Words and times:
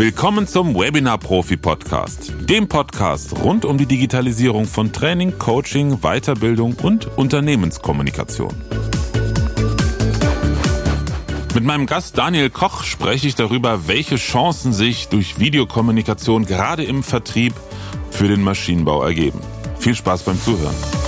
Willkommen 0.00 0.46
zum 0.46 0.74
Webinar 0.74 1.18
Profi 1.18 1.58
Podcast, 1.58 2.32
dem 2.48 2.68
Podcast 2.68 3.36
rund 3.36 3.66
um 3.66 3.76
die 3.76 3.84
Digitalisierung 3.84 4.64
von 4.64 4.94
Training, 4.94 5.38
Coaching, 5.38 5.98
Weiterbildung 6.00 6.72
und 6.82 7.18
Unternehmenskommunikation. 7.18 8.54
Mit 11.54 11.64
meinem 11.64 11.84
Gast 11.84 12.16
Daniel 12.16 12.48
Koch 12.48 12.84
spreche 12.84 13.28
ich 13.28 13.34
darüber, 13.34 13.88
welche 13.88 14.16
Chancen 14.16 14.72
sich 14.72 15.08
durch 15.08 15.38
Videokommunikation 15.38 16.46
gerade 16.46 16.82
im 16.82 17.02
Vertrieb 17.02 17.52
für 18.10 18.26
den 18.26 18.40
Maschinenbau 18.40 19.02
ergeben. 19.02 19.40
Viel 19.78 19.94
Spaß 19.94 20.22
beim 20.22 20.40
Zuhören. 20.40 20.99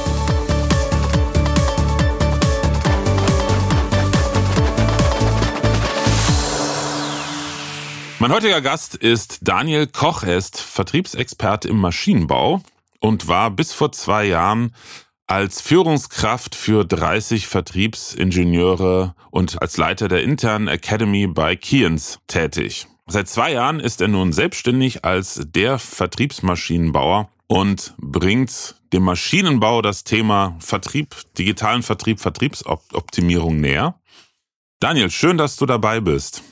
Mein 8.22 8.30
heutiger 8.30 8.60
Gast 8.60 8.94
ist 8.94 9.40
Daniel 9.48 9.88
Koch. 9.88 10.22
Er 10.22 10.36
ist 10.36 10.60
Vertriebsexperte 10.60 11.66
im 11.66 11.78
Maschinenbau 11.78 12.62
und 13.00 13.26
war 13.26 13.50
bis 13.50 13.72
vor 13.72 13.90
zwei 13.90 14.26
Jahren 14.26 14.76
als 15.26 15.60
Führungskraft 15.60 16.54
für 16.54 16.84
30 16.84 17.48
Vertriebsingenieure 17.48 19.16
und 19.32 19.60
als 19.60 19.76
Leiter 19.76 20.06
der 20.06 20.22
internen 20.22 20.68
Academy 20.68 21.26
bei 21.26 21.56
Kiens 21.56 22.20
tätig. 22.28 22.86
Seit 23.08 23.26
zwei 23.26 23.54
Jahren 23.54 23.80
ist 23.80 24.00
er 24.00 24.06
nun 24.06 24.32
selbstständig 24.32 25.04
als 25.04 25.42
der 25.44 25.80
Vertriebsmaschinenbauer 25.80 27.28
und 27.48 27.96
bringt 27.98 28.76
dem 28.92 29.02
Maschinenbau 29.02 29.82
das 29.82 30.04
Thema 30.04 30.54
Vertrieb, 30.60 31.16
digitalen 31.36 31.82
Vertrieb, 31.82 32.20
Vertriebsoptimierung 32.20 33.60
näher. 33.60 33.96
Daniel, 34.78 35.10
schön, 35.10 35.38
dass 35.38 35.56
du 35.56 35.66
dabei 35.66 35.98
bist. 35.98 36.44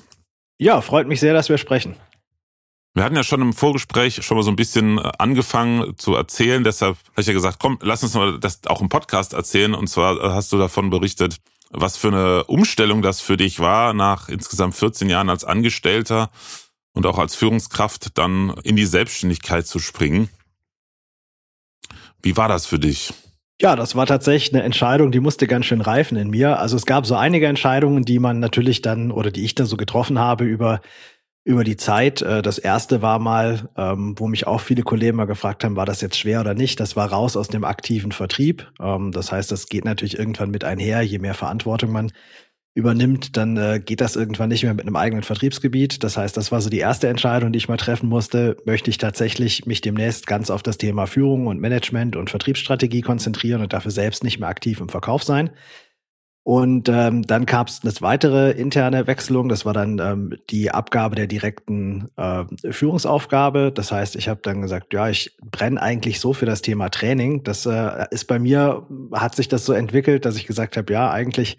Ja, 0.60 0.82
freut 0.82 1.08
mich 1.08 1.20
sehr, 1.20 1.32
dass 1.32 1.48
wir 1.48 1.56
sprechen. 1.56 1.96
Wir 2.92 3.02
hatten 3.02 3.16
ja 3.16 3.24
schon 3.24 3.40
im 3.40 3.54
Vorgespräch 3.54 4.22
schon 4.22 4.36
mal 4.36 4.42
so 4.42 4.50
ein 4.50 4.56
bisschen 4.56 4.98
äh, 4.98 5.10
angefangen 5.16 5.96
zu 5.96 6.14
erzählen. 6.14 6.62
Deshalb 6.62 6.98
habe 7.12 7.22
ich 7.22 7.26
ja 7.26 7.32
gesagt, 7.32 7.58
komm, 7.58 7.78
lass 7.80 8.02
uns 8.02 8.12
mal 8.12 8.38
das 8.38 8.60
auch 8.66 8.82
im 8.82 8.90
Podcast 8.90 9.32
erzählen. 9.32 9.72
Und 9.72 9.86
zwar 9.86 10.22
äh, 10.22 10.28
hast 10.34 10.52
du 10.52 10.58
davon 10.58 10.90
berichtet, 10.90 11.38
was 11.70 11.96
für 11.96 12.08
eine 12.08 12.44
Umstellung 12.44 13.00
das 13.00 13.22
für 13.22 13.38
dich 13.38 13.58
war, 13.60 13.94
nach 13.94 14.28
insgesamt 14.28 14.74
14 14.74 15.08
Jahren 15.08 15.30
als 15.30 15.44
Angestellter 15.44 16.28
und 16.92 17.06
auch 17.06 17.18
als 17.18 17.34
Führungskraft 17.34 18.18
dann 18.18 18.50
in 18.62 18.76
die 18.76 18.84
Selbstständigkeit 18.84 19.66
zu 19.66 19.78
springen. 19.78 20.28
Wie 22.20 22.36
war 22.36 22.48
das 22.48 22.66
für 22.66 22.78
dich? 22.78 23.14
Ja, 23.60 23.76
das 23.76 23.94
war 23.94 24.06
tatsächlich 24.06 24.54
eine 24.54 24.62
Entscheidung, 24.62 25.12
die 25.12 25.20
musste 25.20 25.46
ganz 25.46 25.66
schön 25.66 25.82
reifen 25.82 26.16
in 26.16 26.30
mir. 26.30 26.58
Also 26.58 26.76
es 26.76 26.86
gab 26.86 27.04
so 27.04 27.14
einige 27.14 27.46
Entscheidungen, 27.46 28.04
die 28.04 28.18
man 28.18 28.40
natürlich 28.40 28.80
dann 28.80 29.10
oder 29.10 29.30
die 29.30 29.44
ich 29.44 29.54
dann 29.54 29.66
so 29.66 29.76
getroffen 29.76 30.18
habe 30.18 30.44
über 30.44 30.80
über 31.44 31.64
die 31.64 31.76
Zeit. 31.76 32.22
Äh, 32.22 32.42
das 32.42 32.58
erste 32.58 33.02
war 33.02 33.18
mal, 33.18 33.68
ähm, 33.76 34.14
wo 34.18 34.28
mich 34.28 34.46
auch 34.46 34.60
viele 34.60 34.82
Kollegen 34.82 35.16
mal 35.16 35.26
gefragt 35.26 35.64
haben, 35.64 35.76
war 35.76 35.86
das 35.86 36.00
jetzt 36.02 36.18
schwer 36.18 36.40
oder 36.40 36.54
nicht? 36.54 36.80
Das 36.80 36.96
war 36.96 37.10
raus 37.12 37.36
aus 37.36 37.48
dem 37.48 37.64
aktiven 37.64 38.12
Vertrieb. 38.12 38.70
Ähm, 38.80 39.12
das 39.12 39.32
heißt, 39.32 39.50
das 39.52 39.68
geht 39.68 39.84
natürlich 39.84 40.18
irgendwann 40.18 40.50
mit 40.50 40.64
einher, 40.64 41.02
je 41.02 41.18
mehr 41.18 41.34
Verantwortung 41.34 41.92
man 41.92 42.12
übernimmt, 42.74 43.36
dann 43.36 43.56
äh, 43.56 43.80
geht 43.84 44.00
das 44.00 44.16
irgendwann 44.16 44.48
nicht 44.48 44.62
mehr 44.62 44.74
mit 44.74 44.86
einem 44.86 44.96
eigenen 44.96 45.24
Vertriebsgebiet. 45.24 46.04
Das 46.04 46.16
heißt, 46.16 46.36
das 46.36 46.52
war 46.52 46.60
so 46.60 46.70
die 46.70 46.78
erste 46.78 47.08
Entscheidung, 47.08 47.52
die 47.52 47.58
ich 47.58 47.68
mal 47.68 47.76
treffen 47.76 48.08
musste. 48.08 48.56
Möchte 48.64 48.90
ich 48.90 48.98
tatsächlich 48.98 49.66
mich 49.66 49.80
demnächst 49.80 50.26
ganz 50.26 50.50
auf 50.50 50.62
das 50.62 50.78
Thema 50.78 51.06
Führung 51.06 51.48
und 51.48 51.60
Management 51.60 52.14
und 52.14 52.30
Vertriebsstrategie 52.30 53.00
konzentrieren 53.00 53.60
und 53.60 53.72
dafür 53.72 53.90
selbst 53.90 54.22
nicht 54.22 54.38
mehr 54.38 54.48
aktiv 54.48 54.80
im 54.80 54.88
Verkauf 54.88 55.24
sein? 55.24 55.50
Und 56.42 56.88
ähm, 56.88 57.22
dann 57.22 57.44
gab 57.44 57.68
es 57.68 57.80
eine 57.82 57.92
weitere 58.00 58.52
interne 58.52 59.06
Wechselung. 59.06 59.50
Das 59.50 59.66
war 59.66 59.74
dann 59.74 59.98
ähm, 59.98 60.38
die 60.48 60.70
Abgabe 60.70 61.14
der 61.14 61.26
direkten 61.26 62.08
äh, 62.16 62.44
Führungsaufgabe. 62.70 63.70
Das 63.72 63.92
heißt, 63.92 64.16
ich 64.16 64.28
habe 64.28 64.40
dann 64.42 64.62
gesagt, 64.62 64.94
ja, 64.94 65.10
ich 65.10 65.36
brenne 65.42 65.80
eigentlich 65.80 66.18
so 66.18 66.32
für 66.32 66.46
das 66.46 66.62
Thema 66.62 66.88
Training. 66.88 67.44
Das 67.44 67.66
äh, 67.66 68.06
ist 68.10 68.24
bei 68.24 68.38
mir, 68.38 68.86
hat 69.12 69.36
sich 69.36 69.48
das 69.48 69.66
so 69.66 69.74
entwickelt, 69.74 70.24
dass 70.24 70.36
ich 70.36 70.46
gesagt 70.46 70.78
habe, 70.78 70.90
ja, 70.90 71.10
eigentlich 71.10 71.58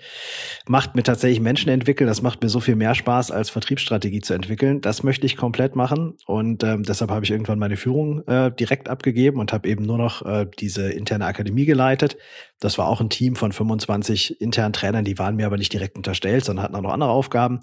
macht 0.67 0.95
mir 0.95 1.03
tatsächlich 1.03 1.41
Menschen 1.41 1.69
entwickeln. 1.69 2.07
Das 2.07 2.23
macht 2.23 2.41
mir 2.41 2.49
so 2.49 2.59
viel 2.59 2.75
mehr 2.75 2.95
Spaß, 2.95 3.29
als 3.29 3.51
Vertriebsstrategie 3.51 4.21
zu 4.21 4.33
entwickeln. 4.33 4.81
Das 4.81 5.03
möchte 5.03 5.27
ich 5.27 5.37
komplett 5.37 5.75
machen. 5.75 6.15
Und 6.25 6.63
ähm, 6.63 6.81
deshalb 6.81 7.11
habe 7.11 7.23
ich 7.23 7.29
irgendwann 7.29 7.59
meine 7.59 7.77
Führung 7.77 8.27
äh, 8.27 8.51
direkt 8.51 8.89
abgegeben 8.89 9.39
und 9.39 9.53
habe 9.53 9.69
eben 9.69 9.85
nur 9.85 9.99
noch 9.99 10.25
äh, 10.25 10.47
diese 10.59 10.91
interne 10.91 11.25
Akademie 11.27 11.65
geleitet. 11.65 12.17
Das 12.61 12.77
war 12.77 12.87
auch 12.87 13.01
ein 13.01 13.09
Team 13.09 13.35
von 13.35 13.51
25 13.51 14.39
internen 14.39 14.71
Trainern, 14.71 15.03
die 15.03 15.17
waren 15.17 15.35
mir 15.35 15.47
aber 15.47 15.57
nicht 15.57 15.73
direkt 15.73 15.97
unterstellt, 15.97 16.45
sondern 16.45 16.63
hatten 16.63 16.75
auch 16.75 16.81
noch 16.81 16.93
andere 16.93 17.09
Aufgaben. 17.09 17.59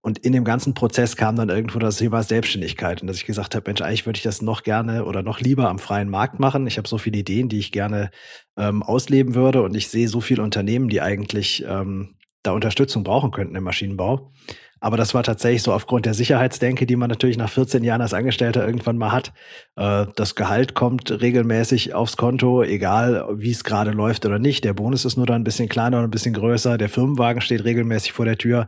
Und 0.00 0.18
in 0.18 0.32
dem 0.32 0.44
ganzen 0.44 0.72
Prozess 0.72 1.16
kam 1.16 1.36
dann 1.36 1.50
irgendwo 1.50 1.78
das 1.78 1.98
Thema 1.98 2.22
Selbstständigkeit 2.22 3.02
und 3.02 3.08
dass 3.08 3.18
ich 3.18 3.26
gesagt 3.26 3.54
habe, 3.54 3.68
Mensch, 3.68 3.82
eigentlich 3.82 4.06
würde 4.06 4.16
ich 4.16 4.22
das 4.22 4.40
noch 4.40 4.62
gerne 4.62 5.04
oder 5.04 5.22
noch 5.22 5.40
lieber 5.40 5.68
am 5.68 5.78
freien 5.78 6.08
Markt 6.08 6.40
machen. 6.40 6.66
Ich 6.66 6.78
habe 6.78 6.88
so 6.88 6.96
viele 6.96 7.18
Ideen, 7.18 7.50
die 7.50 7.58
ich 7.58 7.72
gerne 7.72 8.10
ähm, 8.56 8.82
ausleben 8.82 9.34
würde 9.34 9.62
und 9.62 9.76
ich 9.76 9.88
sehe 9.88 10.08
so 10.08 10.22
viele 10.22 10.42
Unternehmen, 10.42 10.88
die 10.88 11.02
eigentlich 11.02 11.64
ähm, 11.68 12.14
da 12.42 12.52
Unterstützung 12.52 13.04
brauchen 13.04 13.32
könnten 13.32 13.54
im 13.54 13.64
Maschinenbau. 13.64 14.32
Aber 14.80 14.96
das 14.96 15.14
war 15.14 15.22
tatsächlich 15.22 15.62
so 15.62 15.72
aufgrund 15.72 16.06
der 16.06 16.14
Sicherheitsdenke, 16.14 16.86
die 16.86 16.96
man 16.96 17.08
natürlich 17.08 17.36
nach 17.36 17.50
14 17.50 17.82
Jahren 17.84 18.00
als 18.00 18.14
Angestellter 18.14 18.66
irgendwann 18.66 18.96
mal 18.96 19.12
hat. 19.12 19.32
Äh, 19.76 20.06
das 20.16 20.34
Gehalt 20.34 20.74
kommt 20.74 21.10
regelmäßig 21.10 21.94
aufs 21.94 22.16
Konto, 22.16 22.62
egal 22.62 23.26
wie 23.32 23.50
es 23.50 23.64
gerade 23.64 23.90
läuft 23.90 24.26
oder 24.26 24.38
nicht. 24.38 24.64
Der 24.64 24.74
Bonus 24.74 25.04
ist 25.04 25.16
nur 25.16 25.26
dann 25.26 25.42
ein 25.42 25.44
bisschen 25.44 25.68
kleiner 25.68 25.98
und 25.98 26.04
ein 26.04 26.10
bisschen 26.10 26.34
größer. 26.34 26.78
Der 26.78 26.88
Firmenwagen 26.88 27.40
steht 27.40 27.64
regelmäßig 27.64 28.12
vor 28.12 28.24
der 28.24 28.38
Tür. 28.38 28.66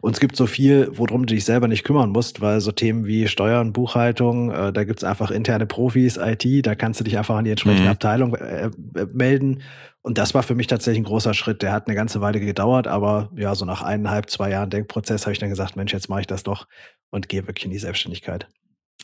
Und 0.00 0.12
es 0.12 0.20
gibt 0.20 0.36
so 0.36 0.46
viel, 0.46 0.88
worum 0.92 1.26
du 1.26 1.34
dich 1.34 1.44
selber 1.44 1.68
nicht 1.68 1.84
kümmern 1.84 2.10
musst, 2.10 2.40
weil 2.40 2.60
so 2.60 2.72
Themen 2.72 3.06
wie 3.06 3.28
Steuern, 3.28 3.72
Buchhaltung, 3.72 4.50
äh, 4.50 4.72
da 4.72 4.84
gibt's 4.84 5.04
einfach 5.04 5.30
interne 5.30 5.66
Profis, 5.66 6.16
IT, 6.16 6.66
da 6.66 6.74
kannst 6.74 7.00
du 7.00 7.04
dich 7.04 7.18
einfach 7.18 7.36
an 7.36 7.44
die 7.44 7.50
entsprechende 7.50 7.84
mhm. 7.84 7.90
Abteilung 7.90 8.34
äh, 8.34 8.70
melden 9.12 9.62
und 10.02 10.18
das 10.18 10.34
war 10.34 10.42
für 10.42 10.56
mich 10.56 10.66
tatsächlich 10.66 11.00
ein 11.00 11.06
großer 11.06 11.32
Schritt. 11.32 11.62
Der 11.62 11.72
hat 11.72 11.86
eine 11.86 11.94
ganze 11.94 12.20
Weile 12.20 12.40
gedauert, 12.40 12.88
aber 12.88 13.30
ja, 13.36 13.54
so 13.54 13.64
nach 13.64 13.82
eineinhalb, 13.82 14.28
zwei 14.30 14.50
Jahren 14.50 14.68
Denkprozess 14.68 15.22
habe 15.22 15.32
ich 15.32 15.38
dann 15.38 15.48
gesagt, 15.48 15.76
Mensch, 15.76 15.92
jetzt 15.92 16.08
mache 16.08 16.22
ich 16.22 16.26
das 16.26 16.42
doch 16.42 16.66
und 17.10 17.28
gehe 17.28 17.46
wirklich 17.46 17.64
in 17.64 17.70
die 17.70 17.78
Selbstständigkeit. 17.78 18.48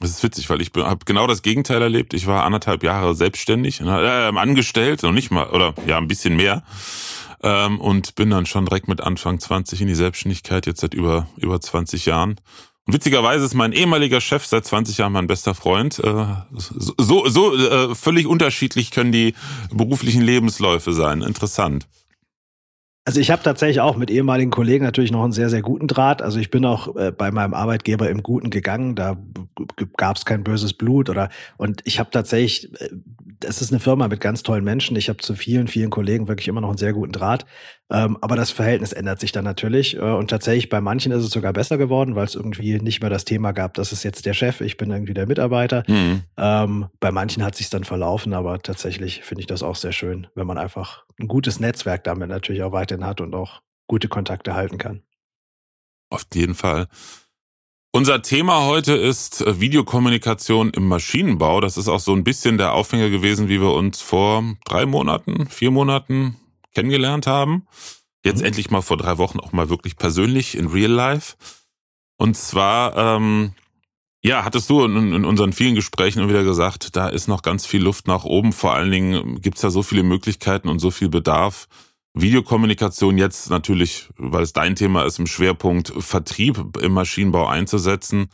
Das 0.01 0.11
ist 0.11 0.23
witzig, 0.23 0.51
weil 0.51 0.61
ich 0.61 0.71
habe 0.77 1.05
genau 1.05 1.27
das 1.27 1.43
Gegenteil 1.43 1.83
erlebt. 1.83 2.15
Ich 2.15 2.27
war 2.27 2.45
anderthalb 2.45 2.83
Jahre 2.83 3.15
selbstständig, 3.15 3.81
äh, 3.81 3.85
angestellt, 3.85 5.03
noch 5.03 5.13
nicht 5.13 5.31
mal, 5.31 5.49
oder 5.51 5.75
ja, 5.87 5.99
ein 5.99 6.09
bisschen 6.09 6.37
mehr. 6.37 6.63
Ähm, 7.43 7.81
und 7.81 8.17
bin 8.17 8.31
dann 8.31 8.47
schon 8.47 8.65
direkt 8.65 8.89
mit 8.89 9.01
Anfang 9.01 9.39
20 9.39 9.81
in 9.81 9.87
die 9.87 9.95
Selbstständigkeit, 9.95 10.67
jetzt 10.67 10.81
seit 10.81 10.95
über, 10.95 11.29
über 11.37 11.61
20 11.61 12.07
Jahren. 12.07 12.41
Witzigerweise 12.91 13.45
ist 13.45 13.53
mein 13.53 13.73
ehemaliger 13.73 14.19
Chef 14.19 14.47
seit 14.47 14.65
20 14.65 14.97
Jahren 14.97 15.13
mein 15.13 15.27
bester 15.27 15.55
Freund. 15.55 15.99
Äh, 15.99 16.25
so, 16.57 17.29
so 17.29 17.55
äh, 17.55 17.95
völlig 17.95 18.27
unterschiedlich 18.27 18.93
können 18.93 19.13
die 19.13 19.35
beruflichen 19.71 20.23
Lebensläufe 20.23 20.95
sein. 20.95 21.21
Interessant. 21.21 21.87
Also 23.09 23.21
ich 23.21 23.31
habe 23.31 23.43
tatsächlich 23.43 23.81
auch 23.81 23.97
mit 23.97 24.11
ehemaligen 24.11 24.51
Kollegen 24.51 24.85
natürlich 24.85 25.11
noch 25.11 25.25
einen 25.25 25.33
sehr, 25.33 25.49
sehr 25.49 25.63
guten 25.63 25.87
Draht. 25.87 26.21
Also 26.21 26.39
ich 26.41 26.51
bin 26.51 26.67
auch 26.67 26.95
äh, 26.95 27.11
bei 27.11 27.31
meinem 27.31 27.55
Arbeitgeber 27.55 28.11
im 28.11 28.23
Guten 28.23 28.51
gegangen. 28.51 28.97
Da 28.97 29.17
gab 29.97 30.19
es 30.19 30.27
kein 30.27 30.45
böses 30.45 30.75
Blut 30.75 31.09
oder 31.09 31.31
und 31.57 31.81
ich 31.85 32.01
habe 32.01 32.11
tatsächlich 32.11 32.71
das 33.41 33.63
ist 33.63 33.73
eine 33.73 33.81
Firma 33.81 34.09
mit 34.09 34.21
ganz 34.21 34.43
tollen 34.43 34.65
Menschen. 34.65 34.95
Ich 34.97 35.09
habe 35.09 35.19
zu 35.19 35.35
vielen, 35.35 35.69
vielen 35.69 35.89
Kollegen 35.89 36.29
wirklich 36.29 36.49
immer 36.49 36.61
noch 36.61 36.69
einen 36.69 36.77
sehr 36.77 36.93
guten 36.93 37.13
Draht. 37.13 37.47
Ähm, 37.91 38.19
aber 38.21 38.37
das 38.37 38.51
Verhältnis 38.51 38.93
ändert 38.93 39.21
sich 39.21 39.33
dann 39.33 39.45
natürlich. 39.45 39.97
Äh, 39.97 40.01
und 40.01 40.29
tatsächlich 40.29 40.69
bei 40.69 40.83
manchen 40.83 41.13
ist 41.13 41.25
es 41.25 41.31
sogar 41.31 41.55
besser 41.55 41.79
geworden, 41.79 42.15
weil 42.15 42.27
es 42.27 42.35
irgendwie 42.35 42.79
nicht 42.79 43.01
mehr 43.01 43.11
das 43.11 43.25
Thema 43.25 43.53
gab, 43.53 43.75
das 43.75 43.93
ist 43.93 44.03
jetzt 44.03 44.27
der 44.27 44.35
Chef, 44.35 44.61
ich 44.61 44.77
bin 44.77 44.91
irgendwie 44.91 45.15
der 45.15 45.27
Mitarbeiter. 45.27 45.85
Mhm. 45.87 46.23
Ähm, 46.37 46.87
bei 47.01 47.11
manchen 47.11 47.43
hat 47.43 47.55
sich 47.55 47.71
dann 47.71 47.85
verlaufen, 47.85 48.35
aber 48.35 48.59
tatsächlich 48.59 49.23
finde 49.23 49.41
ich 49.41 49.47
das 49.47 49.63
auch 49.63 49.77
sehr 49.77 49.93
schön, 49.93 50.27
wenn 50.35 50.47
man 50.47 50.59
einfach 50.59 51.05
ein 51.19 51.29
gutes 51.29 51.61
Netzwerk 51.61 52.05
damit 52.05 52.29
natürlich 52.29 52.63
auch 52.63 52.73
weiterhin 52.73 53.05
hat 53.05 53.21
und 53.21 53.35
auch 53.35 53.61
gute 53.87 54.09
Kontakte 54.09 54.55
halten 54.55 54.79
kann. 54.79 55.03
Auf 56.11 56.25
jeden 56.35 56.55
Fall. 56.55 56.89
Unser 57.91 58.23
Thema 58.23 58.67
heute 58.67 58.95
ist 58.95 59.41
äh, 59.41 59.61
Videokommunikation 59.61 60.71
im 60.71 60.87
Maschinenbau. 60.87 61.61
Das 61.61 61.77
ist 61.77 61.89
auch 61.89 62.01
so 62.01 62.13
ein 62.13 62.23
bisschen 62.23 62.59
der 62.59 62.75
Aufhänger 62.75 63.09
gewesen, 63.09 63.49
wie 63.49 63.61
wir 63.61 63.73
uns 63.73 64.01
vor 64.01 64.45
drei 64.67 64.87
Monaten, 64.87 65.49
vier 65.49 65.71
Monaten 65.71 66.37
kennengelernt 66.75 67.27
haben. 67.27 67.67
Jetzt 68.25 68.41
mhm. 68.41 68.47
endlich 68.47 68.71
mal 68.71 68.83
vor 68.83 68.99
drei 68.99 69.17
Wochen 69.19 69.41
auch 69.41 69.53
mal 69.53 69.71
wirklich 69.71 69.97
persönlich 69.97 70.57
in 70.57 70.67
Real 70.67 70.91
Life. 70.91 71.37
Und 72.19 72.37
zwar, 72.37 72.97
ähm, 72.97 73.53
ja, 74.29 74.45
hattest 74.45 74.71
du 74.71 74.85
in, 74.85 75.13
in 75.13 75.25
unseren 75.25 75.53
vielen 75.53 75.75
Gesprächen 75.75 76.21
immer 76.21 76.29
wieder 76.29 76.45
gesagt, 76.45 76.97
da 76.97 77.09
ist 77.09 77.29
noch 77.29 77.43
ganz 77.43 77.67
viel 77.67 77.83
Luft 77.83 78.07
nach 78.07 78.25
oben. 78.25 78.53
Vor 78.53 78.75
allen 78.75 78.91
Dingen 78.91 79.41
gibt's 79.41 79.63
ja 79.63 79.71
so 79.71 79.83
viele 79.83 80.03
Möglichkeiten 80.03 80.69
und 80.69 80.79
so 80.79 80.91
viel 80.91 81.09
Bedarf 81.09 81.69
Videokommunikation 82.15 83.19
jetzt 83.19 83.51
natürlich, 83.51 84.09
weil 84.17 84.43
es 84.43 84.53
dein 84.53 84.77
Thema 84.77 85.05
ist, 85.05 85.19
im 85.19 85.27
Schwerpunkt 85.27 85.93
Vertrieb 85.99 86.77
im 86.81 86.93
Maschinenbau 86.93 87.47
einzusetzen, 87.47 88.31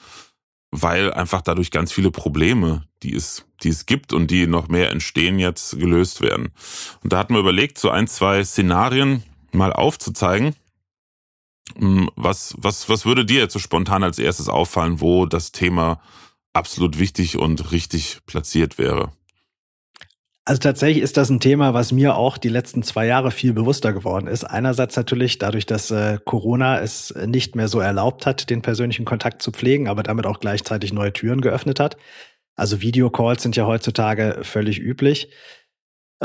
weil 0.71 1.13
einfach 1.13 1.43
dadurch 1.43 1.71
ganz 1.71 1.93
viele 1.93 2.11
Probleme, 2.11 2.85
die 3.03 3.15
es, 3.15 3.47
die 3.63 3.69
es 3.69 3.87
gibt 3.87 4.13
und 4.13 4.31
die 4.31 4.47
noch 4.47 4.69
mehr 4.69 4.91
entstehen, 4.91 5.39
jetzt 5.39 5.79
gelöst 5.79 6.21
werden. 6.21 6.51
Und 7.03 7.13
da 7.13 7.19
hatten 7.19 7.35
wir 7.35 7.41
überlegt, 7.41 7.79
so 7.79 7.91
ein, 7.91 8.09
zwei 8.09 8.43
Szenarien 8.45 9.23
mal 9.53 9.73
aufzuzeigen. 9.73 10.55
Hm, 11.77 12.11
was, 12.17 12.55
was, 12.59 12.89
was 12.89 13.05
würde 13.05 13.25
dir 13.25 13.41
jetzt 13.41 13.53
so 13.53 13.59
spontan 13.59 14.03
als 14.03 14.19
erstes 14.19 14.49
auffallen, 14.49 15.01
wo 15.01 15.27
das 15.27 15.53
Thema 15.53 16.01
absolut 16.53 16.99
wichtig 16.99 17.39
und 17.39 17.73
richtig 17.73 18.21
platziert 18.27 18.79
wäre? 18.79 19.13
Also 20.47 20.59
tatsächlich 20.61 21.03
ist 21.03 21.17
das 21.17 21.31
ein 21.31 21.41
Thema, 21.41 21.73
was 21.73 21.91
mir 21.91 22.17
auch 22.17 22.37
die 22.37 22.51
letzten 22.51 22.83
zwei 22.83 23.07
Jahre 23.07 23.31
viel 23.31 23.55
bewusster 23.55 23.95
geworden 23.95 24.27
ist. 24.27 24.45
Einerseits 24.45 24.95
natürlich 24.95 25.39
dadurch, 25.39 25.65
dass 25.65 25.91
äh, 25.91 26.19
Corona 26.23 26.81
es 26.81 27.15
nicht 27.27 27.57
mehr 27.57 27.69
so 27.69 27.81
erlaubt 27.81 28.27
hat, 28.27 28.51
den 28.51 28.61
persönlichen 28.61 29.07
Kontakt 29.07 29.41
zu 29.41 29.53
pflegen, 29.53 29.89
aber 29.89 30.03
damit 30.03 30.27
auch 30.27 30.41
gleichzeitig 30.41 30.93
neue 30.93 31.15
Türen 31.15 31.41
geöffnet 31.41 31.81
hat. 31.81 31.97
Also 32.57 32.83
Videocalls 32.83 33.43
sind 33.43 33.57
ja 33.57 33.67
heutzutage 33.67 34.41
völlig 34.43 34.79
üblich. 34.79 35.31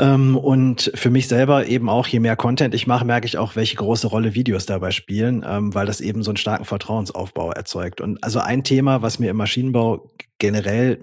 Ähm, 0.00 0.36
und 0.36 0.90
für 0.94 1.10
mich 1.10 1.28
selber 1.28 1.66
eben 1.66 1.90
auch, 1.90 2.06
je 2.06 2.20
mehr 2.20 2.34
Content 2.34 2.74
ich 2.74 2.86
mache, 2.86 3.04
merke 3.04 3.26
ich 3.26 3.36
auch, 3.36 3.54
welche 3.54 3.76
große 3.76 4.06
Rolle 4.06 4.34
Videos 4.34 4.64
dabei 4.64 4.92
spielen, 4.92 5.44
ähm, 5.46 5.74
weil 5.74 5.84
das 5.84 6.00
eben 6.00 6.22
so 6.22 6.30
einen 6.30 6.38
starken 6.38 6.64
Vertrauensaufbau 6.64 7.52
erzeugt. 7.52 8.00
Und 8.00 8.24
also 8.24 8.40
ein 8.40 8.64
Thema, 8.64 9.02
was 9.02 9.18
mir 9.18 9.30
im 9.30 9.36
Maschinenbau 9.36 10.10
generell 10.38 10.98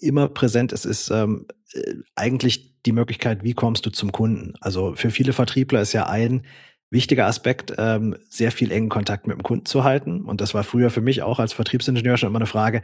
immer 0.00 0.28
präsent 0.28 0.72
ist, 0.72 0.86
ist 0.86 1.10
ähm, 1.10 1.46
äh, 1.74 1.96
eigentlich 2.16 2.80
die 2.86 2.92
Möglichkeit, 2.92 3.44
wie 3.44 3.52
kommst 3.52 3.84
du 3.84 3.90
zum 3.90 4.10
Kunden? 4.10 4.54
Also 4.62 4.94
für 4.94 5.10
viele 5.10 5.34
Vertriebler 5.34 5.82
ist 5.82 5.92
ja 5.92 6.06
ein 6.06 6.46
wichtiger 6.88 7.26
Aspekt, 7.26 7.72
sehr 8.30 8.50
viel 8.50 8.72
engen 8.72 8.88
Kontakt 8.88 9.28
mit 9.28 9.36
dem 9.36 9.44
Kunden 9.44 9.64
zu 9.64 9.84
halten. 9.84 10.24
Und 10.24 10.40
das 10.40 10.54
war 10.54 10.64
früher 10.64 10.90
für 10.90 11.02
mich 11.02 11.22
auch 11.22 11.38
als 11.38 11.52
Vertriebsingenieur 11.52 12.16
schon 12.16 12.30
immer 12.30 12.40
eine 12.40 12.46
Frage, 12.46 12.82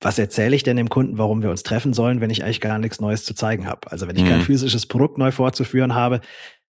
was 0.00 0.18
erzähle 0.18 0.56
ich 0.56 0.62
denn 0.62 0.76
dem 0.76 0.88
Kunden, 0.88 1.18
warum 1.18 1.42
wir 1.42 1.50
uns 1.50 1.62
treffen 1.62 1.92
sollen, 1.92 2.20
wenn 2.20 2.30
ich 2.30 2.42
eigentlich 2.42 2.60
gar 2.60 2.78
nichts 2.78 3.00
Neues 3.00 3.24
zu 3.24 3.34
zeigen 3.34 3.66
habe? 3.66 3.90
Also 3.90 4.08
wenn 4.08 4.16
ich 4.16 4.24
mhm. 4.24 4.28
kein 4.28 4.40
physisches 4.42 4.86
Produkt 4.86 5.18
neu 5.18 5.30
vorzuführen 5.30 5.94
habe, 5.94 6.20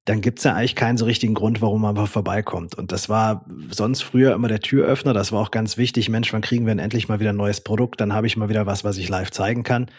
dann 0.05 0.21
gibt's 0.21 0.43
ja 0.43 0.55
eigentlich 0.55 0.75
keinen 0.75 0.97
so 0.97 1.05
richtigen 1.05 1.35
Grund, 1.35 1.61
warum 1.61 1.81
man 1.81 2.07
vorbeikommt. 2.07 2.75
Und 2.75 2.91
das 2.91 3.07
war 3.07 3.45
sonst 3.69 4.01
früher 4.01 4.33
immer 4.33 4.47
der 4.47 4.59
Türöffner. 4.59 5.13
Das 5.13 5.31
war 5.31 5.41
auch 5.41 5.51
ganz 5.51 5.77
wichtig. 5.77 6.09
Mensch, 6.09 6.33
wann 6.33 6.41
kriegen 6.41 6.65
wir 6.65 6.71
denn 6.71 6.83
endlich 6.83 7.07
mal 7.07 7.19
wieder 7.19 7.31
ein 7.31 7.37
neues 7.37 7.61
Produkt? 7.61 8.01
Dann 8.01 8.13
habe 8.13 8.27
ich 8.27 8.35
mal 8.35 8.49
wieder 8.49 8.65
was, 8.65 8.83
was 8.83 8.97
ich 8.97 9.09
live 9.09 9.31
zeigen 9.31 9.63
kann. 9.63 9.91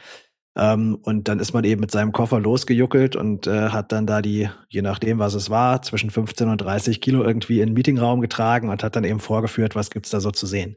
Ähm, 0.57 0.99
und 1.03 1.29
dann 1.29 1.39
ist 1.39 1.55
man 1.55 1.65
eben 1.65 1.81
mit 1.81 1.93
seinem 1.93 2.13
Koffer 2.13 2.41
losgejuckelt 2.41 3.17
und 3.17 3.47
äh, 3.47 3.71
hat 3.71 3.93
dann 3.93 4.07
da 4.07 4.21
die, 4.21 4.51
je 4.69 4.83
nachdem, 4.83 5.19
was 5.19 5.35
es 5.35 5.49
war, 5.49 5.81
zwischen 5.83 6.11
15 6.11 6.49
und 6.49 6.59
30 6.59 7.01
Kilo 7.01 7.23
irgendwie 7.23 7.61
in 7.61 7.69
den 7.69 7.75
Meetingraum 7.75 8.21
getragen 8.21 8.69
und 8.69 8.83
hat 8.83 8.97
dann 8.97 9.05
eben 9.05 9.21
vorgeführt, 9.21 9.77
was 9.77 9.91
gibt's 9.91 10.11
da 10.11 10.21
so 10.21 10.31
zu 10.31 10.47
sehen. 10.47 10.77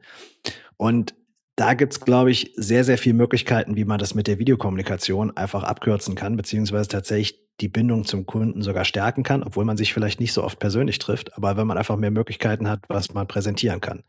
Und 0.78 1.14
da 1.56 1.72
gibt's, 1.72 2.00
glaube 2.00 2.30
ich, 2.30 2.52
sehr, 2.56 2.84
sehr 2.84 2.98
viele 2.98 3.14
Möglichkeiten, 3.14 3.76
wie 3.76 3.86
man 3.86 3.98
das 3.98 4.14
mit 4.14 4.26
der 4.26 4.38
Videokommunikation 4.38 5.36
einfach 5.36 5.64
abkürzen 5.64 6.14
kann, 6.14 6.36
beziehungsweise 6.36 6.88
tatsächlich 6.88 7.40
die 7.60 7.68
Bindung 7.68 8.04
zum 8.04 8.26
Kunden 8.26 8.62
sogar 8.62 8.84
stärken 8.84 9.22
kann, 9.22 9.42
obwohl 9.42 9.64
man 9.64 9.78
sich 9.78 9.94
vielleicht 9.94 10.20
nicht 10.20 10.34
so 10.34 10.44
oft 10.44 10.58
persönlich 10.58 10.98
trifft, 10.98 11.34
aber 11.36 11.56
wenn 11.56 11.66
man 11.66 11.78
einfach 11.78 11.96
mehr 11.96 12.10
Möglichkeiten 12.10 12.68
hat, 12.68 12.80
was 12.88 13.14
man 13.14 13.26
präsentieren 13.26 13.80
kann. 13.80 14.02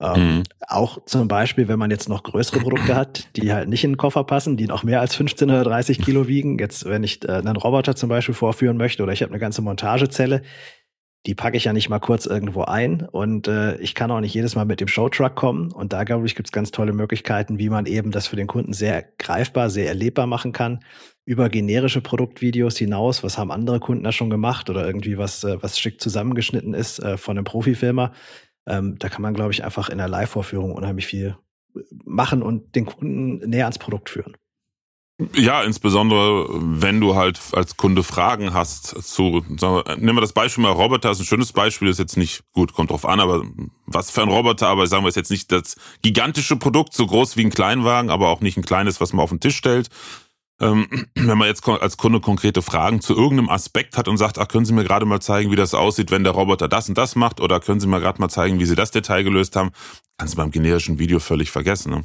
Ähm, 0.00 0.36
mhm. 0.36 0.42
Auch 0.68 1.04
zum 1.06 1.28
Beispiel, 1.28 1.68
wenn 1.68 1.78
man 1.78 1.90
jetzt 1.90 2.08
noch 2.08 2.22
größere 2.22 2.60
Produkte 2.60 2.94
hat, 2.94 3.28
die 3.36 3.52
halt 3.52 3.68
nicht 3.68 3.84
in 3.84 3.92
den 3.92 3.96
Koffer 3.96 4.24
passen, 4.24 4.56
die 4.56 4.66
noch 4.66 4.82
mehr 4.82 5.00
als 5.00 5.14
15 5.14 5.48
oder 5.48 5.64
30 5.64 6.02
Kilo 6.02 6.26
wiegen. 6.28 6.58
Jetzt, 6.58 6.84
wenn 6.84 7.04
ich 7.04 7.26
äh, 7.26 7.32
einen 7.32 7.56
Roboter 7.56 7.96
zum 7.96 8.08
Beispiel 8.08 8.34
vorführen 8.34 8.76
möchte 8.76 9.02
oder 9.02 9.12
ich 9.12 9.22
habe 9.22 9.30
eine 9.30 9.38
ganze 9.38 9.62
Montagezelle, 9.62 10.42
die 11.26 11.34
packe 11.34 11.56
ich 11.56 11.64
ja 11.64 11.72
nicht 11.72 11.88
mal 11.88 12.00
kurz 12.00 12.26
irgendwo 12.26 12.62
ein 12.62 13.02
und 13.02 13.48
äh, 13.48 13.76
ich 13.76 13.94
kann 13.94 14.10
auch 14.10 14.20
nicht 14.20 14.34
jedes 14.34 14.54
Mal 14.56 14.64
mit 14.64 14.80
dem 14.80 14.88
Showtruck 14.88 15.34
kommen. 15.34 15.72
Und 15.72 15.92
da, 15.92 16.04
glaube 16.04 16.26
ich, 16.26 16.34
gibt 16.34 16.48
es 16.48 16.52
ganz 16.52 16.70
tolle 16.70 16.92
Möglichkeiten, 16.92 17.58
wie 17.58 17.70
man 17.70 17.86
eben 17.86 18.10
das 18.10 18.26
für 18.26 18.36
den 18.36 18.46
Kunden 18.46 18.72
sehr 18.72 19.04
greifbar, 19.18 19.70
sehr 19.70 19.88
erlebbar 19.88 20.26
machen 20.26 20.52
kann. 20.52 20.84
Über 21.24 21.48
generische 21.48 22.02
Produktvideos 22.02 22.76
hinaus, 22.76 23.22
was 23.22 23.38
haben 23.38 23.50
andere 23.50 23.80
Kunden 23.80 24.04
da 24.04 24.12
schon 24.12 24.28
gemacht 24.28 24.68
oder 24.68 24.86
irgendwie 24.86 25.16
was, 25.16 25.44
äh, 25.44 25.62
was 25.62 25.78
schick 25.78 26.00
zusammengeschnitten 26.00 26.74
ist 26.74 26.98
äh, 26.98 27.16
von 27.16 27.38
einem 27.38 27.44
Profifilmer 27.44 28.12
ähm, 28.66 28.98
da 28.98 29.08
kann 29.08 29.22
man, 29.22 29.34
glaube 29.34 29.52
ich, 29.52 29.64
einfach 29.64 29.88
in 29.88 29.98
der 29.98 30.08
Live-Vorführung 30.08 30.72
unheimlich 30.72 31.06
viel 31.06 31.36
äh, 31.74 31.80
machen 32.04 32.42
und 32.42 32.74
den 32.74 32.86
Kunden 32.86 33.48
näher 33.48 33.66
ans 33.66 33.78
Produkt 33.78 34.10
führen. 34.10 34.36
Ja, 35.32 35.62
insbesondere 35.62 36.48
wenn 36.50 37.00
du 37.00 37.14
halt 37.14 37.40
als 37.52 37.76
Kunde 37.76 38.02
Fragen 38.02 38.52
hast 38.52 39.00
zu, 39.04 39.44
sagen 39.56 39.76
wir, 39.76 39.96
nehmen 39.96 40.16
wir 40.16 40.20
das 40.20 40.32
Beispiel 40.32 40.62
mal 40.62 40.72
Roboter, 40.72 41.12
ist 41.12 41.20
ein 41.20 41.24
schönes 41.24 41.52
Beispiel, 41.52 41.86
ist 41.86 42.00
jetzt 42.00 42.16
nicht 42.16 42.42
gut, 42.52 42.72
kommt 42.72 42.90
drauf 42.90 43.06
an, 43.06 43.20
aber 43.20 43.44
was 43.86 44.10
für 44.10 44.22
ein 44.22 44.28
Roboter, 44.28 44.66
aber 44.66 44.88
sagen 44.88 45.04
wir 45.04 45.08
ist 45.08 45.14
jetzt 45.14 45.30
nicht 45.30 45.52
das 45.52 45.76
gigantische 46.02 46.56
Produkt, 46.56 46.94
so 46.94 47.06
groß 47.06 47.36
wie 47.36 47.44
ein 47.44 47.50
Kleinwagen, 47.50 48.10
aber 48.10 48.28
auch 48.28 48.40
nicht 48.40 48.56
ein 48.56 48.64
kleines, 48.64 49.00
was 49.00 49.12
man 49.12 49.22
auf 49.22 49.30
den 49.30 49.38
Tisch 49.38 49.56
stellt, 49.56 49.88
ähm, 50.60 50.88
wenn 51.14 51.38
man 51.38 51.46
jetzt 51.46 51.68
als 51.68 51.96
Kunde 51.96 52.18
konkrete 52.18 52.60
Fragen 52.60 53.00
zu 53.00 53.14
irgendeinem 53.14 53.50
Aspekt 53.50 53.96
hat 53.96 54.08
und 54.08 54.16
sagt, 54.16 54.38
ach, 54.38 54.48
können 54.48 54.64
Sie 54.64 54.72
mir 54.72 54.82
gerade 54.82 55.06
mal 55.06 55.20
zeigen, 55.20 55.52
wie 55.52 55.56
das 55.56 55.74
aussieht, 55.74 56.10
wenn 56.10 56.24
der 56.24 56.32
Roboter 56.32 56.66
das 56.66 56.88
und 56.88 56.98
das 56.98 57.14
macht, 57.14 57.40
oder 57.40 57.60
können 57.60 57.78
Sie 57.78 57.86
mir 57.86 58.00
gerade 58.00 58.20
mal 58.20 58.30
zeigen, 58.30 58.58
wie 58.58 58.66
Sie 58.66 58.74
das 58.74 58.90
Detail 58.90 59.22
gelöst 59.22 59.54
haben, 59.54 59.70
kannst 60.18 60.34
du 60.34 60.38
beim 60.38 60.50
generischen 60.50 60.98
Video 60.98 61.20
völlig 61.20 61.52
vergessen. 61.52 61.92
Ne? 61.92 62.04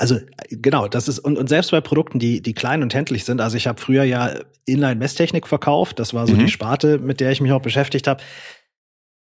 Also 0.00 0.18
genau, 0.48 0.88
das 0.88 1.08
ist 1.08 1.18
und, 1.18 1.36
und 1.36 1.50
selbst 1.50 1.72
bei 1.72 1.82
Produkten, 1.82 2.18
die 2.18 2.40
die 2.40 2.54
klein 2.54 2.82
und 2.82 2.94
händlich 2.94 3.26
sind. 3.26 3.42
Also 3.42 3.58
ich 3.58 3.66
habe 3.66 3.78
früher 3.78 4.02
ja 4.02 4.32
Inline-Messtechnik 4.64 5.46
verkauft. 5.46 5.98
Das 5.98 6.14
war 6.14 6.26
so 6.26 6.32
mhm. 6.32 6.38
die 6.38 6.48
Sparte, 6.48 6.96
mit 6.96 7.20
der 7.20 7.32
ich 7.32 7.42
mich 7.42 7.52
auch 7.52 7.60
beschäftigt 7.60 8.06
habe. 8.06 8.22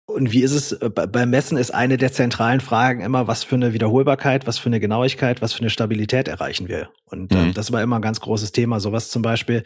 Und 0.07 0.31
wie 0.31 0.41
ist 0.41 0.53
es 0.53 0.71
äh, 0.71 0.89
beim 0.89 1.29
Messen 1.29 1.59
ist 1.59 1.71
eine 1.71 1.97
der 1.97 2.11
zentralen 2.11 2.59
Fragen 2.59 3.01
immer, 3.01 3.27
was 3.27 3.43
für 3.43 3.53
eine 3.53 3.73
Wiederholbarkeit, 3.73 4.47
was 4.47 4.57
für 4.57 4.65
eine 4.65 4.79
Genauigkeit, 4.79 5.43
was 5.43 5.53
für 5.53 5.59
eine 5.59 5.69
Stabilität 5.69 6.27
erreichen 6.27 6.67
wir? 6.67 6.89
Und 7.05 7.31
äh, 7.31 7.35
mhm. 7.35 7.53
das 7.53 7.71
war 7.71 7.83
immer 7.83 7.97
ein 7.97 8.01
ganz 8.01 8.19
großes 8.19 8.51
Thema. 8.51 8.79
Sowas 8.79 9.11
zum 9.11 9.21
Beispiel, 9.21 9.65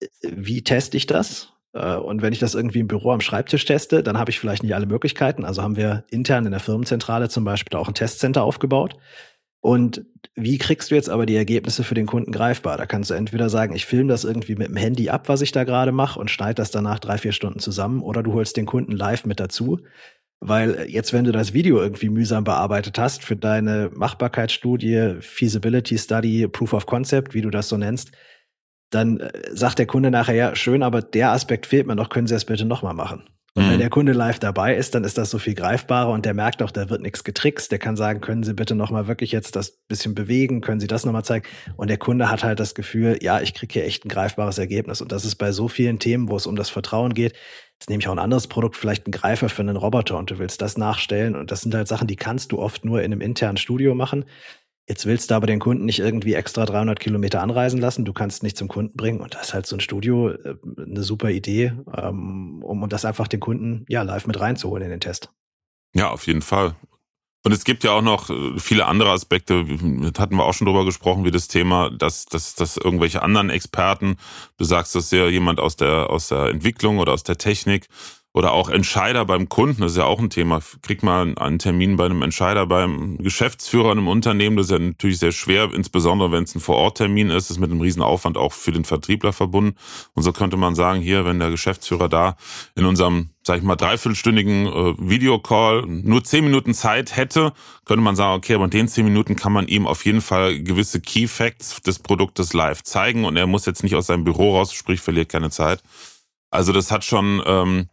äh, 0.00 0.06
wie 0.22 0.62
teste 0.62 0.96
ich 0.96 1.06
das? 1.06 1.52
Äh, 1.72 1.96
und 1.96 2.22
wenn 2.22 2.32
ich 2.32 2.38
das 2.38 2.54
irgendwie 2.54 2.78
im 2.78 2.86
Büro 2.86 3.10
am 3.10 3.20
Schreibtisch 3.20 3.64
teste, 3.64 4.04
dann 4.04 4.18
habe 4.18 4.30
ich 4.30 4.38
vielleicht 4.38 4.62
nicht 4.62 4.76
alle 4.76 4.86
Möglichkeiten. 4.86 5.44
Also 5.44 5.64
haben 5.64 5.74
wir 5.74 6.04
intern 6.10 6.46
in 6.46 6.52
der 6.52 6.60
Firmenzentrale 6.60 7.28
zum 7.28 7.42
Beispiel 7.42 7.76
auch 7.76 7.88
ein 7.88 7.94
Testcenter 7.94 8.44
aufgebaut. 8.44 8.94
Und 9.60 10.04
wie 10.38 10.58
kriegst 10.58 10.90
du 10.90 10.94
jetzt 10.94 11.10
aber 11.10 11.26
die 11.26 11.36
Ergebnisse 11.36 11.84
für 11.84 11.94
den 11.94 12.06
Kunden 12.06 12.32
greifbar? 12.32 12.76
Da 12.76 12.86
kannst 12.86 13.10
du 13.10 13.14
entweder 13.14 13.50
sagen, 13.50 13.74
ich 13.74 13.86
filme 13.86 14.08
das 14.08 14.24
irgendwie 14.24 14.54
mit 14.54 14.68
dem 14.68 14.76
Handy 14.76 15.10
ab, 15.10 15.28
was 15.28 15.40
ich 15.42 15.52
da 15.52 15.64
gerade 15.64 15.92
mache 15.92 16.18
und 16.18 16.30
schneide 16.30 16.54
das 16.54 16.70
danach 16.70 16.98
drei, 16.98 17.18
vier 17.18 17.32
Stunden 17.32 17.58
zusammen, 17.58 18.02
oder 18.02 18.22
du 18.22 18.32
holst 18.32 18.56
den 18.56 18.66
Kunden 18.66 18.92
live 18.92 19.26
mit 19.26 19.40
dazu. 19.40 19.80
Weil 20.40 20.86
jetzt, 20.88 21.12
wenn 21.12 21.24
du 21.24 21.32
das 21.32 21.52
Video 21.52 21.80
irgendwie 21.80 22.10
mühsam 22.10 22.44
bearbeitet 22.44 22.98
hast 22.98 23.24
für 23.24 23.34
deine 23.36 23.90
Machbarkeitsstudie, 23.92 25.16
Feasibility 25.20 25.98
Study, 25.98 26.46
Proof 26.46 26.72
of 26.72 26.86
Concept, 26.86 27.34
wie 27.34 27.42
du 27.42 27.50
das 27.50 27.68
so 27.68 27.76
nennst, 27.76 28.12
dann 28.90 29.18
äh, 29.20 29.30
sagt 29.50 29.78
der 29.78 29.86
Kunde 29.86 30.10
nachher, 30.10 30.34
ja, 30.34 30.56
schön, 30.56 30.82
aber 30.82 31.02
der 31.02 31.32
Aspekt 31.32 31.66
fehlt 31.66 31.86
mir 31.86 31.96
noch, 31.96 32.08
können 32.08 32.26
Sie 32.26 32.34
das 32.34 32.44
bitte 32.44 32.64
nochmal 32.64 32.94
machen? 32.94 33.24
Und 33.58 33.66
mhm. 33.66 33.70
wenn 33.72 33.78
der 33.80 33.90
Kunde 33.90 34.12
live 34.12 34.38
dabei 34.38 34.76
ist, 34.76 34.94
dann 34.94 35.02
ist 35.02 35.18
das 35.18 35.30
so 35.30 35.38
viel 35.38 35.54
greifbarer 35.54 36.10
und 36.10 36.24
der 36.24 36.32
merkt 36.32 36.62
auch, 36.62 36.70
da 36.70 36.90
wird 36.90 37.02
nichts 37.02 37.24
getrickst. 37.24 37.72
Der 37.72 37.80
kann 37.80 37.96
sagen, 37.96 38.20
können 38.20 38.44
Sie 38.44 38.54
bitte 38.54 38.76
nochmal 38.76 39.08
wirklich 39.08 39.32
jetzt 39.32 39.56
das 39.56 39.72
bisschen 39.88 40.14
bewegen, 40.14 40.60
können 40.60 40.78
Sie 40.78 40.86
das 40.86 41.04
nochmal 41.04 41.24
zeigen? 41.24 41.44
Und 41.76 41.90
der 41.90 41.98
Kunde 41.98 42.30
hat 42.30 42.44
halt 42.44 42.60
das 42.60 42.76
Gefühl, 42.76 43.18
ja, 43.20 43.40
ich 43.40 43.54
kriege 43.54 43.72
hier 43.72 43.84
echt 43.84 44.04
ein 44.04 44.10
greifbares 44.10 44.58
Ergebnis. 44.58 45.00
Und 45.00 45.10
das 45.10 45.24
ist 45.24 45.34
bei 45.34 45.50
so 45.50 45.66
vielen 45.66 45.98
Themen, 45.98 46.28
wo 46.28 46.36
es 46.36 46.46
um 46.46 46.54
das 46.54 46.70
Vertrauen 46.70 47.14
geht. 47.14 47.32
Jetzt 47.80 47.90
nehme 47.90 48.00
ich 48.00 48.06
auch 48.06 48.12
ein 48.12 48.20
anderes 48.20 48.46
Produkt, 48.46 48.76
vielleicht 48.76 49.08
ein 49.08 49.10
Greifer 49.10 49.48
für 49.48 49.62
einen 49.62 49.76
Roboter 49.76 50.18
und 50.18 50.30
du 50.30 50.38
willst 50.38 50.62
das 50.62 50.78
nachstellen. 50.78 51.34
Und 51.34 51.50
das 51.50 51.62
sind 51.62 51.74
halt 51.74 51.88
Sachen, 51.88 52.06
die 52.06 52.16
kannst 52.16 52.52
du 52.52 52.60
oft 52.60 52.84
nur 52.84 53.02
in 53.02 53.10
einem 53.10 53.20
internen 53.20 53.56
Studio 53.56 53.96
machen. 53.96 54.24
Jetzt 54.88 55.04
willst 55.04 55.30
du 55.30 55.34
aber 55.34 55.46
den 55.46 55.60
Kunden 55.60 55.84
nicht 55.84 55.98
irgendwie 55.98 56.32
extra 56.32 56.64
300 56.64 56.98
Kilometer 56.98 57.42
anreisen 57.42 57.78
lassen. 57.78 58.06
Du 58.06 58.14
kannst 58.14 58.42
nicht 58.42 58.56
zum 58.56 58.68
Kunden 58.68 58.96
bringen. 58.96 59.20
Und 59.20 59.34
das 59.34 59.48
ist 59.48 59.54
halt 59.54 59.66
so 59.66 59.76
ein 59.76 59.80
Studio 59.80 60.30
äh, 60.30 60.56
eine 60.78 61.02
super 61.02 61.30
Idee, 61.30 61.72
ähm, 61.94 62.62
um 62.62 62.88
das 62.88 63.04
einfach 63.04 63.28
den 63.28 63.40
Kunden 63.40 63.84
ja 63.88 64.02
live 64.02 64.26
mit 64.26 64.40
reinzuholen 64.40 64.84
in 64.84 64.90
den 64.90 65.00
Test. 65.00 65.30
Ja, 65.94 66.10
auf 66.10 66.26
jeden 66.26 66.42
Fall. 66.42 66.74
Und 67.44 67.52
es 67.52 67.64
gibt 67.64 67.84
ja 67.84 67.92
auch 67.92 68.02
noch 68.02 68.30
äh, 68.30 68.58
viele 68.58 68.86
andere 68.86 69.10
Aspekte, 69.10 69.64
da 69.64 70.22
hatten 70.22 70.36
wir 70.36 70.44
auch 70.44 70.54
schon 70.54 70.66
drüber 70.66 70.84
gesprochen, 70.84 71.24
wie 71.24 71.30
das 71.30 71.48
Thema, 71.48 71.90
dass, 71.90 72.24
dass, 72.24 72.54
dass 72.54 72.76
irgendwelche 72.78 73.22
anderen 73.22 73.50
Experten, 73.50 74.16
du 74.56 74.64
sagst, 74.64 74.94
das 74.94 75.10
ja 75.10 75.28
jemand 75.28 75.60
aus 75.60 75.76
der, 75.76 76.10
aus 76.10 76.28
der 76.28 76.46
Entwicklung 76.46 76.98
oder 76.98 77.12
aus 77.12 77.22
der 77.22 77.36
Technik, 77.36 77.88
oder 78.34 78.52
auch 78.52 78.68
Entscheider 78.68 79.24
beim 79.24 79.48
Kunden, 79.48 79.80
das 79.80 79.92
ist 79.92 79.98
ja 79.98 80.04
auch 80.04 80.20
ein 80.20 80.30
Thema. 80.30 80.60
Kriegt 80.82 81.02
mal 81.02 81.34
einen 81.36 81.58
Termin 81.58 81.96
bei 81.96 82.04
einem 82.04 82.22
Entscheider 82.22 82.66
beim 82.66 83.18
Geschäftsführer 83.18 83.92
in 83.92 83.98
einem 83.98 84.08
Unternehmen, 84.08 84.56
das 84.56 84.66
ist 84.66 84.72
ja 84.72 84.78
natürlich 84.78 85.18
sehr 85.18 85.32
schwer, 85.32 85.72
insbesondere 85.72 86.30
wenn 86.30 86.44
es 86.44 86.54
ein 86.54 86.60
Vororttermin 86.60 87.30
ist, 87.30 87.50
ist 87.50 87.58
mit 87.58 87.70
einem 87.70 87.80
riesen 87.80 88.02
Aufwand 88.02 88.36
auch 88.36 88.52
für 88.52 88.70
den 88.70 88.84
Vertriebler 88.84 89.32
verbunden. 89.32 89.76
Und 90.14 90.22
so 90.22 90.32
könnte 90.32 90.56
man 90.56 90.74
sagen, 90.74 91.00
hier, 91.00 91.24
wenn 91.24 91.38
der 91.38 91.50
Geschäftsführer 91.50 92.08
da 92.08 92.36
in 92.76 92.84
unserem, 92.84 93.30
sag 93.42 93.58
ich 93.58 93.64
mal, 93.64 93.76
dreiviertelstündigen 93.76 94.66
äh, 94.66 94.94
Videocall 94.98 95.84
nur 95.86 96.22
zehn 96.22 96.44
Minuten 96.44 96.74
Zeit 96.74 97.16
hätte, 97.16 97.52
könnte 97.86 98.02
man 98.02 98.14
sagen, 98.14 98.36
okay, 98.36 98.54
aber 98.54 98.64
in 98.64 98.70
den 98.70 98.88
zehn 98.88 99.04
Minuten 99.04 99.36
kann 99.36 99.52
man 99.52 99.66
ihm 99.68 99.86
auf 99.86 100.04
jeden 100.04 100.20
Fall 100.20 100.62
gewisse 100.62 101.00
Key 101.00 101.26
Facts 101.26 101.80
des 101.80 101.98
Produktes 101.98 102.52
live 102.52 102.82
zeigen 102.82 103.24
und 103.24 103.36
er 103.36 103.46
muss 103.46 103.66
jetzt 103.66 103.82
nicht 103.82 103.96
aus 103.96 104.06
seinem 104.06 104.24
Büro 104.24 104.56
raus, 104.56 104.74
sprich 104.74 105.00
verliert 105.00 105.30
keine 105.30 105.50
Zeit. 105.50 105.82
Also 106.50 106.72
das 106.72 106.90
hat 106.90 107.04
schon 107.04 107.42
ähm, 107.46 107.88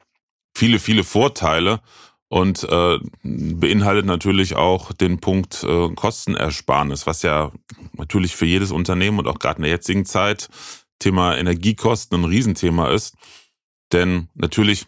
viele, 0.56 0.80
viele 0.80 1.04
Vorteile 1.04 1.82
und 2.28 2.64
äh, 2.64 2.98
beinhaltet 3.24 4.06
natürlich 4.06 4.56
auch 4.56 4.94
den 4.94 5.20
Punkt 5.20 5.64
äh, 5.64 5.90
Kostenersparnis, 5.94 7.06
was 7.06 7.22
ja 7.22 7.52
natürlich 7.94 8.36
für 8.36 8.46
jedes 8.46 8.72
Unternehmen 8.72 9.20
und 9.20 9.28
auch 9.28 9.40
gerade 9.40 9.58
in 9.58 9.64
der 9.64 9.72
jetzigen 9.72 10.06
Zeit 10.06 10.50
Thema 11.00 11.38
Energiekosten 11.38 12.20
ein 12.20 12.26
Riesenthema 12.26 12.90
ist. 12.90 13.16
Denn 13.92 14.30
natürlich 14.34 14.88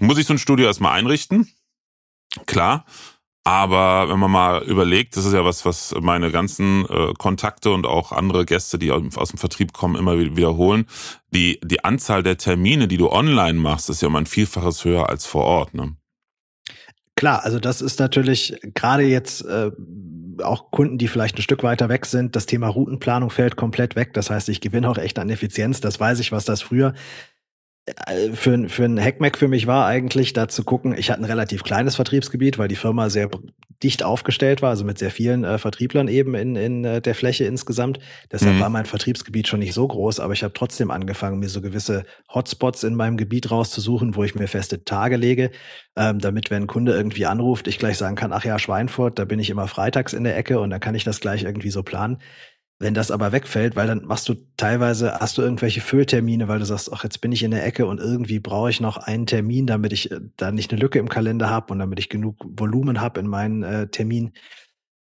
muss 0.00 0.18
ich 0.18 0.26
so 0.26 0.34
ein 0.34 0.38
Studio 0.38 0.66
erstmal 0.66 0.98
einrichten. 0.98 1.50
Klar. 2.44 2.84
Aber 3.46 4.08
wenn 4.08 4.18
man 4.18 4.32
mal 4.32 4.64
überlegt, 4.64 5.16
das 5.16 5.24
ist 5.24 5.32
ja 5.32 5.44
was, 5.44 5.64
was 5.64 5.94
meine 6.00 6.32
ganzen 6.32 6.84
äh, 6.86 7.12
Kontakte 7.16 7.70
und 7.70 7.86
auch 7.86 8.10
andere 8.10 8.44
Gäste, 8.44 8.76
die 8.76 8.90
aus 8.90 9.28
dem 9.28 9.38
Vertrieb 9.38 9.72
kommen, 9.72 9.94
immer 9.94 10.18
wiederholen. 10.18 10.86
Die, 11.32 11.60
die 11.62 11.84
Anzahl 11.84 12.24
der 12.24 12.38
Termine, 12.38 12.88
die 12.88 12.96
du 12.96 13.08
online 13.08 13.56
machst, 13.56 13.88
ist 13.88 14.02
ja 14.02 14.08
um 14.08 14.16
ein 14.16 14.26
Vielfaches 14.26 14.84
höher 14.84 15.08
als 15.08 15.26
vor 15.26 15.44
Ort. 15.44 15.74
Ne? 15.74 15.94
Klar, 17.14 17.44
also 17.44 17.60
das 17.60 17.82
ist 17.82 18.00
natürlich 18.00 18.58
gerade 18.74 19.04
jetzt 19.04 19.44
äh, 19.44 19.70
auch 20.42 20.72
Kunden, 20.72 20.98
die 20.98 21.06
vielleicht 21.06 21.38
ein 21.38 21.42
Stück 21.42 21.62
weiter 21.62 21.88
weg 21.88 22.06
sind. 22.06 22.34
Das 22.34 22.46
Thema 22.46 22.66
Routenplanung 22.66 23.30
fällt 23.30 23.54
komplett 23.54 23.94
weg. 23.94 24.12
Das 24.14 24.28
heißt, 24.28 24.48
ich 24.48 24.60
gewinne 24.60 24.90
auch 24.90 24.98
echt 24.98 25.20
an 25.20 25.30
Effizienz. 25.30 25.80
Das 25.80 26.00
weiß 26.00 26.18
ich, 26.18 26.32
was 26.32 26.46
das 26.46 26.62
früher 26.62 26.94
für, 28.34 28.68
für 28.68 28.84
ein 28.84 29.00
Hackmack 29.00 29.38
für 29.38 29.46
mich 29.46 29.66
war 29.66 29.86
eigentlich, 29.86 30.32
da 30.32 30.48
zu 30.48 30.64
gucken, 30.64 30.94
ich 30.96 31.10
hatte 31.10 31.20
ein 31.20 31.24
relativ 31.24 31.62
kleines 31.62 31.94
Vertriebsgebiet, 31.94 32.58
weil 32.58 32.66
die 32.66 32.76
Firma 32.76 33.10
sehr 33.10 33.30
dicht 33.82 34.02
aufgestellt 34.02 34.62
war, 34.62 34.70
also 34.70 34.84
mit 34.84 34.98
sehr 34.98 35.10
vielen 35.10 35.44
äh, 35.44 35.58
Vertrieblern 35.58 36.08
eben 36.08 36.34
in, 36.34 36.56
in 36.56 36.84
äh, 36.84 37.00
der 37.00 37.14
Fläche 37.14 37.44
insgesamt. 37.44 37.98
Deshalb 38.32 38.56
mhm. 38.56 38.60
war 38.60 38.70
mein 38.70 38.86
Vertriebsgebiet 38.86 39.48
schon 39.48 39.60
nicht 39.60 39.74
so 39.74 39.86
groß, 39.86 40.18
aber 40.18 40.32
ich 40.32 40.42
habe 40.42 40.54
trotzdem 40.54 40.90
angefangen, 40.90 41.38
mir 41.38 41.48
so 41.48 41.60
gewisse 41.60 42.04
Hotspots 42.32 42.84
in 42.84 42.94
meinem 42.94 43.16
Gebiet 43.16 43.50
rauszusuchen, 43.50 44.16
wo 44.16 44.24
ich 44.24 44.34
mir 44.34 44.48
feste 44.48 44.84
Tage 44.84 45.16
lege, 45.16 45.50
ähm, 45.94 46.18
damit, 46.18 46.50
wenn 46.50 46.64
ein 46.64 46.68
Kunde 46.68 46.92
irgendwie 46.92 47.26
anruft, 47.26 47.68
ich 47.68 47.78
gleich 47.78 47.98
sagen 47.98 48.16
kann, 48.16 48.32
ach 48.32 48.44
ja, 48.44 48.58
Schweinfurt, 48.58 49.18
da 49.18 49.24
bin 49.26 49.38
ich 49.38 49.50
immer 49.50 49.68
freitags 49.68 50.12
in 50.12 50.24
der 50.24 50.36
Ecke 50.36 50.58
und 50.58 50.70
dann 50.70 50.80
kann 50.80 50.94
ich 50.94 51.04
das 51.04 51.20
gleich 51.20 51.44
irgendwie 51.44 51.70
so 51.70 51.82
planen. 51.82 52.18
Wenn 52.78 52.92
das 52.92 53.10
aber 53.10 53.32
wegfällt, 53.32 53.74
weil 53.74 53.86
dann 53.86 54.04
machst 54.04 54.28
du 54.28 54.34
teilweise, 54.58 55.18
hast 55.18 55.38
du 55.38 55.42
irgendwelche 55.42 55.80
Fülltermine, 55.80 56.46
weil 56.46 56.58
du 56.58 56.66
sagst, 56.66 56.92
ach, 56.92 57.04
jetzt 57.04 57.22
bin 57.22 57.32
ich 57.32 57.42
in 57.42 57.50
der 57.50 57.64
Ecke 57.64 57.86
und 57.86 58.00
irgendwie 58.00 58.38
brauche 58.38 58.68
ich 58.68 58.82
noch 58.82 58.98
einen 58.98 59.26
Termin, 59.26 59.66
damit 59.66 59.94
ich 59.94 60.10
äh, 60.10 60.20
da 60.36 60.52
nicht 60.52 60.70
eine 60.70 60.80
Lücke 60.80 60.98
im 60.98 61.08
Kalender 61.08 61.48
habe 61.48 61.72
und 61.72 61.78
damit 61.78 61.98
ich 61.98 62.10
genug 62.10 62.36
Volumen 62.44 63.00
habe 63.00 63.20
in 63.20 63.28
meinen 63.28 63.62
äh, 63.62 63.88
Termin. 63.88 64.32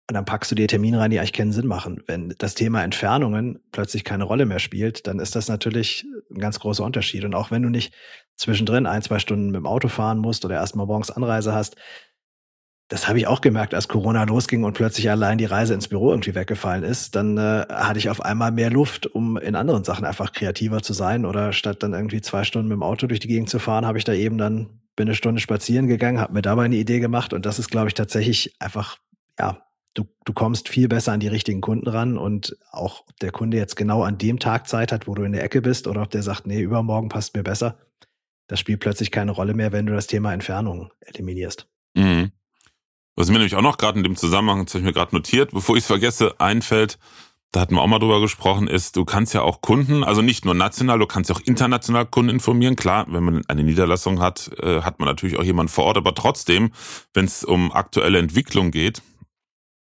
Und 0.09 0.15
dann 0.15 0.25
packst 0.25 0.51
du 0.51 0.55
dir 0.55 0.67
Termine 0.67 0.99
rein, 0.99 1.11
die 1.11 1.19
eigentlich 1.19 1.31
keinen 1.31 1.53
Sinn 1.53 1.67
machen. 1.67 2.03
Wenn 2.07 2.35
das 2.37 2.55
Thema 2.55 2.83
Entfernungen 2.83 3.59
plötzlich 3.71 4.03
keine 4.03 4.25
Rolle 4.25 4.45
mehr 4.45 4.59
spielt, 4.59 5.07
dann 5.07 5.19
ist 5.19 5.37
das 5.37 5.47
natürlich 5.47 6.05
ein 6.29 6.39
ganz 6.39 6.59
großer 6.59 6.83
Unterschied. 6.83 7.23
Und 7.23 7.33
auch 7.33 7.51
wenn 7.51 7.61
du 7.61 7.69
nicht 7.69 7.93
zwischendrin 8.35 8.85
ein, 8.85 9.01
zwei 9.01 9.19
Stunden 9.19 9.45
mit 9.45 9.55
dem 9.55 9.67
Auto 9.67 9.87
fahren 9.87 10.17
musst 10.17 10.43
oder 10.43 10.55
erstmal 10.55 10.87
morgens 10.87 11.11
Anreise 11.11 11.53
hast, 11.53 11.77
das 12.91 13.07
habe 13.07 13.19
ich 13.19 13.25
auch 13.25 13.39
gemerkt, 13.39 13.73
als 13.73 13.87
Corona 13.87 14.25
losging 14.25 14.65
und 14.65 14.73
plötzlich 14.73 15.09
allein 15.09 15.37
die 15.37 15.45
Reise 15.45 15.73
ins 15.73 15.87
Büro 15.87 16.09
irgendwie 16.09 16.35
weggefallen 16.35 16.83
ist, 16.83 17.15
dann 17.15 17.37
äh, 17.37 17.65
hatte 17.69 17.99
ich 17.99 18.09
auf 18.09 18.19
einmal 18.19 18.51
mehr 18.51 18.69
Luft, 18.69 19.07
um 19.07 19.37
in 19.37 19.55
anderen 19.55 19.85
Sachen 19.85 20.03
einfach 20.03 20.33
kreativer 20.33 20.81
zu 20.81 20.91
sein. 20.91 21.25
Oder 21.25 21.53
statt 21.53 21.83
dann 21.83 21.93
irgendwie 21.93 22.19
zwei 22.19 22.43
Stunden 22.43 22.67
mit 22.67 22.75
dem 22.75 22.83
Auto 22.83 23.07
durch 23.07 23.21
die 23.21 23.29
Gegend 23.29 23.49
zu 23.49 23.59
fahren, 23.59 23.85
habe 23.85 23.97
ich 23.97 24.03
da 24.03 24.11
eben 24.11 24.37
dann 24.37 24.81
bin 24.97 25.07
eine 25.07 25.15
Stunde 25.15 25.39
spazieren 25.39 25.87
gegangen, 25.87 26.19
habe 26.19 26.33
mir 26.33 26.41
dabei 26.41 26.65
eine 26.65 26.75
Idee 26.75 26.99
gemacht 26.99 27.31
und 27.31 27.45
das 27.45 27.59
ist, 27.59 27.71
glaube 27.71 27.87
ich, 27.87 27.93
tatsächlich 27.93 28.55
einfach, 28.59 28.97
ja, 29.39 29.65
du, 29.93 30.03
du 30.25 30.33
kommst 30.33 30.67
viel 30.67 30.89
besser 30.89 31.13
an 31.13 31.21
die 31.21 31.29
richtigen 31.29 31.61
Kunden 31.61 31.87
ran 31.87 32.17
und 32.17 32.57
auch 32.71 33.05
ob 33.07 33.17
der 33.21 33.31
Kunde 33.31 33.55
jetzt 33.55 33.77
genau 33.77 34.03
an 34.03 34.17
dem 34.17 34.37
Tag 34.37 34.67
Zeit 34.67 34.91
hat, 34.91 35.07
wo 35.07 35.15
du 35.15 35.23
in 35.23 35.31
der 35.31 35.45
Ecke 35.45 35.61
bist 35.61 35.87
oder 35.87 36.01
ob 36.01 36.09
der 36.09 36.23
sagt, 36.23 36.45
nee, 36.45 36.59
übermorgen 36.59 37.07
passt 37.07 37.37
mir 37.37 37.43
besser, 37.43 37.77
das 38.47 38.59
spielt 38.59 38.81
plötzlich 38.81 39.11
keine 39.11 39.31
Rolle 39.31 39.53
mehr, 39.53 39.71
wenn 39.71 39.85
du 39.85 39.93
das 39.93 40.07
Thema 40.07 40.33
Entfernung 40.33 40.91
eliminierst. 40.99 41.69
Mhm. 41.95 42.33
Was 43.15 43.27
mir 43.27 43.33
nämlich 43.33 43.55
auch 43.55 43.61
noch 43.61 43.77
gerade 43.77 43.97
in 43.97 44.03
dem 44.03 44.15
Zusammenhang, 44.15 44.65
das 44.65 44.73
habe 44.73 44.79
ich 44.79 44.85
mir 44.85 44.93
gerade 44.93 45.15
notiert, 45.15 45.51
bevor 45.51 45.75
ich 45.75 45.83
es 45.83 45.87
vergesse, 45.87 46.39
einfällt, 46.39 46.97
da 47.51 47.59
hatten 47.59 47.75
wir 47.75 47.81
auch 47.81 47.87
mal 47.87 47.99
drüber 47.99 48.21
gesprochen, 48.21 48.67
ist, 48.67 48.95
du 48.95 49.03
kannst 49.03 49.33
ja 49.33 49.41
auch 49.41 49.59
Kunden, 49.59 50.05
also 50.05 50.21
nicht 50.21 50.45
nur 50.45 50.53
national, 50.53 50.99
du 50.99 51.05
kannst 51.05 51.29
ja 51.29 51.35
auch 51.35 51.41
international 51.41 52.05
Kunden 52.05 52.29
informieren. 52.29 52.77
Klar, 52.77 53.05
wenn 53.09 53.23
man 53.23 53.45
eine 53.47 53.63
Niederlassung 53.63 54.21
hat, 54.21 54.51
äh, 54.63 54.81
hat 54.81 54.99
man 54.99 55.09
natürlich 55.09 55.37
auch 55.37 55.43
jemanden 55.43 55.69
vor 55.69 55.83
Ort, 55.83 55.97
aber 55.97 56.15
trotzdem, 56.15 56.71
wenn 57.13 57.25
es 57.25 57.43
um 57.43 57.73
aktuelle 57.73 58.19
Entwicklung 58.19 58.71
geht, 58.71 59.01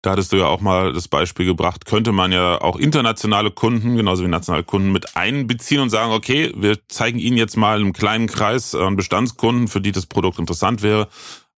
da 0.01 0.13
hattest 0.13 0.33
du 0.33 0.37
ja 0.37 0.47
auch 0.47 0.63
mal 0.63 0.95
das 0.95 1.09
Beispiel 1.09 1.45
gebracht, 1.45 1.85
könnte 1.85 2.11
man 2.11 2.33
ja 2.33 2.61
auch 2.61 2.77
internationale 2.77 3.51
Kunden, 3.51 3.97
genauso 3.97 4.25
wie 4.25 4.29
nationale 4.29 4.65
Kunden, 4.65 4.91
mit 4.91 5.15
einbeziehen 5.15 5.81
und 5.81 5.91
sagen, 5.91 6.11
okay, 6.11 6.53
wir 6.57 6.79
zeigen 6.89 7.19
Ihnen 7.19 7.37
jetzt 7.37 7.57
mal 7.57 7.79
einen 7.79 7.93
kleinen 7.93 8.27
Kreis 8.27 8.75
an 8.75 8.97
Bestandskunden, 8.97 9.69
für 9.69 9.81
die 9.81 9.93
das 9.93 10.07
Produkt 10.07 10.39
interessant 10.39 10.83
wäre 10.83 11.09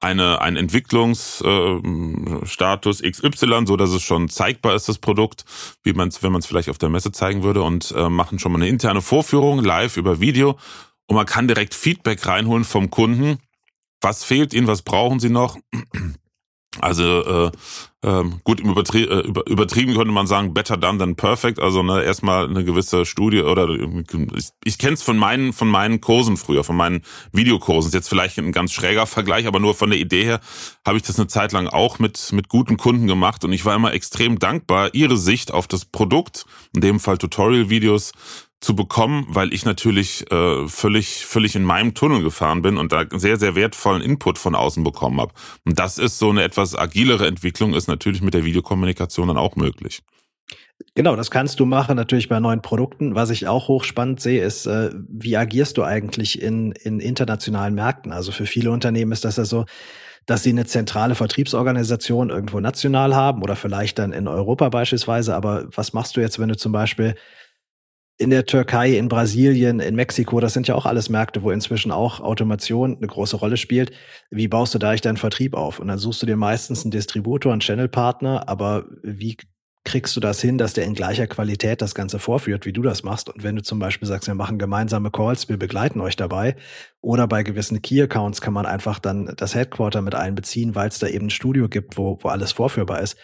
eine, 0.04 0.40
ein 0.40 0.56
Entwicklungsstatus 0.56 3.00
äh, 3.00 3.11
XY, 3.11 3.66
so 3.66 3.76
dass 3.76 3.90
es 3.90 4.02
schon 4.02 4.28
zeigbar 4.28 4.75
ist, 4.75 4.88
das 4.88 4.99
Produkt, 4.99 5.44
wie 5.82 5.94
man 5.94 6.08
es, 6.08 6.23
wenn 6.23 6.30
man 6.30 6.40
es 6.40 6.46
vielleicht 6.46 6.68
auf 6.68 6.78
der 6.78 6.90
Messe 6.90 7.11
zeigen 7.11 7.42
würde 7.42 7.62
und 7.62 7.92
äh, 7.96 8.08
machen 8.08 8.38
schon 8.38 8.52
mal 8.52 8.58
eine 8.58 8.68
interne 8.68 9.02
Vorführung 9.02 9.64
live 9.64 9.96
über 9.96 10.20
Video 10.20 10.58
und 11.06 11.16
man 11.16 11.26
kann 11.26 11.49
direkt 11.49 11.75
Feedback 11.75 12.26
reinholen 12.26 12.64
vom 12.64 12.90
Kunden. 12.90 13.38
Was 14.00 14.23
fehlt 14.23 14.52
Ihnen? 14.52 14.66
Was 14.66 14.82
brauchen 14.82 15.18
Sie 15.18 15.30
noch? 15.30 15.56
Also 16.80 17.46
äh, 17.46 17.52
ähm, 18.04 18.40
gut, 18.44 18.61
im 18.61 18.70
Übertrie 18.70 19.04
äh, 19.04 19.26
übertrieben 19.46 19.94
könnte 19.94 20.12
man 20.12 20.26
sagen, 20.26 20.52
better 20.52 20.76
done 20.76 20.99
than 20.99 21.16
perfect. 21.16 21.58
Also 21.58 21.82
ne, 21.82 22.02
erstmal 22.02 22.46
eine 22.46 22.62
gewisse 22.62 23.06
Studie 23.06 23.40
oder 23.40 23.66
ich, 23.70 24.49
ich 24.62 24.76
kenne 24.76 24.92
es 24.92 25.02
von 25.02 25.16
meinen 25.16 25.54
von 25.54 25.68
meinen 25.68 26.02
Kursen 26.02 26.37
früher, 26.37 26.64
von 26.64 26.76
meinen 26.76 27.02
Videokursen. 27.32 27.88
Ist 27.88 27.94
jetzt 27.94 28.11
vielleicht 28.11 28.37
ein 28.38 28.52
ganz 28.52 28.73
schräger 28.73 29.06
Vergleich, 29.06 29.46
aber 29.46 29.58
nur 29.58 29.75
von 29.75 29.88
der 29.88 29.99
Idee 29.99 30.25
her 30.25 30.40
habe 30.87 30.99
ich 30.99 31.02
das 31.02 31.18
eine 31.18 31.28
Zeit 31.28 31.52
lang 31.52 31.66
auch 31.66 31.99
mit 31.99 32.30
mit 32.32 32.49
guten 32.49 32.76
Kunden 32.76 33.06
gemacht 33.06 33.42
und 33.42 33.54
ich 33.54 33.64
war 33.64 33.75
immer 33.75 33.94
extrem 33.94 34.38
dankbar, 34.38 34.90
ihre 34.92 35.16
Sicht 35.16 35.50
auf 35.50 35.66
das 35.66 35.87
Produkt, 35.87 36.44
in 36.75 36.82
dem 36.82 37.00
Fall 37.00 37.16
Tutorial-Videos 37.16 38.12
zu 38.64 38.75
bekommen, 38.75 39.26
weil 39.28 39.52
ich 39.52 39.64
natürlich 39.64 40.30
äh, 40.33 40.66
völlig, 40.66 41.26
völlig 41.26 41.54
in 41.54 41.62
meinem 41.64 41.94
Tunnel 41.94 42.23
gefahren 42.23 42.62
bin 42.62 42.78
und 42.78 42.92
da 42.92 43.04
sehr, 43.11 43.38
sehr 43.38 43.54
wertvollen 43.54 44.02
Input 44.02 44.38
von 44.38 44.54
außen 44.54 44.83
bekommen 44.83 45.21
habe. 45.21 45.33
Und 45.64 45.78
das 45.78 45.99
ist 45.99 46.18
so 46.18 46.30
eine 46.30 46.42
etwas 46.42 46.76
agilere 46.76 47.26
Entwicklung, 47.26 47.75
ist 47.75 47.87
natürlich 47.87 48.23
mit 48.23 48.35
der 48.35 48.44
Videokommunikation 48.44 49.28
dann 49.28 49.37
auch 49.37 49.56
möglich. 49.56 50.02
Genau, 50.94 51.16
das 51.16 51.30
kannst 51.30 51.61
du 51.61 51.66
machen 51.66 51.97
natürlich 51.97 52.28
bei 52.28 52.40
neuen 52.40 52.62
Produkten. 52.62 53.14
Was 53.14 53.30
ich 53.30 53.47
auch 53.47 53.68
hochspannend 53.68 54.21
sehe, 54.21 54.44
ist, 54.44 54.66
äh, 54.66 54.90
wie 55.09 55.37
agierst 55.37 55.76
du 55.76 55.85
eigentlich 55.85 56.40
in, 56.40 56.73
in 56.73 57.00
internationalen 57.00 57.75
Märkten? 57.75 58.12
Also 58.12 58.33
für 58.33 58.47
viele 58.47 58.71
Unternehmen 58.71 59.12
ist 59.12 59.25
das 59.25 59.37
ja 59.37 59.44
so, 59.44 59.66
dass 60.26 60.42
sie 60.42 60.50
eine 60.50 60.64
zentrale 60.64 61.14
Vertriebsorganisation 61.14 62.30
irgendwo 62.30 62.61
national 62.61 63.14
haben 63.14 63.42
oder 63.42 63.56
vielleicht 63.56 63.99
dann 63.99 64.12
in 64.12 64.26
Europa 64.26 64.68
beispielsweise. 64.68 65.35
Aber 65.35 65.66
was 65.75 65.92
machst 65.92 66.16
du 66.16 66.21
jetzt, 66.21 66.38
wenn 66.38 66.49
du 66.49 66.56
zum 66.56 66.73
Beispiel 66.73 67.14
in 68.16 68.30
der 68.30 68.47
Türkei, 68.47 68.97
in 68.97 69.09
Brasilien, 69.09 69.80
in 69.80 69.97
Mexiko, 69.97 70.38
das 70.38 70.52
sind 70.52 70.68
ja 70.68 70.76
auch 70.76 70.87
alles 70.87 71.09
Märkte, 71.09 71.42
wo 71.42 71.50
inzwischen 71.50 71.90
auch 71.90 72.21
Automation 72.21 72.97
eine 72.97 73.06
große 73.06 73.37
Rolle 73.37 73.56
spielt. 73.56 73.90
Wie 74.30 74.47
baust 74.47 74.75
du 74.75 74.78
da 74.78 74.90
eigentlich 74.90 75.00
deinen 75.00 75.16
Vertrieb 75.16 75.54
auf? 75.54 75.80
Und 75.80 75.88
dann 75.88 75.99
suchst 75.99 76.23
du 76.23 76.26
dir 76.26 76.37
meistens 76.37 76.85
einen 76.85 76.92
Distributor, 76.92 77.52
einen 77.52 77.61
Channelpartner, 77.61 78.49
aber 78.49 78.87
wie 79.02 79.37
kriegst 79.85 80.16
du 80.16 80.21
das 80.21 80.40
hin, 80.40 80.56
dass 80.59 80.73
der 80.73 80.85
in 80.85 80.94
gleicher 80.94 81.26
Qualität 81.26 81.83
das 81.83 81.94
Ganze 81.94 82.18
vorführt, 82.18 82.64
wie 82.66 82.73
du 82.73 82.83
das 82.83 83.02
machst? 83.02 83.28
Und 83.28 83.42
wenn 83.42 83.56
du 83.56 83.62
zum 83.62 83.80
Beispiel 83.80 84.09
sagst, 84.09 84.28
wir 84.28 84.35
machen 84.35 84.59
gemeinsame 84.59 85.11
Calls, 85.11 85.49
wir 85.49 85.59
begleiten 85.59 86.00
euch 86.00 86.16
dabei, 86.16 86.56
oder 87.02 87.26
bei 87.26 87.42
gewissen 87.42 87.83
Key-Accounts 87.83 88.40
kann 88.40 88.54
man 88.54 88.64
einfach 88.64 88.99
dann 88.99 89.35
das 89.37 89.54
Headquarter 89.54 90.00
mit 90.00 90.14
einbeziehen, 90.14 90.75
weil 90.75 90.88
es 90.88 91.00
da 91.00 91.09
eben 91.09 91.26
ein 91.26 91.30
Studio 91.30 91.68
gibt, 91.68 91.99
wo, 91.99 92.18
wo 92.23 92.28
alles 92.28 92.52
vorführbar 92.52 93.00
ist 93.00 93.16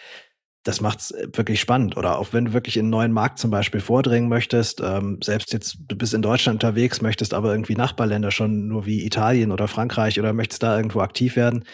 das 0.63 0.81
macht's 0.81 1.11
äh, 1.11 1.27
wirklich 1.33 1.59
spannend. 1.59 1.97
Oder 1.97 2.19
auch 2.19 2.33
wenn 2.33 2.45
du 2.45 2.53
wirklich 2.53 2.77
in 2.77 2.83
einen 2.83 2.89
neuen 2.91 3.11
Markt 3.11 3.39
zum 3.39 3.51
Beispiel 3.51 3.81
vordringen 3.81 4.29
möchtest, 4.29 4.81
ähm, 4.81 5.19
selbst 5.21 5.53
jetzt, 5.53 5.77
du 5.87 5.95
bist 5.95 6.13
in 6.13 6.21
Deutschland 6.21 6.63
unterwegs, 6.63 7.01
möchtest 7.01 7.33
aber 7.33 7.51
irgendwie 7.51 7.75
Nachbarländer 7.75 8.31
schon 8.31 8.67
nur 8.67 8.85
wie 8.85 9.05
Italien 9.05 9.51
oder 9.51 9.67
Frankreich 9.67 10.19
oder 10.19 10.33
möchtest 10.33 10.63
da 10.63 10.75
irgendwo 10.77 11.01
aktiv 11.01 11.35
werden. 11.35 11.65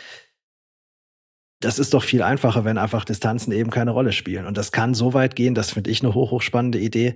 Das 1.60 1.80
ist 1.80 1.94
doch 1.94 2.04
viel 2.04 2.22
einfacher, 2.22 2.66
wenn 2.66 2.78
einfach 2.78 3.04
Distanzen 3.04 3.52
eben 3.52 3.72
keine 3.72 3.92
Rolle 3.92 4.12
spielen. 4.14 4.46
Und 4.46 4.58
das 4.58 4.72
kann 4.72 4.94
so 4.94 5.14
weit 5.14 5.36
gehen, 5.36 5.56
das 5.56 5.72
finde 5.72 5.90
ich 5.90 6.04
eine 6.04 6.14
hoch, 6.14 6.32
hochspannende 6.32 6.78
Idee, 6.80 7.16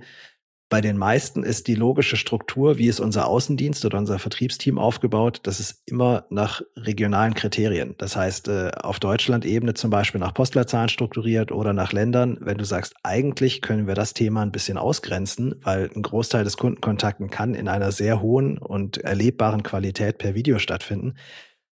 bei 0.72 0.80
den 0.80 0.96
meisten 0.96 1.42
ist 1.42 1.68
die 1.68 1.74
logische 1.74 2.16
Struktur, 2.16 2.78
wie 2.78 2.86
ist 2.86 2.98
unser 2.98 3.26
Außendienst 3.26 3.84
oder 3.84 3.98
unser 3.98 4.18
Vertriebsteam 4.18 4.78
aufgebaut, 4.78 5.40
das 5.42 5.60
ist 5.60 5.82
immer 5.84 6.24
nach 6.30 6.62
regionalen 6.78 7.34
Kriterien. 7.34 7.94
Das 7.98 8.16
heißt, 8.16 8.48
äh, 8.48 8.70
auf 8.80 8.98
Deutschland-Ebene 8.98 9.74
zum 9.74 9.90
Beispiel 9.90 10.18
nach 10.18 10.32
Postleitzahlen 10.32 10.88
strukturiert 10.88 11.52
oder 11.52 11.74
nach 11.74 11.92
Ländern. 11.92 12.38
Wenn 12.40 12.56
du 12.56 12.64
sagst, 12.64 12.94
eigentlich 13.02 13.60
können 13.60 13.86
wir 13.86 13.94
das 13.94 14.14
Thema 14.14 14.40
ein 14.40 14.50
bisschen 14.50 14.78
ausgrenzen, 14.78 15.56
weil 15.62 15.90
ein 15.94 16.00
Großteil 16.00 16.42
des 16.42 16.56
Kundenkontakten 16.56 17.28
kann 17.28 17.54
in 17.54 17.68
einer 17.68 17.92
sehr 17.92 18.22
hohen 18.22 18.56
und 18.56 18.96
erlebbaren 18.96 19.62
Qualität 19.62 20.16
per 20.16 20.34
Video 20.34 20.58
stattfinden, 20.58 21.16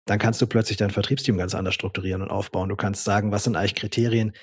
dann 0.08 0.20
kannst 0.20 0.41
du 0.41 0.48
plötzlich 0.48 0.77
dein 0.77 0.89
Vertriebsteam 0.89 1.38
ganz 1.38 1.56
anders 1.56 1.75
strukturieren 1.75 2.22
und 2.22 2.32
aufbauen. 2.32 2.68
Du 2.68 2.75
kannst 2.75 3.06
sagen, 3.06 3.32
was 3.32 3.46
sind 3.46 3.56
eigentlich 3.56 3.75
Kriterien, 3.75 4.34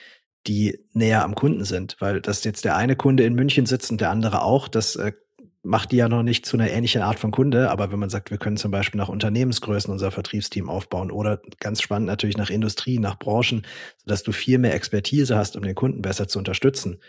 die 0.47 0.79
näher 0.93 1.25
am 1.25 1.35
Kunden 1.35 1.65
sind, 1.65 1.97
weil 2.01 2.21
dass 2.21 2.45
jetzt 2.45 2.65
der 2.65 2.77
eine 2.77 2.97
Kunde 2.97 3.25
in 3.25 3.35
München 3.35 3.67
sitzt 3.67 3.91
und 3.91 4.01
der 4.01 4.11
andere 4.11 4.43
auch, 4.43 4.69
das 4.69 4.97
äh, 4.97 5.13
macht 5.67 5.93
die 5.93 5.97
ja 5.97 6.09
noch 6.09 6.23
nicht 6.23 6.47
zu 6.47 6.57
einer 6.57 6.71
ähnlichen 6.71 7.03
Art 7.03 7.19
von 7.19 7.33
Kunde. 7.33 7.71
Aber 7.71 7.91
wenn 7.91 7.99
man 7.99 8.09
sagt, 8.09 8.31
wir 8.31 8.39
können 8.39 8.57
zum 8.57 8.71
Beispiel 8.71 8.99
nach 8.99 9.09
Unternehmensgrößen 9.09 9.93
unser 9.93 10.11
Vertriebsteam 10.11 10.71
aufbauen 10.71 11.11
oder 11.11 11.41
ganz 11.61 11.83
spannend 11.83 12.07
natürlich 12.07 12.37
nach 12.37 12.51
Industrie, 12.51 12.99
nach 12.99 13.19
Branchen, 13.19 13.67
sodass 13.99 14.23
du 14.23 14.33
viel 14.33 14.59
mehr 14.59 14.75
Expertise 14.75 15.37
hast, 15.37 15.57
um 15.57 15.63
den 15.63 15.75
Kunden 15.75 16.03
besser 16.03 16.29
zu 16.29 16.39
unterstützen, 16.39 17.01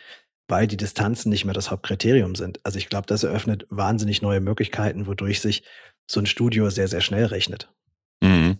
weil 0.48 0.68
die 0.68 0.78
Distanzen 0.78 1.30
nicht 1.30 1.46
mehr 1.46 1.54
das 1.54 1.72
Hauptkriterium 1.72 2.36
sind. 2.36 2.60
Also 2.64 2.80
ich 2.80 2.90
glaube, 2.90 3.06
das 3.06 3.24
eröffnet 3.24 3.68
wahnsinnig 3.70 4.22
neue 4.22 4.42
Möglichkeiten, 4.42 5.08
wodurch 5.08 5.40
sich 5.40 5.64
so 6.08 6.20
ein 6.20 6.26
Studio 6.26 6.70
sehr, 6.70 6.88
sehr 6.88 7.02
schnell 7.02 7.26
rechnet. 7.26 7.70
Mhm. 8.22 8.58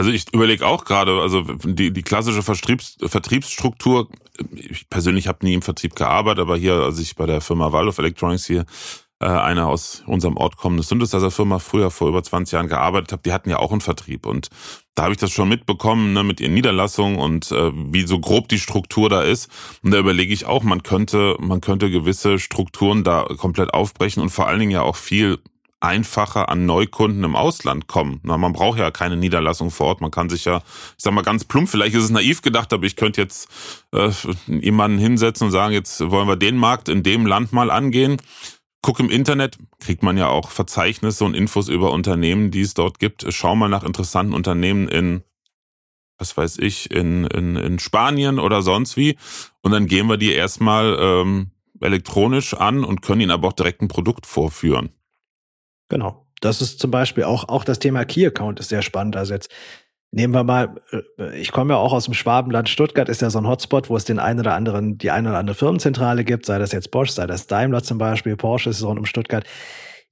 Also 0.00 0.12
ich 0.12 0.32
überlege 0.32 0.66
auch 0.66 0.86
gerade, 0.86 1.20
also 1.20 1.42
die, 1.42 1.92
die 1.92 2.02
klassische 2.02 2.42
Vertriebs, 2.42 2.96
Vertriebsstruktur, 3.02 4.08
ich 4.54 4.88
persönlich 4.88 5.28
habe 5.28 5.44
nie 5.44 5.52
im 5.52 5.60
Vertrieb 5.60 5.94
gearbeitet, 5.94 6.40
aber 6.40 6.56
hier, 6.56 6.72
als 6.72 6.98
ich 6.98 7.16
bei 7.16 7.26
der 7.26 7.42
Firma 7.42 7.70
Waldorf 7.70 7.98
Electronics 7.98 8.46
hier 8.46 8.64
äh, 9.18 9.26
eine 9.26 9.66
aus 9.66 10.02
unserem 10.06 10.38
Ort 10.38 10.56
kommende 10.56 10.84
Synthesizer-Firma 10.84 11.58
früher 11.58 11.90
vor 11.90 12.08
über 12.08 12.22
20 12.22 12.52
Jahren 12.54 12.68
gearbeitet 12.68 13.12
habe, 13.12 13.20
die 13.26 13.32
hatten 13.34 13.50
ja 13.50 13.58
auch 13.58 13.72
einen 13.72 13.82
Vertrieb. 13.82 14.24
Und 14.24 14.48
da 14.94 15.02
habe 15.02 15.12
ich 15.12 15.18
das 15.18 15.32
schon 15.32 15.50
mitbekommen 15.50 16.14
ne, 16.14 16.24
mit 16.24 16.40
ihren 16.40 16.54
Niederlassungen 16.54 17.18
und 17.18 17.52
äh, 17.52 17.70
wie 17.74 18.06
so 18.06 18.20
grob 18.20 18.48
die 18.48 18.58
Struktur 18.58 19.10
da 19.10 19.20
ist. 19.20 19.50
Und 19.82 19.90
da 19.90 19.98
überlege 19.98 20.32
ich 20.32 20.46
auch, 20.46 20.62
man 20.62 20.82
könnte, 20.82 21.36
man 21.40 21.60
könnte 21.60 21.90
gewisse 21.90 22.38
Strukturen 22.38 23.04
da 23.04 23.24
komplett 23.36 23.74
aufbrechen 23.74 24.22
und 24.22 24.30
vor 24.30 24.46
allen 24.46 24.60
Dingen 24.60 24.72
ja 24.72 24.80
auch 24.80 24.96
viel 24.96 25.40
einfacher 25.80 26.48
an 26.48 26.66
Neukunden 26.66 27.24
im 27.24 27.36
Ausland 27.36 27.86
kommen. 27.86 28.20
Na, 28.22 28.36
man 28.36 28.52
braucht 28.52 28.78
ja 28.78 28.90
keine 28.90 29.16
Niederlassung 29.16 29.70
vor 29.70 29.88
Ort. 29.88 30.00
Man 30.00 30.10
kann 30.10 30.28
sich 30.28 30.44
ja, 30.44 30.58
ich 30.58 31.02
sag 31.02 31.14
mal 31.14 31.22
ganz 31.22 31.44
plump, 31.44 31.68
vielleicht 31.68 31.94
ist 31.94 32.04
es 32.04 32.10
naiv 32.10 32.42
gedacht, 32.42 32.72
aber 32.72 32.84
ich 32.84 32.96
könnte 32.96 33.20
jetzt 33.20 33.48
äh, 33.92 34.10
jemanden 34.46 34.98
hinsetzen 34.98 35.46
und 35.46 35.52
sagen, 35.52 35.72
jetzt 35.72 36.00
wollen 36.10 36.28
wir 36.28 36.36
den 36.36 36.56
Markt 36.56 36.88
in 36.88 37.02
dem 37.02 37.26
Land 37.26 37.52
mal 37.52 37.70
angehen 37.70 38.20
Guck 38.82 38.98
im 38.98 39.10
Internet, 39.10 39.58
kriegt 39.78 40.02
man 40.02 40.16
ja 40.16 40.28
auch 40.28 40.50
Verzeichnisse 40.50 41.24
und 41.24 41.34
Infos 41.34 41.68
über 41.68 41.92
Unternehmen, 41.92 42.50
die 42.50 42.62
es 42.62 42.72
dort 42.72 42.98
gibt. 42.98 43.26
Schau 43.28 43.54
mal 43.54 43.68
nach 43.68 43.84
interessanten 43.84 44.32
Unternehmen 44.32 44.88
in, 44.88 45.22
was 46.16 46.36
weiß 46.36 46.58
ich, 46.58 46.90
in, 46.90 47.26
in, 47.26 47.56
in 47.56 47.78
Spanien 47.78 48.38
oder 48.38 48.62
sonst 48.62 48.96
wie. 48.96 49.18
Und 49.60 49.72
dann 49.72 49.86
gehen 49.86 50.06
wir 50.06 50.16
die 50.16 50.32
erstmal 50.32 50.96
ähm, 50.98 51.50
elektronisch 51.80 52.54
an 52.54 52.82
und 52.82 53.02
können 53.02 53.20
ihnen 53.20 53.30
aber 53.32 53.48
auch 53.48 53.52
direkt 53.52 53.82
ein 53.82 53.88
Produkt 53.88 54.26
vorführen. 54.26 54.90
Genau. 55.90 56.26
Das 56.40 56.62
ist 56.62 56.80
zum 56.80 56.90
Beispiel 56.90 57.24
auch, 57.24 57.48
auch 57.50 57.64
das 57.64 57.78
Thema 57.78 58.06
Key 58.06 58.26
Account 58.26 58.58
ist 58.60 58.70
sehr 58.70 58.80
spannend. 58.80 59.16
Also 59.16 59.34
jetzt 59.34 59.50
Nehmen 60.12 60.34
wir 60.34 60.42
mal, 60.42 60.74
äh, 61.18 61.38
ich 61.38 61.52
komme 61.52 61.74
ja 61.74 61.78
auch 61.78 61.92
aus 61.92 62.06
dem 62.06 62.14
Schwabenland. 62.14 62.68
Stuttgart 62.68 63.08
ist 63.08 63.22
ja 63.22 63.30
so 63.30 63.38
ein 63.38 63.46
Hotspot, 63.46 63.88
wo 63.90 63.96
es 63.96 64.04
den 64.04 64.18
einen 64.18 64.40
oder 64.40 64.54
anderen, 64.54 64.98
die 64.98 65.12
eine 65.12 65.28
oder 65.28 65.38
andere 65.38 65.54
Firmenzentrale 65.54 66.24
gibt, 66.24 66.46
sei 66.46 66.58
das 66.58 66.72
jetzt 66.72 66.90
Bosch, 66.90 67.10
sei 67.10 67.28
das 67.28 67.46
Daimler 67.46 67.84
zum 67.84 67.98
Beispiel, 67.98 68.36
Porsche 68.36 68.70
ist 68.70 68.82
rund 68.82 68.98
um 68.98 69.06
Stuttgart. 69.06 69.44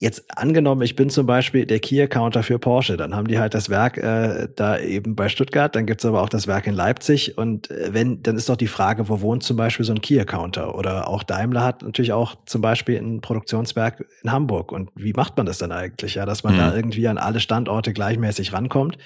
Jetzt 0.01 0.39
angenommen, 0.39 0.83
ich 0.83 0.95
bin 0.95 1.11
zum 1.11 1.27
Beispiel 1.27 1.67
der 1.67 1.81
Key-Accounter 1.81 2.45
für 2.45 2.61
Porsche, 2.61 2.97
dann 2.97 3.17
haben 3.17 3.27
die 3.27 3.41
halt 3.41 3.53
das 3.53 3.69
Werk 3.69 3.99
äh, 3.99 4.47
da 4.55 4.79
eben 4.79 5.17
bei 5.17 5.29
Stuttgart, 5.29 5.75
dann 5.75 5.87
gibt's 5.87 6.05
aber 6.05 6.23
auch 6.23 6.29
das 6.29 6.47
Werk 6.47 6.69
in 6.69 6.75
Leipzig 6.75 7.37
und 7.37 7.69
äh, 7.73 7.93
wenn, 7.93 8.23
dann 8.23 8.37
ist 8.37 8.49
doch 8.49 8.55
die 8.55 8.69
Frage, 8.69 9.09
wo 9.09 9.21
wohnt 9.23 9.43
zum 9.43 9.57
Beispiel 9.57 9.85
so 9.85 9.93
ein 9.93 10.01
Key-Accounter 10.01 10.77
oder 10.77 11.09
auch 11.09 11.25
Daimler 11.25 11.65
hat 11.65 11.83
natürlich 11.83 12.13
auch 12.13 12.37
zum 12.47 12.61
Beispiel 12.61 12.97
ein 12.97 13.21
Produktionswerk 13.23 14.07
in 14.23 14.31
Hamburg 14.31 14.71
und 14.71 14.91
wie 14.95 15.15
macht 15.15 15.37
man 15.37 15.47
das 15.47 15.59
dann 15.59 15.73
eigentlich, 15.73 16.15
ja, 16.15 16.27
dass 16.27 16.45
man 16.45 16.55
mhm. 16.55 16.59
da 16.59 16.77
irgendwie 16.77 17.09
an 17.09 17.19
alle 17.19 17.41
Standorte 17.41 17.93
gleichmäßig 17.93 18.53
rankommt? 18.53 18.99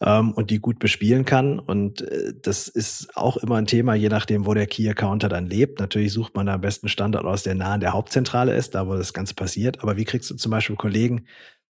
Ähm, 0.00 0.32
und 0.32 0.50
die 0.50 0.60
gut 0.60 0.78
bespielen 0.78 1.24
kann. 1.24 1.58
Und 1.58 2.02
äh, 2.02 2.32
das 2.40 2.68
ist 2.68 3.16
auch 3.16 3.36
immer 3.36 3.56
ein 3.56 3.66
Thema, 3.66 3.94
je 3.94 4.08
nachdem, 4.08 4.46
wo 4.46 4.54
der 4.54 4.66
Key-Accounter 4.66 5.28
dann 5.28 5.46
lebt. 5.46 5.78
Natürlich 5.80 6.12
sucht 6.12 6.34
man 6.34 6.46
da 6.46 6.54
am 6.54 6.60
besten 6.60 6.88
Standort 6.88 7.24
aus, 7.24 7.42
der 7.42 7.54
nah 7.54 7.74
an 7.74 7.80
der 7.80 7.92
Hauptzentrale 7.92 8.54
ist, 8.54 8.74
da 8.74 8.86
wo 8.86 8.94
das 8.94 9.12
Ganze 9.12 9.34
passiert. 9.34 9.82
Aber 9.82 9.96
wie 9.96 10.04
kriegst 10.04 10.30
du 10.30 10.36
zum 10.36 10.50
Beispiel 10.50 10.76
Kollegen 10.76 11.26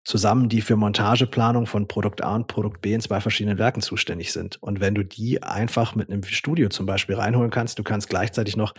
zusammen, 0.04 0.48
die 0.48 0.60
für 0.62 0.74
Montageplanung 0.74 1.66
von 1.66 1.86
Produkt 1.86 2.24
A 2.24 2.34
und 2.34 2.48
Produkt 2.48 2.80
B 2.80 2.92
in 2.92 3.00
zwei 3.00 3.20
verschiedenen 3.20 3.58
Werken 3.58 3.82
zuständig 3.82 4.32
sind. 4.32 4.60
Und 4.60 4.80
wenn 4.80 4.94
du 4.94 5.04
die 5.04 5.42
einfach 5.42 5.94
mit 5.94 6.10
einem 6.10 6.24
Studio 6.24 6.68
zum 6.70 6.86
Beispiel 6.86 7.14
reinholen 7.14 7.50
kannst, 7.50 7.78
du 7.78 7.84
kannst 7.84 8.08
gleichzeitig 8.08 8.56
noch 8.56 8.74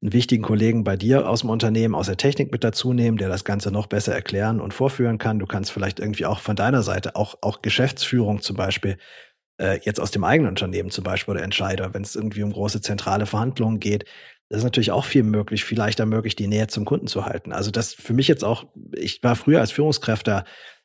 einen 0.00 0.12
wichtigen 0.12 0.42
Kollegen 0.42 0.82
bei 0.82 0.96
dir 0.96 1.28
aus 1.28 1.40
dem 1.40 1.50
Unternehmen, 1.50 1.94
aus 1.94 2.06
der 2.06 2.16
Technik 2.16 2.52
mit 2.52 2.64
dazu 2.64 2.94
nehmen, 2.94 3.18
der 3.18 3.28
das 3.28 3.44
Ganze 3.44 3.70
noch 3.70 3.86
besser 3.86 4.14
erklären 4.14 4.60
und 4.60 4.72
vorführen 4.72 5.18
kann. 5.18 5.38
Du 5.38 5.46
kannst 5.46 5.70
vielleicht 5.70 6.00
irgendwie 6.00 6.24
auch 6.24 6.40
von 6.40 6.56
deiner 6.56 6.82
Seite, 6.82 7.16
auch, 7.16 7.36
auch 7.42 7.60
Geschäftsführung 7.60 8.40
zum 8.40 8.56
Beispiel, 8.56 8.96
äh, 9.58 9.78
jetzt 9.82 10.00
aus 10.00 10.10
dem 10.10 10.24
eigenen 10.24 10.48
Unternehmen 10.48 10.90
zum 10.90 11.04
Beispiel 11.04 11.32
oder 11.32 11.42
Entscheider, 11.42 11.92
wenn 11.92 12.02
es 12.02 12.16
irgendwie 12.16 12.42
um 12.42 12.52
große 12.52 12.80
zentrale 12.80 13.26
Verhandlungen 13.26 13.78
geht, 13.78 14.06
das 14.52 14.58
ist 14.58 14.64
natürlich 14.64 14.90
auch 14.90 15.06
viel 15.06 15.22
möglich, 15.22 15.64
viel 15.64 15.78
leichter 15.78 16.04
möglich, 16.04 16.36
die 16.36 16.46
Nähe 16.46 16.66
zum 16.66 16.84
Kunden 16.84 17.06
zu 17.06 17.24
halten. 17.24 17.52
Also 17.52 17.70
das 17.70 17.94
für 17.94 18.12
mich 18.12 18.28
jetzt 18.28 18.44
auch, 18.44 18.66
ich 18.94 19.22
war 19.22 19.34
früher 19.34 19.60
als 19.60 19.72
Führungskräfte 19.72 20.44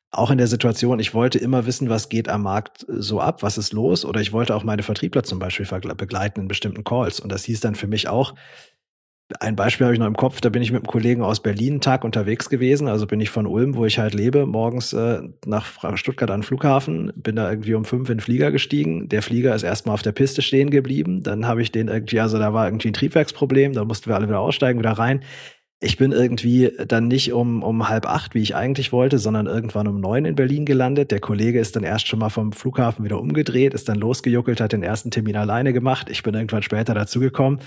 auch 0.09 0.31
in 0.31 0.37
der 0.37 0.47
Situation, 0.47 0.99
ich 1.01 1.13
wollte 1.13 1.37
immer 1.37 1.65
wissen, 1.65 1.89
was 1.89 2.07
geht 2.07 2.29
am 2.29 2.43
Markt 2.43 2.85
so 2.87 3.19
ab, 3.19 3.43
was 3.43 3.57
ist 3.57 3.73
los, 3.73 4.05
oder 4.05 4.21
ich 4.21 4.31
wollte 4.31 4.55
auch 4.55 4.63
meine 4.63 4.83
Vertriebler 4.83 5.23
zum 5.23 5.39
Beispiel 5.39 5.65
begleiten 5.65 6.39
in 6.39 6.47
bestimmten 6.47 6.85
Calls. 6.85 7.19
Und 7.19 7.29
das 7.29 7.43
hieß 7.43 7.59
dann 7.59 7.75
für 7.75 7.87
mich 7.87 8.07
auch, 8.07 8.35
ein 9.39 9.57
Beispiel 9.57 9.85
habe 9.85 9.93
ich 9.93 9.99
noch 9.99 10.07
im 10.07 10.15
Kopf, 10.15 10.39
da 10.39 10.49
bin 10.49 10.61
ich 10.61 10.71
mit 10.71 10.81
einem 10.81 10.87
Kollegen 10.87 11.21
aus 11.21 11.41
Berlin 11.41 11.73
einen 11.73 11.81
Tag 11.81 12.05
unterwegs 12.05 12.49
gewesen. 12.49 12.87
Also 12.87 13.07
bin 13.07 13.19
ich 13.19 13.29
von 13.29 13.45
Ulm, 13.45 13.75
wo 13.75 13.85
ich 13.85 13.99
halt 13.99 14.13
lebe, 14.13 14.45
morgens 14.45 14.93
äh, 14.93 15.21
nach 15.45 15.97
Stuttgart 15.97 16.31
an 16.31 16.39
den 16.39 16.45
Flughafen, 16.45 17.11
bin 17.15 17.35
da 17.35 17.49
irgendwie 17.49 17.73
um 17.73 17.83
fünf 17.83 18.09
in 18.09 18.17
den 18.17 18.21
Flieger 18.21 18.51
gestiegen. 18.51 19.09
Der 19.09 19.21
Flieger 19.21 19.53
ist 19.53 19.63
erstmal 19.63 19.95
auf 19.95 20.01
der 20.01 20.13
Piste 20.13 20.41
stehen 20.41 20.69
geblieben. 20.69 21.23
Dann 21.23 21.45
habe 21.45 21.61
ich 21.61 21.73
den 21.73 21.89
irgendwie, 21.89 22.21
also 22.21 22.39
da 22.39 22.53
war 22.53 22.67
irgendwie 22.67 22.89
ein 22.89 22.93
Triebwerksproblem, 22.93 23.73
da 23.73 23.83
mussten 23.83 24.09
wir 24.09 24.15
alle 24.15 24.29
wieder 24.29 24.39
aussteigen, 24.39 24.79
wieder 24.79 24.93
rein. 24.93 25.23
Ich 25.79 25.97
bin 25.97 26.11
irgendwie 26.11 26.71
dann 26.87 27.07
nicht 27.07 27.33
um, 27.33 27.61
um 27.61 27.87
halb 27.87 28.07
acht, 28.07 28.33
wie 28.33 28.41
ich 28.41 28.55
eigentlich 28.55 28.91
wollte, 28.91 29.19
sondern 29.19 29.45
irgendwann 29.45 29.87
um 29.87 29.99
neun 29.99 30.25
in 30.25 30.35
Berlin 30.35 30.65
gelandet. 30.65 31.11
Der 31.11 31.19
Kollege 31.19 31.59
ist 31.59 31.75
dann 31.75 31.83
erst 31.83 32.07
schon 32.07 32.17
mal 32.17 32.29
vom 32.29 32.51
Flughafen 32.51 33.05
wieder 33.05 33.19
umgedreht, 33.19 33.75
ist 33.75 33.87
dann 33.87 33.99
losgejuckelt, 33.99 34.59
hat 34.59 34.71
den 34.71 34.81
ersten 34.81 35.11
Termin 35.11 35.35
alleine 35.35 35.73
gemacht. 35.73 36.07
Ich 36.09 36.23
bin 36.23 36.33
irgendwann 36.33 36.63
später 36.63 36.95
dazugekommen. 36.95 37.59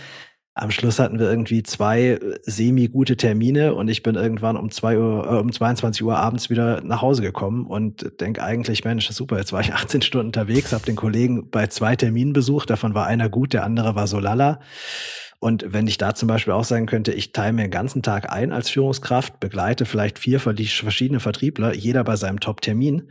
Am 0.54 0.72
Schluss 0.72 0.98
hatten 0.98 1.20
wir 1.20 1.30
irgendwie 1.30 1.62
zwei 1.62 2.02
äh, 2.02 2.38
semi-gute 2.42 3.16
Termine 3.16 3.74
und 3.74 3.88
ich 3.88 4.02
bin 4.02 4.16
irgendwann 4.16 4.56
um 4.56 4.70
zwei 4.70 4.98
Uhr, 4.98 5.24
äh, 5.26 5.38
um 5.38 5.52
22 5.52 6.02
Uhr 6.02 6.16
abends 6.16 6.50
wieder 6.50 6.82
nach 6.82 7.02
Hause 7.02 7.22
gekommen 7.22 7.66
und 7.66 8.20
denk 8.20 8.40
eigentlich, 8.40 8.84
Mensch, 8.84 9.08
super, 9.10 9.38
jetzt 9.38 9.52
war 9.52 9.60
ich 9.60 9.72
18 9.74 10.02
Stunden 10.02 10.28
unterwegs, 10.28 10.72
habe 10.72 10.84
den 10.84 10.96
Kollegen 10.96 11.50
bei 11.50 11.68
zwei 11.68 11.94
Terminen 11.94 12.32
besucht, 12.32 12.70
davon 12.70 12.94
war 12.94 13.06
einer 13.06 13.28
gut, 13.28 13.52
der 13.52 13.64
andere 13.64 13.94
war 13.94 14.06
so 14.06 14.18
lala. 14.18 14.60
Und 15.38 15.64
wenn 15.72 15.86
ich 15.86 15.96
da 15.96 16.14
zum 16.14 16.28
Beispiel 16.28 16.52
auch 16.52 16.64
sagen 16.64 16.84
könnte, 16.84 17.12
ich 17.12 17.32
teile 17.32 17.54
mir 17.54 17.62
den 17.62 17.70
ganzen 17.70 18.02
Tag 18.02 18.30
ein 18.30 18.52
als 18.52 18.68
Führungskraft, 18.68 19.40
begleite 19.40 19.86
vielleicht 19.86 20.18
vier 20.18 20.38
verschiedene 20.38 21.20
Vertriebler, 21.20 21.74
jeder 21.74 22.04
bei 22.04 22.16
seinem 22.16 22.40
Top-Termin, 22.40 23.10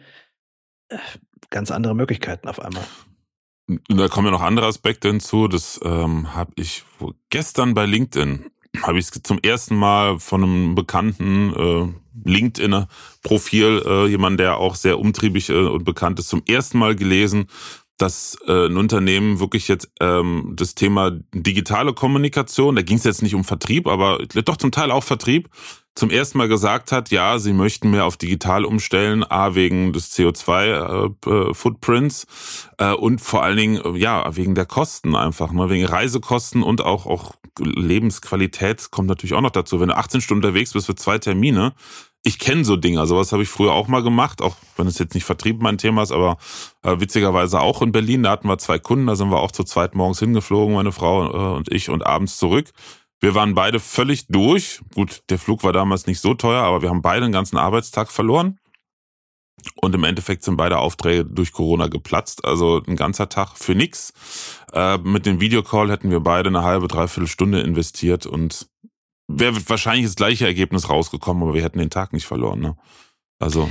äh, 0.90 0.98
ganz 1.50 1.72
andere 1.72 1.96
Möglichkeiten 1.96 2.48
auf 2.48 2.60
einmal. 2.60 2.84
Da 3.88 4.08
kommen 4.08 4.26
ja 4.28 4.32
noch 4.32 4.42
andere 4.42 4.66
Aspekte 4.66 5.10
hinzu. 5.10 5.48
Das 5.48 5.80
ähm, 5.84 6.36
habe 6.36 6.52
ich 6.56 6.84
gestern 7.30 7.74
bei 7.74 7.86
LinkedIn 7.86 8.46
habe 8.84 9.00
ich 9.00 9.06
es 9.06 9.24
zum 9.24 9.40
ersten 9.40 9.76
Mal 9.76 10.20
von 10.20 10.44
einem 10.44 10.76
bekannten 10.76 11.54
äh, 11.56 12.30
LinkedIn-Profil, 12.30 13.84
äh, 13.86 14.08
jemand, 14.08 14.40
der 14.40 14.58
auch 14.58 14.76
sehr 14.76 15.00
umtriebig 15.00 15.50
äh, 15.50 15.54
und 15.54 15.84
bekannt 15.84 16.20
ist, 16.20 16.30
zum 16.30 16.44
ersten 16.48 16.78
Mal 16.78 16.96
gelesen, 16.96 17.48
dass 17.98 18.38
äh, 18.48 18.68
ein 18.68 18.78
Unternehmen 18.78 19.40
wirklich 19.40 19.68
jetzt 19.68 19.92
ähm, 20.00 20.54
das 20.56 20.76
Thema 20.76 21.12
digitale 21.34 21.94
Kommunikation, 21.94 22.76
da 22.76 22.82
ging 22.82 22.98
es 22.98 23.04
jetzt 23.04 23.24
nicht 23.24 23.36
um 23.36 23.44
Vertrieb, 23.44 23.88
aber 23.88 24.20
doch 24.46 24.58
zum 24.58 24.72
Teil 24.72 24.92
auch 24.92 25.04
Vertrieb, 25.04 25.50
zum 26.00 26.10
ersten 26.10 26.38
Mal 26.38 26.48
gesagt 26.48 26.94
hat, 26.94 27.12
ja, 27.12 27.40
sie 27.40 27.52
möchten 27.52 27.92
mehr 27.92 28.06
auf 28.06 28.16
digital 28.16 28.64
umstellen, 28.64 29.30
a 29.30 29.54
wegen 29.54 29.92
des 29.92 30.18
CO2-Footprints 30.18 32.26
äh, 32.78 32.92
äh, 32.92 32.96
und 32.96 33.20
vor 33.20 33.44
allen 33.44 33.58
Dingen 33.58 33.82
äh, 33.84 33.98
ja 33.98 34.34
wegen 34.36 34.56
der 34.56 34.66
Kosten 34.66 35.14
einfach, 35.16 35.52
ne, 35.52 35.70
wegen 35.70 35.86
Reisekosten 35.86 36.64
und 36.64 36.80
auch 36.82 37.06
auch 37.06 37.34
Lebensqualität 37.60 38.92
kommt 38.92 39.10
natürlich 39.10 39.34
auch 39.34 39.42
noch 39.42 39.52
dazu. 39.52 39.82
Wenn 39.82 39.90
du 39.90 39.98
18 39.98 40.22
Stunden 40.22 40.46
unterwegs 40.46 40.72
bist 40.72 40.86
für 40.86 40.96
zwei 40.96 41.18
Termine, 41.18 41.74
ich 42.24 42.40
kenne 42.40 42.64
so 42.64 42.78
Dinge, 42.78 43.06
sowas 43.06 43.34
habe 43.34 43.44
ich 43.44 43.50
früher 43.50 43.74
auch 43.74 43.90
mal 43.90 44.02
gemacht, 44.02 44.42
auch 44.42 44.56
wenn 44.78 44.88
es 44.88 45.00
jetzt 45.00 45.16
nicht 45.16 45.26
Vertrieb 45.26 45.62
mein 45.62 45.78
Thema 45.78 46.04
ist, 46.04 46.14
aber 46.14 46.38
äh, 46.82 47.02
witzigerweise 47.02 47.60
auch 47.60 47.82
in 47.82 47.92
Berlin, 47.92 48.24
da 48.24 48.32
hatten 48.32 48.48
wir 48.48 48.58
zwei 48.58 48.80
Kunden, 48.80 49.08
da 49.08 49.18
sind 49.18 49.30
wir 49.30 49.40
auch 49.40 49.52
zu 49.52 49.66
zweit 49.66 49.96
morgens 49.96 50.20
hingeflogen, 50.20 50.76
meine 50.76 50.94
Frau 50.94 51.26
äh, 51.26 51.58
und 51.58 51.70
ich 51.72 51.90
und 51.90 52.06
abends 52.06 52.38
zurück. 52.38 52.72
Wir 53.20 53.36
waren 53.36 53.54
beide 53.54 53.80
völlig 53.80 54.28
durch. 54.28 54.82
Gut, 54.96 55.24
der 55.30 55.40
Flug 55.40 55.64
war 55.64 55.74
damals 55.74 56.08
nicht 56.08 56.20
so 56.20 56.34
teuer, 56.34 56.64
aber 56.64 56.82
wir 56.82 56.90
haben 56.90 57.02
beide 57.02 57.26
einen 57.26 57.34
ganzen 57.34 57.58
Arbeitstag 57.58 58.12
verloren. 58.12 58.60
Und 59.76 59.94
im 59.94 60.06
Endeffekt 60.06 60.44
sind 60.44 60.56
beide 60.56 60.78
Aufträge 60.78 61.26
durch 61.26 61.52
Corona 61.52 61.88
geplatzt. 61.88 62.46
Also 62.46 62.82
ein 62.88 62.96
ganzer 62.96 63.28
Tag 63.28 63.58
für 63.58 63.76
nix. 63.76 64.14
Äh, 64.72 64.98
mit 65.00 65.26
dem 65.26 65.42
Videocall 65.42 65.92
hätten 65.92 66.12
wir 66.12 66.22
beide 66.22 66.48
eine 66.48 66.64
halbe, 66.64 66.88
dreiviertel 66.88 67.28
Stunde 67.28 67.60
investiert 67.60 68.26
und 68.26 68.70
wäre 69.28 69.56
wahrscheinlich 69.68 70.06
das 70.06 70.16
gleiche 70.16 70.46
Ergebnis 70.46 70.90
rausgekommen, 70.90 71.44
aber 71.44 71.54
wir 71.54 71.64
hätten 71.64 71.80
den 71.80 71.90
Tag 71.90 72.14
nicht 72.14 72.26
verloren. 72.26 72.60
Ne? 72.60 72.78
Also 73.38 73.70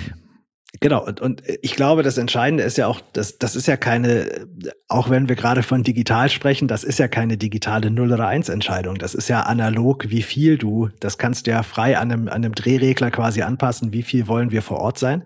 Genau, 0.80 1.04
und, 1.04 1.20
und 1.20 1.42
ich 1.62 1.74
glaube, 1.74 2.02
das 2.02 2.18
Entscheidende 2.18 2.62
ist 2.62 2.76
ja 2.76 2.86
auch, 2.86 3.00
das, 3.14 3.38
das 3.38 3.56
ist 3.56 3.66
ja 3.66 3.78
keine, 3.78 4.46
auch 4.86 5.08
wenn 5.08 5.28
wir 5.28 5.34
gerade 5.34 5.62
von 5.62 5.82
digital 5.82 6.28
sprechen, 6.28 6.68
das 6.68 6.84
ist 6.84 6.98
ja 6.98 7.08
keine 7.08 7.38
digitale 7.38 7.90
0 7.90 8.12
oder 8.12 8.28
1 8.28 8.50
Entscheidung. 8.50 8.96
Das 8.96 9.14
ist 9.14 9.28
ja 9.28 9.42
analog, 9.42 10.10
wie 10.10 10.22
viel 10.22 10.58
du, 10.58 10.90
das 11.00 11.16
kannst 11.16 11.46
du 11.46 11.52
ja 11.52 11.62
frei 11.62 11.96
an 11.96 12.12
einem, 12.12 12.28
an 12.28 12.34
einem 12.34 12.54
Drehregler 12.54 13.10
quasi 13.10 13.40
anpassen, 13.42 13.92
wie 13.94 14.02
viel 14.02 14.28
wollen 14.28 14.50
wir 14.50 14.60
vor 14.60 14.78
Ort 14.78 14.98
sein 14.98 15.24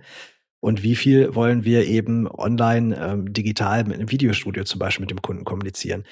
und 0.60 0.84
wie 0.84 0.94
viel 0.94 1.34
wollen 1.34 1.64
wir 1.64 1.86
eben 1.86 2.30
online, 2.30 2.96
ähm, 2.96 3.32
digital 3.32 3.82
mit 3.82 3.94
einem 3.94 4.12
Videostudio 4.12 4.62
zum 4.62 4.78
Beispiel 4.78 5.02
mit 5.02 5.10
dem 5.10 5.22
Kunden 5.22 5.44
kommunizieren. 5.44 6.04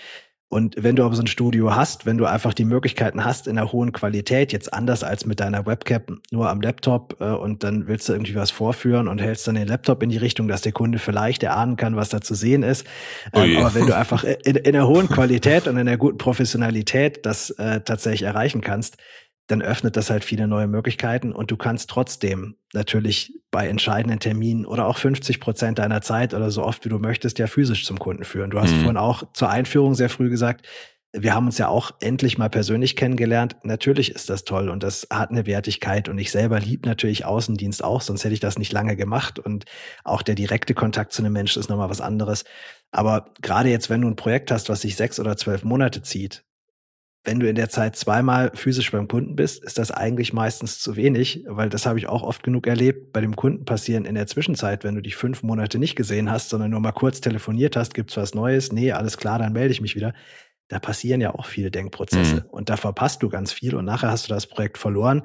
Und 0.53 0.75
wenn 0.77 0.97
du 0.97 1.05
aber 1.05 1.15
so 1.15 1.23
ein 1.23 1.29
Studio 1.29 1.77
hast, 1.77 2.07
wenn 2.07 2.19
du 2.19 2.27
einfach 2.27 2.53
die 2.53 2.65
Möglichkeiten 2.65 3.25
hast 3.25 3.47
in 3.47 3.57
einer 3.57 3.71
hohen 3.71 3.93
Qualität, 3.93 4.53
jetzt 4.53 4.75
anders 4.75 5.05
als 5.05 5.25
mit 5.25 5.39
deiner 5.39 5.65
Webcam 5.65 6.21
nur 6.33 6.51
am 6.51 6.61
Laptop 6.61 7.19
äh, 7.21 7.25
und 7.27 7.63
dann 7.63 7.87
willst 7.87 8.09
du 8.09 8.15
irgendwie 8.15 8.35
was 8.35 8.51
vorführen 8.51 9.07
und 9.07 9.21
hältst 9.21 9.47
dann 9.47 9.55
den 9.55 9.69
Laptop 9.69 10.03
in 10.03 10.09
die 10.09 10.17
Richtung, 10.17 10.49
dass 10.49 10.63
der 10.63 10.73
Kunde 10.73 10.99
vielleicht 10.99 11.45
erahnen 11.45 11.77
kann, 11.77 11.95
was 11.95 12.09
da 12.09 12.21
zu 12.21 12.35
sehen 12.35 12.65
ist. 12.65 12.85
Ähm, 13.33 13.59
aber 13.59 13.77
wenn 13.77 13.87
du 13.87 13.97
einfach 13.97 14.25
in, 14.45 14.57
in 14.57 14.75
einer 14.75 14.89
hohen 14.89 15.09
Qualität 15.09 15.69
und 15.69 15.75
in 15.75 15.87
einer 15.87 15.97
guten 15.97 16.19
Professionalität 16.19 17.25
das 17.25 17.51
äh, 17.51 17.83
tatsächlich 17.83 18.23
erreichen 18.23 18.61
kannst, 18.61 18.97
dann 19.51 19.63
öffnet 19.63 19.97
das 19.97 20.11
halt 20.11 20.25
viele 20.25 20.47
neue 20.47 20.67
Möglichkeiten 20.67 21.33
und 21.33 21.51
du 21.51 21.57
kannst 21.57 21.91
trotzdem 21.91 22.57
natürlich 22.73 23.33
bei 23.51 23.67
entscheidenden 23.67 24.21
Terminen 24.21 24.65
oder 24.65 24.87
auch 24.87 24.99
50 24.99 25.41
Prozent 25.41 25.79
deiner 25.79 26.03
Zeit 26.03 26.35
oder 26.35 26.51
so 26.51 26.63
oft 26.63 26.85
wie 26.85 26.89
du 26.89 26.99
möchtest 26.99 27.39
ja 27.39 27.47
physisch 27.47 27.85
zum 27.85 27.99
Kunden 27.99 28.25
führen. 28.25 28.51
Du 28.51 28.61
hast 28.61 28.73
mhm. 28.73 28.81
vorhin 28.81 28.97
auch 28.97 29.25
zur 29.33 29.51
Einführung 29.51 29.95
sehr 29.95 30.09
früh 30.09 30.31
gesagt, 30.31 30.67
wir 31.13 31.35
haben 31.35 31.47
uns 31.47 31.59
ja 31.59 31.67
auch 31.67 31.91
endlich 32.01 32.39
mal 32.39 32.49
persönlich 32.49 32.95
kennengelernt. 32.95 33.57
Natürlich 33.65 34.15
ist 34.15 34.31
das 34.31 34.45
toll 34.45 34.69
und 34.69 34.85
das 34.85 35.09
hat 35.11 35.31
eine 35.31 35.45
Wertigkeit 35.45 36.09
und 36.09 36.19
ich 36.19 36.31
selber 36.31 36.61
liebe 36.61 36.89
natürlich 36.89 37.25
Außendienst 37.25 37.83
auch, 37.83 38.01
sonst 38.01 38.23
hätte 38.23 38.35
ich 38.35 38.41
das 38.41 38.59
nicht 38.59 38.73
lange 38.73 38.95
gemacht 38.95 39.41
und 39.41 39.65
auch 40.05 40.23
der 40.23 40.37
direkte 40.37 40.75
Kontakt 40.75 41.13
zu 41.13 41.23
einem 41.23 41.33
Menschen 41.33 41.59
ist 41.59 41.69
nochmal 41.69 41.91
was 41.91 42.01
anderes. 42.01 42.45
Aber 42.93 43.33
gerade 43.43 43.71
jetzt, 43.71 43.91
wenn 43.91 44.03
du 44.03 44.09
ein 44.09 44.17
Projekt 44.17 44.53
hast, 44.53 44.69
was 44.69 44.83
sich 44.83 44.95
sechs 44.95 45.19
oder 45.19 45.37
zwölf 45.37 45.65
Monate 45.65 46.03
zieht, 46.03 46.45
wenn 47.23 47.39
du 47.39 47.49
in 47.49 47.55
der 47.55 47.69
Zeit 47.69 47.97
zweimal 47.97 48.51
physisch 48.55 48.91
beim 48.93 49.07
Kunden 49.07 49.37
bist, 49.37 49.63
ist 49.63 49.77
das 49.77 49.91
eigentlich 49.91 50.33
meistens 50.33 50.79
zu 50.79 50.97
wenig, 50.97 51.45
weil 51.47 51.69
das 51.69 51.85
habe 51.85 51.99
ich 51.99 52.09
auch 52.09 52.23
oft 52.23 52.43
genug 52.43 52.67
erlebt. 52.67 53.13
Bei 53.13 53.21
dem 53.21 53.37
Kunden 53.37 53.67
passieren 53.67 54.07
in 54.07 54.15
der 54.15 54.27
Zwischenzeit, 54.27 54.85
wenn 54.85 54.95
du 54.95 55.03
dich 55.03 55.17
fünf 55.17 55.43
Monate 55.43 55.79
nicht 55.79 55.97
gesehen 55.97 56.31
hast, 56.31 56.49
sondern 56.49 56.71
nur 56.71 56.81
mal 56.81 56.93
kurz 56.93 57.21
telefoniert 57.21 57.77
hast, 57.77 57.93
gibt's 57.93 58.17
was 58.17 58.35
Neues? 58.35 58.73
Nee, 58.73 58.93
alles 58.93 59.19
klar, 59.19 59.39
dann 59.39 59.53
melde 59.53 59.73
ich 59.73 59.83
mich 59.83 59.97
wieder. 59.97 60.15
Da 60.69 60.79
passieren 60.79 61.21
ja 61.21 61.35
auch 61.35 61.47
viele 61.47 61.71
Denkprozesse 61.71 62.37
mhm. 62.37 62.51
und 62.51 62.71
da 62.71 62.77
verpasst 62.77 63.23
du 63.23 63.29
ganz 63.29 63.53
viel 63.53 63.75
und 63.75 63.85
nachher 63.85 64.11
hast 64.11 64.31
du 64.31 64.33
das 64.33 64.47
Projekt 64.47 64.79
verloren, 64.79 65.23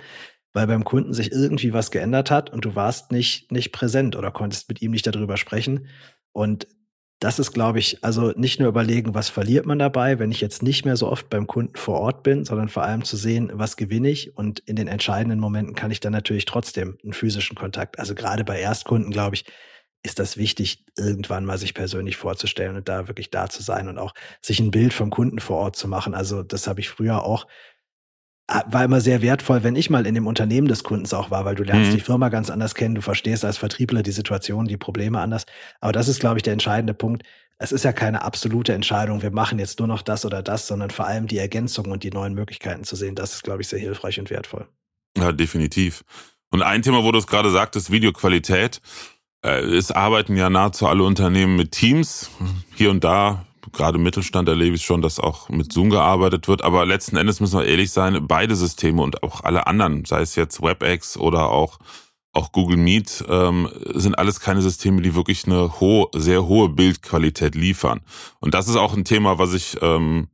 weil 0.53 0.67
beim 0.67 0.83
Kunden 0.83 1.13
sich 1.13 1.31
irgendwie 1.31 1.71
was 1.71 1.91
geändert 1.91 2.29
hat 2.29 2.49
und 2.49 2.65
du 2.65 2.75
warst 2.75 3.11
nicht, 3.11 3.51
nicht 3.51 3.71
präsent 3.71 4.15
oder 4.15 4.31
konntest 4.31 4.67
mit 4.67 4.81
ihm 4.81 4.91
nicht 4.91 5.07
darüber 5.07 5.37
sprechen. 5.37 5.87
Und 6.33 6.67
das 7.25 7.39
ist, 7.39 7.53
glaube 7.53 7.79
ich, 7.79 8.03
also 8.03 8.33
nicht 8.35 8.59
nur 8.59 8.69
überlegen, 8.69 9.15
was 9.15 9.29
verliert 9.29 9.65
man 9.65 9.79
dabei, 9.79 10.19
wenn 10.19 10.29
ich 10.29 10.41
jetzt 10.41 10.61
nicht 10.61 10.85
mehr 10.85 10.95
so 10.95 11.09
oft 11.09 11.27
beim 11.27 11.47
Kunden 11.47 11.75
vor 11.75 11.99
Ort 11.99 12.21
bin, 12.21 12.45
sondern 12.45 12.69
vor 12.69 12.83
allem 12.83 13.03
zu 13.03 13.17
sehen, 13.17 13.49
was 13.51 13.77
gewinne 13.77 14.09
ich. 14.09 14.37
Und 14.37 14.59
in 14.59 14.75
den 14.75 14.87
entscheidenden 14.87 15.39
Momenten 15.39 15.73
kann 15.73 15.89
ich 15.89 15.99
dann 15.99 16.13
natürlich 16.13 16.45
trotzdem 16.45 16.99
einen 17.03 17.13
physischen 17.13 17.55
Kontakt. 17.55 17.97
Also 17.97 18.13
gerade 18.13 18.43
bei 18.43 18.59
Erstkunden, 18.59 19.09
glaube 19.09 19.37
ich, 19.37 19.45
ist 20.03 20.19
das 20.19 20.37
wichtig, 20.37 20.85
irgendwann 20.99 21.45
mal 21.45 21.57
sich 21.57 21.73
persönlich 21.73 22.15
vorzustellen 22.15 22.75
und 22.75 22.87
da 22.87 23.07
wirklich 23.07 23.31
da 23.31 23.49
zu 23.49 23.63
sein 23.63 23.87
und 23.87 23.97
auch 23.97 24.13
sich 24.39 24.59
ein 24.59 24.69
Bild 24.69 24.93
vom 24.93 25.09
Kunden 25.09 25.39
vor 25.39 25.57
Ort 25.57 25.75
zu 25.75 25.87
machen. 25.87 26.13
Also 26.13 26.43
das 26.43 26.67
habe 26.67 26.79
ich 26.79 26.89
früher 26.89 27.23
auch 27.23 27.47
war 28.47 28.83
immer 28.83 29.01
sehr 29.01 29.21
wertvoll, 29.21 29.63
wenn 29.63 29.75
ich 29.75 29.89
mal 29.89 30.05
in 30.05 30.13
dem 30.13 30.27
Unternehmen 30.27 30.67
des 30.67 30.83
Kundens 30.83 31.13
auch 31.13 31.31
war, 31.31 31.45
weil 31.45 31.55
du 31.55 31.63
lernst 31.63 31.91
mhm. 31.91 31.95
die 31.95 32.01
Firma 32.01 32.29
ganz 32.29 32.49
anders 32.49 32.75
kennen, 32.75 32.95
du 32.95 33.01
verstehst 33.01 33.43
als 33.43 33.57
Vertriebler 33.57 34.03
die 34.03 34.11
Situation, 34.11 34.67
die 34.67 34.77
Probleme 34.77 35.19
anders. 35.19 35.45
Aber 35.79 35.91
das 35.91 36.07
ist, 36.07 36.19
glaube 36.19 36.37
ich, 36.37 36.43
der 36.43 36.53
entscheidende 36.53 36.93
Punkt. 36.93 37.23
Es 37.57 37.71
ist 37.71 37.85
ja 37.85 37.93
keine 37.93 38.21
absolute 38.23 38.73
Entscheidung, 38.73 39.21
wir 39.21 39.31
machen 39.31 39.59
jetzt 39.59 39.79
nur 39.79 39.87
noch 39.87 40.01
das 40.01 40.25
oder 40.25 40.43
das, 40.43 40.67
sondern 40.67 40.91
vor 40.91 41.07
allem 41.07 41.25
die 41.25 41.37
Ergänzung 41.37 41.85
und 41.85 42.03
die 42.03 42.11
neuen 42.11 42.33
Möglichkeiten 42.33 42.83
zu 42.83 42.95
sehen. 42.95 43.15
Das 43.15 43.33
ist, 43.33 43.43
glaube 43.43 43.61
ich, 43.61 43.67
sehr 43.67 43.79
hilfreich 43.79 44.19
und 44.19 44.29
wertvoll. 44.29 44.67
Ja, 45.17 45.31
definitiv. 45.31 46.03
Und 46.51 46.61
ein 46.61 46.81
Thema, 46.81 47.03
wo 47.03 47.11
du 47.11 47.17
es 47.17 47.27
gerade 47.27 47.49
sagtest, 47.49 47.91
Videoqualität. 47.91 48.81
Äh, 49.41 49.61
es 49.61 49.91
arbeiten 49.91 50.35
ja 50.35 50.49
nahezu 50.49 50.87
alle 50.87 51.03
Unternehmen 51.03 51.55
mit 51.55 51.71
Teams. 51.71 52.29
Hier 52.75 52.91
und 52.91 53.03
da 53.03 53.45
gerade 53.73 53.97
im 53.97 54.03
Mittelstand 54.03 54.47
erlebe 54.49 54.75
ich 54.75 54.83
schon, 54.83 55.01
dass 55.01 55.19
auch 55.19 55.49
mit 55.49 55.71
Zoom 55.71 55.89
gearbeitet 55.89 56.47
wird. 56.47 56.63
Aber 56.63 56.85
letzten 56.85 57.17
Endes 57.17 57.39
müssen 57.39 57.59
wir 57.59 57.65
ehrlich 57.65 57.91
sein, 57.91 58.27
beide 58.27 58.55
Systeme 58.55 59.01
und 59.01 59.23
auch 59.23 59.43
alle 59.43 59.67
anderen, 59.67 60.05
sei 60.05 60.21
es 60.21 60.35
jetzt 60.35 60.61
WebEx 60.61 61.17
oder 61.17 61.49
auch, 61.49 61.79
auch 62.33 62.51
Google 62.51 62.77
Meet, 62.77 63.23
ähm, 63.29 63.69
sind 63.93 64.17
alles 64.17 64.39
keine 64.39 64.61
Systeme, 64.61 65.01
die 65.01 65.15
wirklich 65.15 65.45
eine 65.45 65.79
hohe, 65.79 66.07
sehr 66.13 66.45
hohe 66.45 66.69
Bildqualität 66.69 67.55
liefern. 67.55 68.01
Und 68.39 68.53
das 68.53 68.67
ist 68.67 68.75
auch 68.75 68.93
ein 68.93 69.05
Thema, 69.05 69.39
was 69.39 69.53
ich 69.53 69.77
ähm, 69.81 70.27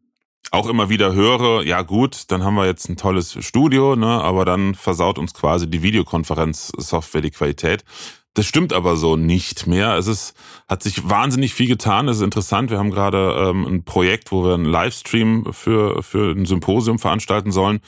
auch 0.51 0.67
immer 0.67 0.89
wieder 0.89 1.13
höre, 1.13 1.63
ja 1.63 1.81
gut, 1.81 2.29
dann 2.29 2.43
haben 2.43 2.55
wir 2.55 2.65
jetzt 2.65 2.89
ein 2.89 2.97
tolles 2.97 3.37
Studio, 3.43 3.95
ne, 3.95 4.07
aber 4.07 4.43
dann 4.43 4.75
versaut 4.75 5.17
uns 5.17 5.33
quasi 5.33 5.69
die 5.69 5.81
Videokonferenzsoftware 5.81 7.21
die 7.21 7.31
Qualität. 7.31 7.85
Das 8.33 8.45
stimmt 8.45 8.71
aber 8.71 8.95
so 8.95 9.17
nicht 9.17 9.67
mehr. 9.67 9.97
Es 9.97 10.07
ist, 10.07 10.35
hat 10.69 10.83
sich 10.83 11.09
wahnsinnig 11.09 11.53
viel 11.53 11.67
getan. 11.67 12.07
Es 12.07 12.17
ist 12.17 12.23
interessant. 12.23 12.71
Wir 12.71 12.77
haben 12.77 12.91
gerade 12.91 13.49
ähm, 13.49 13.65
ein 13.65 13.83
Projekt, 13.83 14.31
wo 14.31 14.45
wir 14.45 14.53
einen 14.53 14.65
Livestream 14.65 15.47
für, 15.51 16.01
für 16.01 16.31
ein 16.31 16.45
Symposium 16.45 16.97
veranstalten 16.97 17.51
sollen. 17.51 17.81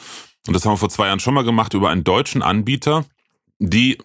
Und 0.46 0.54
das 0.54 0.66
haben 0.66 0.74
wir 0.74 0.78
vor 0.78 0.90
zwei 0.90 1.08
Jahren 1.08 1.22
schon 1.22 1.34
mal 1.34 1.46
gemacht 1.46 1.74
über 1.74 1.90
einen 1.90 2.04
deutschen 2.04 2.42
Anbieter, 2.42 3.06
die 3.60 3.98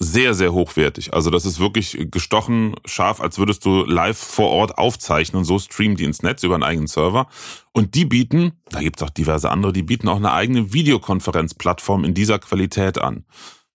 sehr, 0.00 0.34
sehr 0.34 0.52
hochwertig. 0.52 1.14
Also 1.14 1.30
das 1.30 1.44
ist 1.44 1.60
wirklich 1.60 1.96
gestochen 2.10 2.74
scharf, 2.84 3.20
als 3.20 3.38
würdest 3.38 3.64
du 3.64 3.84
live 3.84 4.18
vor 4.18 4.50
Ort 4.50 4.76
aufzeichnen. 4.76 5.44
So 5.44 5.60
streamen 5.60 5.96
die 5.96 6.04
ins 6.04 6.22
Netz 6.22 6.42
über 6.42 6.54
einen 6.54 6.64
eigenen 6.64 6.88
Server. 6.88 7.28
Und 7.72 7.94
die 7.94 8.04
bieten, 8.04 8.52
da 8.70 8.80
gibt's 8.80 9.02
auch 9.02 9.10
diverse 9.10 9.50
andere, 9.50 9.72
die 9.72 9.84
bieten 9.84 10.08
auch 10.08 10.16
eine 10.16 10.32
eigene 10.32 10.72
Videokonferenzplattform 10.72 12.04
in 12.04 12.14
dieser 12.14 12.40
Qualität 12.40 12.98
an. 12.98 13.24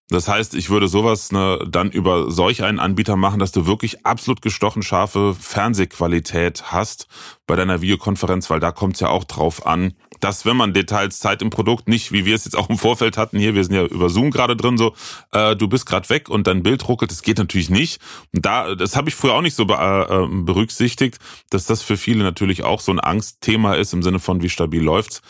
Das 0.10 0.28
heißt, 0.28 0.56
ich 0.56 0.72
würde 0.72 0.88
sowas 0.88 1.32
ne, 1.32 1.60
dann 1.70 1.92
über 1.92 2.32
solch 2.32 2.64
einen 2.64 2.80
Anbieter 2.80 3.16
machen, 3.16 3.40
dass 3.40 3.52
du 3.52 3.68
wirklich 3.68 4.06
absolut 4.08 4.42
gestochen 4.42 4.82
scharfe 4.82 5.36
Fernsehqualität 5.40 6.72
hast 6.72 7.08
bei 7.46 7.56
deiner 7.56 7.82
Videokonferenz, 7.82 8.50
weil 8.50 8.60
da 8.60 8.72
kommt 8.72 8.96
es 8.96 9.02
ja 9.02 9.10
auch 9.10 9.24
drauf 9.24 9.68
an, 9.68 9.94
dass 10.20 10.46
wenn 10.46 10.58
man 10.58 10.74
Details 10.74 11.20
Zeit 11.20 11.42
im 11.42 11.52
Produkt 11.52 11.88
nicht, 11.88 12.12
wie 12.12 12.26
wir 12.26 12.36
es 12.36 12.46
jetzt 12.46 12.58
auch 12.58 12.70
im 12.70 12.78
Vorfeld 12.78 13.18
hatten, 13.18 13.38
hier, 13.38 13.56
wir 13.56 13.64
sind 13.64 13.76
ja 13.76 13.86
über 13.86 14.10
Zoom 14.10 14.32
gerade 14.32 14.56
drin, 14.56 14.78
so, 14.78 14.94
äh, 15.32 15.56
du 15.56 15.68
bist 15.68 15.86
gerade 15.86 16.10
weg 16.10 16.28
und 16.28 16.48
dein 16.48 16.64
Bild 16.64 16.88
ruckelt, 16.88 17.12
das 17.12 17.22
geht 17.22 17.38
natürlich 17.38 17.70
nicht. 17.70 18.02
Und 18.34 18.46
da, 18.46 18.76
das 18.76 18.96
habe 18.96 19.10
ich 19.10 19.16
früher 19.16 19.34
auch 19.34 19.42
nicht 19.42 19.56
so 19.56 19.66
be 19.66 19.76
äh, 19.76 20.44
berücksichtigt, 20.44 21.20
dass 21.52 21.66
das 21.66 21.82
für 21.82 21.98
viele 21.98 22.24
natürlich 22.24 22.64
auch 22.64 22.82
so 22.82 22.92
ein 22.92 23.00
Angstthema 23.00 23.76
ist 23.76 23.94
im 23.94 24.04
Sinne 24.04 24.20
von, 24.20 24.42
wie 24.42 24.50
stabil 24.50 24.82
läuft's. 24.82 25.22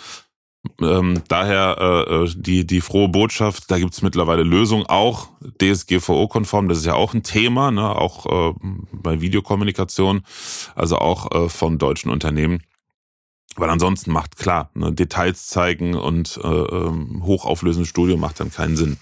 Ähm, 0.81 1.23
daher 1.29 1.77
äh, 1.79 2.23
äh, 2.23 2.33
die, 2.35 2.67
die 2.67 2.81
frohe 2.81 3.07
Botschaft, 3.07 3.71
da 3.71 3.77
gibt's 3.77 4.01
mittlerweile 4.01 4.43
Lösungen, 4.43 4.85
auch 4.87 5.29
DSGVO-konform, 5.61 6.67
das 6.67 6.79
ist 6.79 6.85
ja 6.85 6.95
auch 6.95 7.13
ein 7.13 7.23
Thema, 7.23 7.71
ne, 7.71 7.95
auch 7.95 8.25
äh, 8.51 8.53
bei 8.91 9.21
Videokommunikation, 9.21 10.23
also 10.75 10.97
auch 10.97 11.31
äh, 11.31 11.49
von 11.49 11.77
deutschen 11.77 12.11
Unternehmen. 12.11 12.61
Weil 13.55 13.69
ansonsten 13.69 14.11
macht 14.11 14.37
klar, 14.37 14.69
ne, 14.73 14.91
Details 14.91 15.47
zeigen 15.47 15.95
und 15.95 16.39
äh, 16.43 16.47
ähm, 16.47 17.23
hochauflösendes 17.25 17.89
Studio 17.89 18.17
macht 18.17 18.39
dann 18.39 18.51
keinen 18.51 18.75
Sinn. 18.75 18.97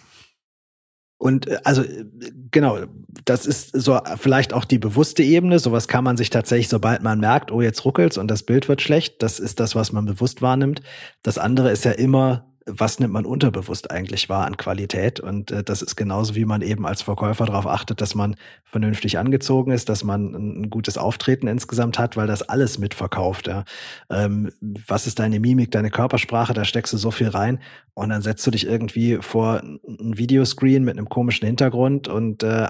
Und 1.18 1.48
äh, 1.48 1.58
also 1.64 1.82
äh, 1.82 2.06
genau, 2.52 2.78
das 3.26 3.46
ist 3.46 3.72
so 3.74 4.00
vielleicht 4.18 4.54
auch 4.54 4.66
die 4.66 4.80
bewusste 4.80 5.24
Ebene. 5.24 5.60
Sowas 5.60 5.88
kann 5.88 6.04
man 6.04 6.18
sich 6.18 6.30
tatsächlich, 6.30 6.70
sobald 6.70 7.04
man 7.04 7.20
merkt, 7.20 7.52
oh, 7.52 7.62
jetzt 7.62 7.86
ruckelt's 7.86 8.18
und 8.18 8.30
das 8.30 8.44
Bild 8.44 8.68
wird 8.70 8.82
schlecht, 8.82 9.22
das 9.22 9.40
ist 9.40 9.60
das, 9.60 9.76
was 9.76 9.92
man 9.92 10.06
bewusst 10.06 10.42
wahrnimmt. 10.42 10.82
Das 11.24 11.38
andere 11.38 11.72
ist 11.72 11.86
ja 11.86 11.92
immer 11.92 12.47
was 12.68 13.00
nimmt 13.00 13.14
man 13.14 13.26
unterbewusst 13.26 13.90
eigentlich 13.92 14.28
wahr 14.30 14.46
an 14.46 14.58
Qualität? 14.58 15.20
Und 15.20 15.52
äh, 15.52 15.64
das 15.64 15.82
ist 15.82 15.96
genauso, 15.96 16.36
wie 16.36 16.46
man 16.46 16.62
eben 16.62 16.86
als 16.86 17.02
Verkäufer 17.02 17.46
darauf 17.46 17.66
achtet, 17.66 18.02
dass 18.02 18.14
man 18.14 18.36
vernünftig 18.66 19.18
angezogen 19.18 19.72
ist, 19.72 19.90
dass 19.90 20.04
man 20.04 20.34
ein 20.34 20.70
gutes 20.70 20.98
Auftreten 20.98 21.48
insgesamt 21.48 21.98
hat, 21.98 22.18
weil 22.18 22.28
das 22.28 22.44
alles 22.44 22.78
mitverkauft. 22.78 23.48
Ja. 23.48 23.64
Ähm, 24.10 24.52
was 24.62 25.08
ist 25.08 25.20
deine 25.20 25.40
Mimik, 25.40 25.72
deine 25.72 25.90
Körpersprache? 25.90 26.54
Da 26.54 26.66
steckst 26.66 26.92
du 26.92 26.98
so 26.98 27.10
viel 27.10 27.30
rein 27.30 27.60
und 27.94 28.10
dann 28.10 28.22
setzt 28.22 28.46
du 28.46 28.52
dich 28.52 28.68
irgendwie 28.68 29.18
vor 29.22 29.62
ein 29.64 30.18
Videoscreen 30.18 30.84
mit 30.84 30.98
einem 30.98 31.10
komischen 31.10 31.48
Hintergrund 31.48 32.08
und 32.08 32.44
äh, 32.44 32.68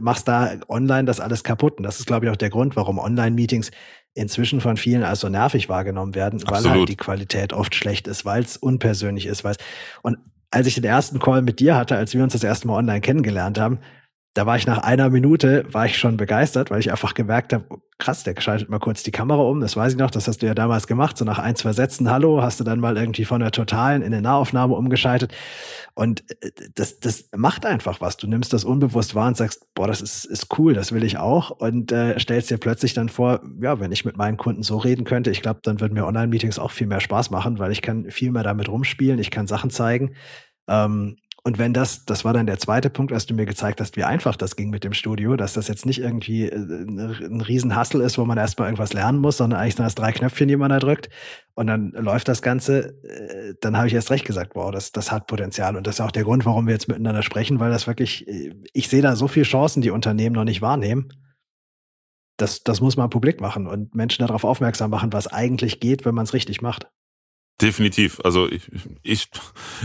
machst 0.00 0.28
da 0.28 0.52
online 0.68 1.04
das 1.04 1.20
alles 1.20 1.42
kaputt. 1.42 1.78
Und 1.78 1.82
das 1.82 1.98
ist, 1.98 2.06
glaube 2.06 2.26
ich, 2.26 2.32
auch 2.32 2.36
der 2.36 2.50
Grund, 2.50 2.76
warum 2.76 2.98
Online-Meetings 2.98 3.70
inzwischen 4.16 4.60
von 4.60 4.76
vielen 4.76 5.02
als 5.02 5.20
so 5.20 5.28
nervig 5.28 5.68
wahrgenommen 5.68 6.14
werden, 6.14 6.42
Absolut. 6.42 6.64
weil 6.64 6.78
halt 6.78 6.88
die 6.88 6.96
Qualität 6.96 7.52
oft 7.52 7.74
schlecht 7.74 8.08
ist, 8.08 8.24
weil 8.24 8.42
es 8.42 8.56
unpersönlich 8.56 9.26
ist. 9.26 9.44
Weil's, 9.44 9.58
und 10.02 10.18
als 10.50 10.66
ich 10.66 10.74
den 10.74 10.84
ersten 10.84 11.18
Call 11.18 11.42
mit 11.42 11.60
dir 11.60 11.76
hatte, 11.76 11.96
als 11.96 12.14
wir 12.14 12.22
uns 12.22 12.32
das 12.32 12.42
erste 12.42 12.66
Mal 12.66 12.78
online 12.78 13.02
kennengelernt 13.02 13.60
haben, 13.60 13.78
da 14.36 14.44
war 14.44 14.56
ich 14.56 14.66
nach 14.66 14.78
einer 14.78 15.08
Minute, 15.08 15.64
war 15.72 15.86
ich 15.86 15.96
schon 15.96 16.18
begeistert, 16.18 16.70
weil 16.70 16.80
ich 16.80 16.90
einfach 16.90 17.14
gemerkt 17.14 17.54
habe, 17.54 17.64
oh, 17.70 17.78
krass, 17.96 18.22
der 18.22 18.38
schaltet 18.38 18.68
mal 18.68 18.78
kurz 18.78 19.02
die 19.02 19.10
Kamera 19.10 19.40
um. 19.40 19.60
Das 19.60 19.78
weiß 19.78 19.94
ich 19.94 19.98
noch, 19.98 20.10
das 20.10 20.28
hast 20.28 20.42
du 20.42 20.46
ja 20.46 20.54
damals 20.54 20.86
gemacht. 20.86 21.16
So 21.16 21.24
nach 21.24 21.38
ein, 21.38 21.56
zwei 21.56 21.72
Sätzen, 21.72 22.10
hallo, 22.10 22.42
hast 22.42 22.60
du 22.60 22.64
dann 22.64 22.78
mal 22.78 22.98
irgendwie 22.98 23.24
von 23.24 23.40
der 23.40 23.50
Totalen 23.50 24.02
in 24.02 24.12
eine 24.12 24.20
Nahaufnahme 24.20 24.74
umgeschaltet. 24.74 25.34
Und 25.94 26.22
äh, 26.42 26.50
das, 26.74 27.00
das 27.00 27.30
macht 27.34 27.64
einfach 27.64 28.02
was. 28.02 28.18
Du 28.18 28.26
nimmst 28.26 28.52
das 28.52 28.64
unbewusst 28.64 29.14
wahr 29.14 29.28
und 29.28 29.38
sagst, 29.38 29.72
boah, 29.74 29.86
das 29.86 30.02
ist, 30.02 30.26
ist 30.26 30.58
cool, 30.58 30.74
das 30.74 30.92
will 30.92 31.02
ich 31.02 31.16
auch. 31.16 31.50
Und 31.50 31.90
äh, 31.90 32.20
stellst 32.20 32.50
dir 32.50 32.58
plötzlich 32.58 32.92
dann 32.92 33.08
vor, 33.08 33.40
ja, 33.62 33.80
wenn 33.80 33.90
ich 33.90 34.04
mit 34.04 34.18
meinen 34.18 34.36
Kunden 34.36 34.62
so 34.62 34.76
reden 34.76 35.04
könnte, 35.04 35.30
ich 35.30 35.40
glaube, 35.40 35.60
dann 35.62 35.80
würden 35.80 35.94
mir 35.94 36.04
Online-Meetings 36.04 36.58
auch 36.58 36.72
viel 36.72 36.88
mehr 36.88 37.00
Spaß 37.00 37.30
machen, 37.30 37.58
weil 37.58 37.72
ich 37.72 37.80
kann 37.80 38.10
viel 38.10 38.32
mehr 38.32 38.42
damit 38.42 38.68
rumspielen, 38.68 39.18
ich 39.18 39.30
kann 39.30 39.46
Sachen 39.46 39.70
zeigen. 39.70 40.14
Ähm, 40.68 41.16
Und 41.46 41.58
wenn 41.58 41.72
das, 41.72 42.04
das 42.04 42.24
war 42.24 42.32
dann 42.32 42.46
der 42.46 42.58
zweite 42.58 42.90
Punkt, 42.90 43.12
als 43.12 43.26
du 43.26 43.32
mir 43.32 43.46
gezeigt 43.46 43.80
hast, 43.80 43.96
wie 43.96 44.02
einfach 44.02 44.34
das 44.34 44.56
ging 44.56 44.68
mit 44.68 44.82
dem 44.82 44.92
Studio, 44.92 45.36
dass 45.36 45.52
das 45.52 45.68
jetzt 45.68 45.86
nicht 45.86 46.00
irgendwie 46.00 46.48
äh, 46.48 46.56
ein 46.56 47.40
Riesenhassel 47.40 48.00
ist, 48.00 48.18
wo 48.18 48.24
man 48.24 48.36
erstmal 48.36 48.66
irgendwas 48.66 48.92
lernen 48.92 49.20
muss, 49.20 49.36
sondern 49.36 49.60
eigentlich 49.60 49.76
sind 49.76 49.84
das 49.84 49.94
drei 49.94 50.10
Knöpfchen, 50.10 50.48
die 50.48 50.56
man 50.56 50.70
da 50.70 50.80
drückt 50.80 51.08
und 51.54 51.68
dann 51.68 51.92
läuft 51.92 52.26
das 52.26 52.42
Ganze, 52.42 53.00
äh, 53.04 53.54
dann 53.60 53.76
habe 53.76 53.86
ich 53.86 53.94
erst 53.94 54.10
recht 54.10 54.24
gesagt, 54.24 54.56
wow, 54.56 54.72
das, 54.72 54.90
das 54.90 55.12
hat 55.12 55.28
Potenzial. 55.28 55.76
Und 55.76 55.86
das 55.86 55.94
ist 55.94 56.00
auch 56.00 56.10
der 56.10 56.24
Grund, 56.24 56.44
warum 56.46 56.66
wir 56.66 56.72
jetzt 56.72 56.88
miteinander 56.88 57.22
sprechen, 57.22 57.60
weil 57.60 57.70
das 57.70 57.86
wirklich, 57.86 58.26
äh, 58.26 58.52
ich 58.72 58.88
sehe 58.88 59.02
da 59.02 59.14
so 59.14 59.28
viele 59.28 59.46
Chancen, 59.46 59.82
die 59.82 59.90
Unternehmen 59.90 60.34
noch 60.34 60.42
nicht 60.42 60.62
wahrnehmen. 60.62 61.10
Das, 62.38 62.64
das 62.64 62.80
muss 62.80 62.96
man 62.96 63.08
publik 63.08 63.40
machen 63.40 63.68
und 63.68 63.94
Menschen 63.94 64.26
darauf 64.26 64.42
aufmerksam 64.42 64.90
machen, 64.90 65.12
was 65.12 65.28
eigentlich 65.28 65.78
geht, 65.78 66.04
wenn 66.04 66.16
man 66.16 66.24
es 66.24 66.34
richtig 66.34 66.60
macht. 66.60 66.88
Definitiv. 67.60 68.20
Also 68.22 68.48
ich, 68.50 68.70
ich, 69.02 69.30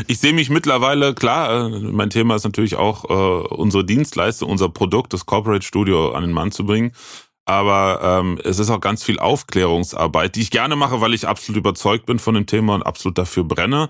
ich 0.08 0.20
sehe 0.20 0.34
mich 0.34 0.50
mittlerweile, 0.50 1.14
klar, 1.14 1.68
äh, 1.68 1.80
mein 1.80 2.10
Thema 2.10 2.36
ist 2.36 2.44
natürlich 2.44 2.76
auch 2.76 3.06
äh, 3.06 3.54
unsere 3.54 3.86
Dienstleistung, 3.86 4.50
unser 4.50 4.68
Produkt, 4.68 5.14
das 5.14 5.26
Corporate 5.26 5.66
Studio 5.66 6.12
an 6.12 6.24
den 6.24 6.34
Mann 6.34 6.52
zu 6.52 6.66
bringen. 6.66 6.92
Aber 7.46 8.02
ähm, 8.04 8.40
es 8.44 8.60
ist 8.60 8.70
auch 8.70 8.82
ganz 8.82 9.04
viel 9.04 9.20
Aufklärungsarbeit, 9.20 10.36
die 10.36 10.42
ich 10.42 10.52
gerne 10.52 10.76
mache, 10.76 11.00
weil 11.00 11.14
ich 11.14 11.28
absolut 11.28 11.58
überzeugt 11.58 12.06
bin 12.06 12.20
von 12.20 12.36
dem 12.36 12.46
Thema 12.46 12.76
und 12.76 12.84
absolut 12.84 13.18
dafür 13.18 13.46
brenne. 13.46 13.90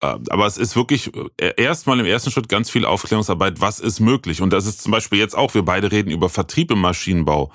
Äh, 0.00 0.18
aber 0.30 0.46
es 0.46 0.56
ist 0.56 0.76
wirklich 0.76 1.10
äh, 1.38 1.54
erstmal 1.56 1.98
im 1.98 2.06
ersten 2.06 2.30
Schritt 2.30 2.48
ganz 2.48 2.70
viel 2.70 2.84
Aufklärungsarbeit, 2.84 3.60
was 3.60 3.80
ist 3.80 3.98
möglich. 3.98 4.40
Und 4.42 4.52
das 4.52 4.66
ist 4.66 4.80
zum 4.80 4.92
Beispiel 4.92 5.18
jetzt 5.18 5.36
auch, 5.36 5.54
wir 5.54 5.64
beide 5.64 5.90
reden 5.90 6.10
über 6.10 6.28
Vertrieb 6.28 6.70
im 6.70 6.80
Maschinenbau 6.80 7.50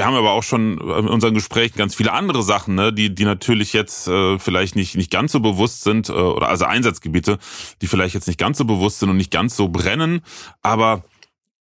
wir 0.00 0.06
haben 0.06 0.14
aber 0.14 0.30
auch 0.30 0.42
schon 0.42 0.78
in 0.78 1.08
unseren 1.08 1.34
Gesprächen 1.34 1.76
ganz 1.76 1.94
viele 1.94 2.12
andere 2.14 2.42
Sachen, 2.42 2.74
ne, 2.74 2.90
die, 2.90 3.14
die 3.14 3.26
natürlich 3.26 3.74
jetzt 3.74 4.08
äh, 4.08 4.38
vielleicht 4.38 4.74
nicht, 4.74 4.96
nicht 4.96 5.10
ganz 5.10 5.30
so 5.30 5.40
bewusst 5.40 5.82
sind, 5.82 6.08
äh, 6.08 6.12
oder 6.12 6.48
also 6.48 6.64
Einsatzgebiete, 6.64 7.38
die 7.82 7.86
vielleicht 7.86 8.14
jetzt 8.14 8.26
nicht 8.26 8.38
ganz 8.38 8.56
so 8.56 8.64
bewusst 8.64 9.00
sind 9.00 9.10
und 9.10 9.18
nicht 9.18 9.30
ganz 9.30 9.56
so 9.56 9.68
brennen. 9.68 10.22
Aber 10.62 11.04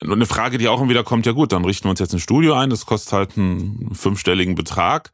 eine 0.01 0.25
Frage, 0.25 0.57
die 0.57 0.69
auch 0.69 0.79
immer 0.79 0.89
wieder 0.89 1.03
kommt, 1.03 1.25
ja 1.25 1.33
gut, 1.33 1.51
dann 1.51 1.65
richten 1.65 1.83
wir 1.83 1.89
uns 1.89 1.99
jetzt 1.99 2.13
ein 2.13 2.21
Studio 2.21 2.53
ein, 2.53 2.69
das 2.69 2.85
kostet 2.85 3.11
halt 3.11 3.37
einen 3.37 3.93
fünfstelligen 3.93 4.55
Betrag. 4.55 5.11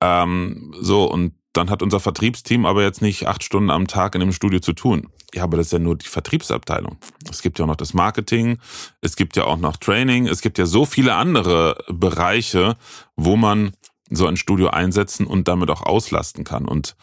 Ähm, 0.00 0.72
so, 0.80 1.10
und 1.10 1.32
dann 1.52 1.70
hat 1.70 1.82
unser 1.82 2.00
Vertriebsteam 2.00 2.66
aber 2.66 2.82
jetzt 2.82 3.02
nicht 3.02 3.26
acht 3.26 3.42
Stunden 3.42 3.70
am 3.70 3.86
Tag 3.86 4.14
in 4.14 4.20
dem 4.20 4.32
Studio 4.32 4.60
zu 4.60 4.72
tun. 4.72 5.08
Ja, 5.34 5.44
aber 5.44 5.56
das 5.56 5.66
ist 5.66 5.72
ja 5.72 5.78
nur 5.78 5.96
die 5.96 6.06
Vertriebsabteilung. 6.06 6.98
Es 7.28 7.42
gibt 7.42 7.58
ja 7.58 7.64
auch 7.64 7.68
noch 7.68 7.76
das 7.76 7.94
Marketing, 7.94 8.58
es 9.00 9.16
gibt 9.16 9.36
ja 9.36 9.44
auch 9.44 9.58
noch 9.58 9.76
Training, 9.76 10.26
es 10.26 10.40
gibt 10.40 10.58
ja 10.58 10.66
so 10.66 10.86
viele 10.86 11.14
andere 11.14 11.84
Bereiche, 11.88 12.76
wo 13.16 13.36
man 13.36 13.72
so 14.10 14.26
ein 14.26 14.36
Studio 14.36 14.68
einsetzen 14.68 15.26
und 15.26 15.48
damit 15.48 15.70
auch 15.70 15.82
auslasten 15.82 16.44
kann. 16.44 16.66
Und 16.66 16.96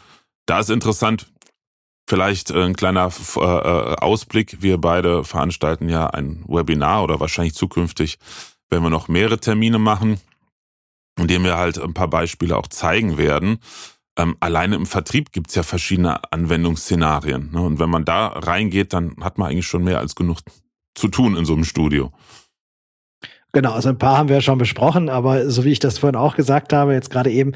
da 0.48 0.60
ist 0.60 0.70
interessant, 0.70 1.28
vielleicht 2.08 2.52
ein 2.52 2.76
kleiner 2.76 3.12
äh, 3.38 3.40
äh, 3.42 3.96
Ausblick. 3.98 4.62
Wir 4.62 4.80
beide 4.80 5.24
veranstalten 5.24 5.90
ja 5.90 6.08
ein 6.08 6.44
Webinar 6.48 7.04
oder 7.04 7.20
wahrscheinlich 7.20 7.54
zukünftig, 7.56 8.18
wenn 8.70 8.82
wir 8.82 8.90
noch 8.90 9.08
mehrere 9.08 9.40
Termine 9.40 9.80
machen, 9.80 10.20
in 11.18 11.28
dem 11.28 11.44
wir 11.44 11.58
halt 11.58 11.80
ein 11.80 11.94
paar 11.94 12.10
Beispiele 12.10 12.58
auch 12.58 12.68
zeigen 12.68 13.18
werden 13.18 13.60
ähm, 14.18 14.38
alleine 14.40 14.76
im 14.76 14.86
Vertrieb 14.86 15.32
gibt's 15.32 15.56
ja 15.56 15.64
verschiedene 15.64 16.32
Anwendungsszenarien. 16.32 17.52
Ne? 17.52 17.62
Und 17.62 17.80
wenn 17.80 17.90
man 17.90 18.06
da 18.06 18.28
reingeht, 18.28 18.94
dann 18.94 19.16
hat 19.22 19.38
man 19.38 19.50
eigentlich 19.50 19.68
schon 19.68 19.84
mehr 19.84 20.00
als 20.00 20.16
genug 20.16 20.40
zu 20.96 21.08
tun 21.10 21.36
in 21.36 21.46
so 21.46 21.54
einem 21.54 21.66
Studio. 21.66 22.12
Genau, 23.52 23.72
also 23.72 23.90
ein 23.90 23.98
paar 23.98 24.18
haben 24.18 24.30
wir 24.30 24.36
ja 24.36 24.42
schon 24.42 24.58
besprochen, 24.58 25.10
aber 25.10 25.50
so 25.50 25.64
wie 25.64 25.72
ich 25.72 25.80
das 25.80 26.00
vorhin 26.00 26.18
auch 26.18 26.36
gesagt 26.36 26.74
habe, 26.74 26.94
jetzt 26.94 27.10
gerade 27.10 27.32
eben, 27.32 27.54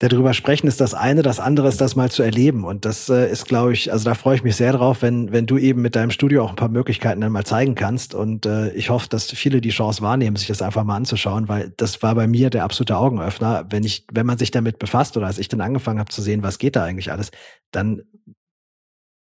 darüber 0.00 0.32
sprechen 0.32 0.68
ist 0.68 0.80
das 0.80 0.94
eine, 0.94 1.22
das 1.22 1.40
andere 1.40 1.68
ist 1.68 1.80
das 1.80 1.96
mal 1.96 2.10
zu 2.10 2.22
erleben. 2.22 2.64
Und 2.64 2.84
das 2.84 3.08
äh, 3.08 3.30
ist, 3.30 3.46
glaube 3.46 3.72
ich, 3.72 3.90
also 3.92 4.04
da 4.04 4.14
freue 4.14 4.36
ich 4.36 4.44
mich 4.44 4.56
sehr 4.56 4.72
drauf, 4.72 5.02
wenn, 5.02 5.32
wenn 5.32 5.46
du 5.46 5.58
eben 5.58 5.82
mit 5.82 5.96
deinem 5.96 6.10
Studio 6.10 6.44
auch 6.44 6.50
ein 6.50 6.56
paar 6.56 6.68
Möglichkeiten 6.68 7.20
dann 7.20 7.32
mal 7.32 7.44
zeigen 7.44 7.74
kannst. 7.74 8.14
Und 8.14 8.46
äh, 8.46 8.70
ich 8.74 8.90
hoffe, 8.90 9.08
dass 9.08 9.30
viele 9.30 9.60
die 9.60 9.70
Chance 9.70 10.00
wahrnehmen, 10.02 10.36
sich 10.36 10.48
das 10.48 10.62
einfach 10.62 10.84
mal 10.84 10.96
anzuschauen, 10.96 11.48
weil 11.48 11.72
das 11.76 12.02
war 12.02 12.14
bei 12.14 12.28
mir 12.28 12.50
der 12.50 12.64
absolute 12.64 12.96
Augenöffner. 12.96 13.66
Wenn 13.70 13.82
ich, 13.82 14.06
wenn 14.12 14.26
man 14.26 14.38
sich 14.38 14.52
damit 14.52 14.78
befasst 14.78 15.16
oder 15.16 15.26
als 15.26 15.38
ich 15.38 15.48
dann 15.48 15.60
angefangen 15.60 15.98
habe 15.98 16.10
zu 16.10 16.22
sehen, 16.22 16.42
was 16.42 16.58
geht 16.58 16.76
da 16.76 16.84
eigentlich 16.84 17.10
alles, 17.10 17.30
dann 17.72 18.02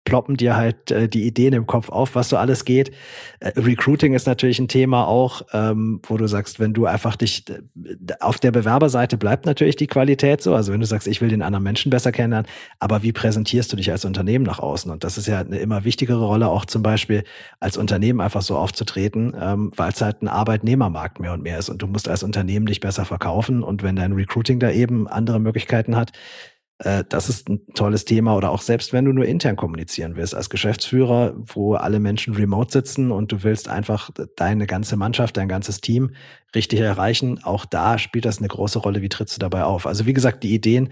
ploppen 0.06 0.38
dir 0.38 0.56
halt 0.56 0.92
äh, 0.92 1.10
die 1.10 1.26
Ideen 1.26 1.54
im 1.54 1.66
Kopf 1.68 1.90
auf, 1.90 2.16
was 2.16 2.30
so 2.30 2.38
alles 2.38 2.64
geht. 2.64 2.92
Äh, 3.40 3.60
Recruiting 3.60 4.14
ist 4.14 4.28
natürlich 4.28 4.60
ein 4.60 4.68
Thema 4.68 5.08
auch, 5.08 5.42
ähm, 5.52 6.00
wo 6.08 6.16
du 6.16 6.28
sagst, 6.28 6.60
wenn 6.60 6.74
du 6.74 6.86
einfach 6.86 7.16
dich 7.16 7.44
auf 8.20 8.40
der 8.40 8.52
Bewerberseite 8.52 9.18
bleibt 9.18 9.46
natürlich 9.46 9.76
die 9.76 9.88
Qualität 9.88 10.42
so. 10.42 10.56
Also 10.56 10.72
wenn 10.72 10.80
du 10.80 10.86
sagst, 10.86 11.08
ich 11.08 11.22
will 11.22 11.30
den 11.30 11.42
anderen 11.42 11.64
Menschen 11.64 11.90
besser 11.90 12.12
kennenlernen, 12.12 12.50
aber 12.80 13.04
wie 13.04 13.12
präsentierst 13.12 13.74
du 13.74 13.76
dich 13.76 13.92
als 13.92 14.06
Unternehmen 14.06 14.46
nach 14.46 14.60
außen? 14.60 14.92
Und 14.92 15.04
das 15.04 15.18
ist 15.18 15.28
ja 15.28 15.40
eine 15.40 15.58
immer 15.58 15.84
wichtigere 15.84 16.24
Rolle, 16.24 16.48
auch 16.48 16.66
zum 16.66 16.84
Beispiel 16.84 17.24
als 17.60 17.76
Unternehmen 17.76 18.22
einfach 18.22 18.44
so 18.44 18.58
aufzutreten, 18.58 19.36
ähm, 19.40 19.72
weil 19.76 19.92
es 19.92 20.02
halt 20.02 20.22
ein 20.22 20.28
Arbeitnehmermarkt 20.28 21.20
mehr 21.20 21.34
und 21.34 21.42
mehr 21.42 21.58
ist. 21.58 21.70
Und 21.70 21.82
du 21.82 21.88
musst 21.88 22.08
als 22.08 22.22
Unternehmen 22.22 22.68
dich 22.68 22.80
besser 22.80 23.06
verkaufen. 23.06 23.64
Und 23.64 23.82
wenn 23.82 23.96
dein 23.96 24.12
Recruiting 24.12 24.60
da 24.60 24.70
eben 24.70 25.08
andere 25.08 25.40
Möglichkeiten 25.40 25.96
hat, 25.96 26.12
das 26.78 27.30
ist 27.30 27.48
ein 27.48 27.66
tolles 27.74 28.04
Thema 28.04 28.36
oder 28.36 28.52
auch 28.52 28.62
selbst 28.62 28.92
wenn 28.92 29.06
du 29.06 29.14
nur 29.14 29.26
intern 29.26 29.56
kommunizieren 29.56 30.18
willst 30.18 30.36
als 30.36 30.50
Geschäftsführer, 30.50 31.34
wo 31.38 31.76
alle 31.76 32.02
Menschen 32.02 32.34
remote 32.34 32.72
sitzen 32.72 33.12
und 33.12 33.32
du 33.32 33.44
willst 33.44 33.70
einfach 33.70 34.10
deine 34.36 34.68
ganze 34.68 34.98
Mannschaft, 34.98 35.38
dein 35.38 35.48
ganzes 35.48 35.80
Team 35.80 36.12
richtig 36.54 36.82
erreichen, 36.82 37.42
auch 37.44 37.66
da 37.66 37.98
spielt 37.98 38.26
das 38.26 38.40
eine 38.40 38.50
große 38.50 38.80
Rolle. 38.80 39.02
Wie 39.02 39.10
trittst 39.10 39.38
du 39.38 39.40
dabei 39.40 39.64
auf? 39.64 39.88
Also 39.88 40.06
wie 40.06 40.14
gesagt, 40.14 40.44
die 40.44 40.54
Ideen 40.54 40.92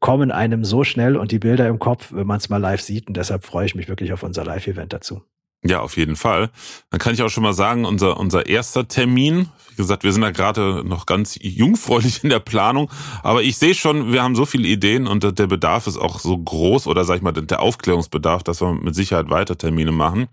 kommen 0.00 0.32
einem 0.32 0.64
so 0.64 0.82
schnell 0.82 1.16
und 1.16 1.30
die 1.30 1.38
Bilder 1.38 1.68
im 1.68 1.78
Kopf, 1.78 2.12
wenn 2.12 2.26
man 2.26 2.38
es 2.38 2.48
mal 2.48 2.56
live 2.58 2.80
sieht 2.80 3.06
und 3.06 3.16
deshalb 3.16 3.44
freue 3.44 3.66
ich 3.66 3.74
mich 3.74 3.88
wirklich 3.88 4.12
auf 4.12 4.22
unser 4.24 4.44
Live-Event 4.44 4.92
dazu. 4.92 5.22
Ja, 5.66 5.80
auf 5.80 5.96
jeden 5.96 6.16
Fall. 6.16 6.50
Dann 6.90 7.00
kann 7.00 7.14
ich 7.14 7.22
auch 7.22 7.30
schon 7.30 7.42
mal 7.42 7.54
sagen, 7.54 7.86
unser, 7.86 8.18
unser 8.18 8.44
erster 8.46 8.86
Termin, 8.86 9.48
wie 9.70 9.76
gesagt, 9.76 10.04
wir 10.04 10.12
sind 10.12 10.20
da 10.20 10.30
gerade 10.30 10.86
noch 10.86 11.06
ganz 11.06 11.38
jungfräulich 11.40 12.22
in 12.22 12.28
der 12.28 12.40
Planung, 12.40 12.90
aber 13.22 13.42
ich 13.42 13.56
sehe 13.56 13.74
schon, 13.74 14.12
wir 14.12 14.22
haben 14.22 14.36
so 14.36 14.44
viele 14.44 14.68
Ideen 14.68 15.06
und 15.06 15.38
der 15.38 15.46
Bedarf 15.46 15.86
ist 15.86 15.96
auch 15.96 16.20
so 16.20 16.36
groß 16.36 16.86
oder 16.86 17.04
sag 17.04 17.16
ich 17.16 17.22
mal, 17.22 17.32
der 17.32 17.62
Aufklärungsbedarf, 17.62 18.42
dass 18.42 18.60
wir 18.60 18.74
mit 18.74 18.94
Sicherheit 18.94 19.30
weiter 19.30 19.56
Termine 19.56 19.92
machen. 19.92 20.26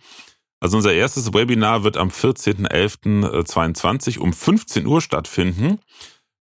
Also 0.59 0.75
unser 0.77 0.93
erstes 0.93 1.33
Webinar 1.33 1.83
wird 1.83 1.97
am 1.97 2.09
14.11.22 2.09 4.19
um 4.19 4.33
15 4.33 4.85
Uhr 4.85 5.01
stattfinden. 5.01 5.79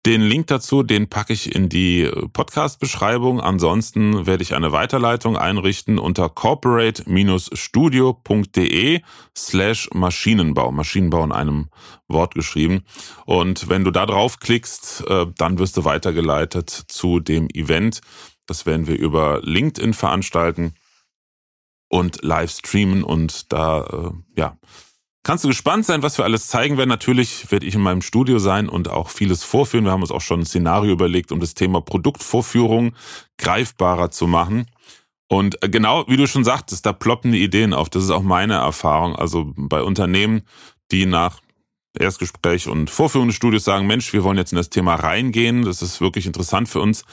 Den 0.05 0.21
Link 0.21 0.47
dazu, 0.47 0.83
den 0.83 1.09
packe 1.09 1.33
ich 1.33 1.53
in 1.55 1.67
die 1.67 2.03
äh, 2.03 2.27
Podcast-Beschreibung. 2.27 3.41
Ansonsten 3.41 4.27
werde 4.27 4.43
ich 4.43 4.53
eine 4.53 4.71
Weiterleitung 4.71 5.35
einrichten 5.35 5.97
unter 5.97 6.29
corporate-studio.de 6.29 9.01
slash 9.35 9.89
Maschinenbau. 9.95 10.71
Maschinenbau 10.71 11.23
in 11.23 11.31
einem 11.31 11.69
Wort 12.07 12.35
geschrieben. 12.35 12.83
Und 13.25 13.67
wenn 13.67 13.83
du 13.83 13.89
da 13.89 14.05
drauf 14.05 14.39
klickst, 14.39 15.03
äh, 15.07 15.25
dann 15.35 15.57
wirst 15.57 15.75
du 15.75 15.85
weitergeleitet 15.85 16.69
zu 16.69 17.19
dem 17.19 17.49
Event. 17.49 18.01
Das 18.45 18.67
werden 18.67 18.85
wir 18.85 18.99
über 18.99 19.41
LinkedIn 19.41 19.95
veranstalten 19.95 20.75
und 21.89 22.23
live 22.23 22.51
streamen 22.51 23.03
und 23.03 23.51
da, 23.51 23.85
äh, 23.85 24.11
ja, 24.39 24.55
Kannst 25.25 25.43
du 25.43 25.47
gespannt 25.47 25.87
sein, 25.87 26.03
was 26.03 26.19
wir 26.19 26.23
alles 26.23 26.49
zeigen 26.49 26.77
werden. 26.77 26.89
Natürlich 26.89 27.51
werde 27.51 27.65
ich 27.65 27.73
in 27.73 27.81
meinem 27.81 28.03
Studio 28.03 28.37
sein 28.37 28.69
und 28.69 28.89
auch 28.89 29.09
vieles 29.09 29.43
vorführen. 29.43 29.83
Wir 29.83 29.91
haben 29.91 30.03
uns 30.03 30.11
auch 30.11 30.21
schon 30.21 30.41
ein 30.41 30.45
Szenario 30.45 30.91
überlegt, 30.91 31.31
um 31.31 31.39
das 31.39 31.55
Thema 31.55 31.81
Produktvorführung 31.81 32.93
greifbarer 33.39 34.11
zu 34.11 34.27
machen. 34.27 34.67
Und 35.27 35.63
äh, 35.63 35.69
genau, 35.69 36.05
wie 36.07 36.17
du 36.17 36.27
schon 36.27 36.43
sagtest, 36.43 36.85
da 36.85 36.93
ploppen 36.93 37.31
die 37.31 37.43
Ideen 37.43 37.73
auf. 37.73 37.89
Das 37.89 38.03
ist 38.03 38.11
auch 38.11 38.21
meine 38.21 38.53
Erfahrung. 38.53 39.15
Also 39.15 39.51
bei 39.57 39.81
Unternehmen, 39.81 40.43
die 40.91 41.07
nach 41.07 41.41
Erstgespräch 41.97 42.67
und 42.67 42.91
Vorführung 42.91 43.29
des 43.29 43.35
Studios 43.35 43.63
sagen, 43.63 43.87
Mensch, 43.87 44.13
wir 44.13 44.23
wollen 44.23 44.37
jetzt 44.37 44.51
in 44.51 44.57
das 44.57 44.69
Thema 44.69 44.93
reingehen. 44.93 45.65
Das 45.65 45.81
ist 45.81 46.01
wirklich 46.01 46.27
interessant 46.27 46.69
für 46.69 46.81
uns 46.81 47.03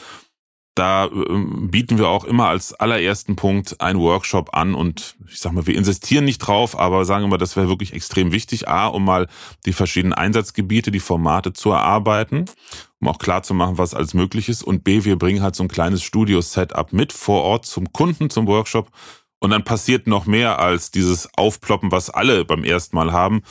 da 0.75 1.07
ähm, 1.07 1.71
bieten 1.71 1.99
wir 1.99 2.09
auch 2.09 2.25
immer 2.25 2.49
als 2.49 2.73
allerersten 2.73 3.37
Punkt 3.37 3.81
einen 3.81 3.99
Workshop 4.01 4.55
an 4.57 4.75
und 4.75 5.17
ich 5.29 5.39
sag 5.39 5.53
mal, 5.53 5.67
wir 5.67 5.77
insistieren 5.77 6.25
nicht 6.25 6.39
drauf, 6.39 6.79
aber 6.79 7.05
sagen 7.05 7.25
immer, 7.25 7.37
das 7.37 7.57
wäre 7.57 7.69
wirklich 7.69 7.93
extrem 7.93 8.33
wichtig. 8.33 8.69
A, 8.69 8.87
um 8.87 9.05
mal 9.05 9.29
die 9.67 9.75
verschiedenen 9.75 10.15
Einsatzgebiete, 10.15 10.91
die 10.91 11.01
Formate 11.01 11.53
zu 11.53 11.71
erarbeiten, 11.71 12.47
um 13.01 13.09
auch 13.09 13.19
klar 13.19 13.43
zu 13.43 13.53
machen, 13.53 13.77
was 13.77 13.95
alles 13.95 14.15
möglich 14.15 14.49
ist. 14.49 14.63
Und 14.63 14.83
B, 14.83 15.05
wir 15.05 15.19
bringen 15.19 15.43
halt 15.43 15.57
so 15.57 15.63
ein 15.63 15.69
kleines 15.69 16.03
Studio-Setup 16.03 16.93
mit 16.93 17.13
vor 17.13 17.43
Ort 17.43 17.67
zum 17.67 17.93
Kunden, 17.93 18.31
zum 18.31 18.47
Workshop. 18.47 18.91
Und 19.41 19.51
dann 19.51 19.65
passiert 19.65 20.07
noch 20.07 20.25
mehr 20.25 20.59
als 20.59 20.91
dieses 20.91 21.29
Aufploppen, 21.37 21.93
was 21.93 22.09
alle 22.09 22.45
beim 22.45 22.65
ersten 22.65 22.97
Mal 22.97 23.13
haben, 23.13 23.43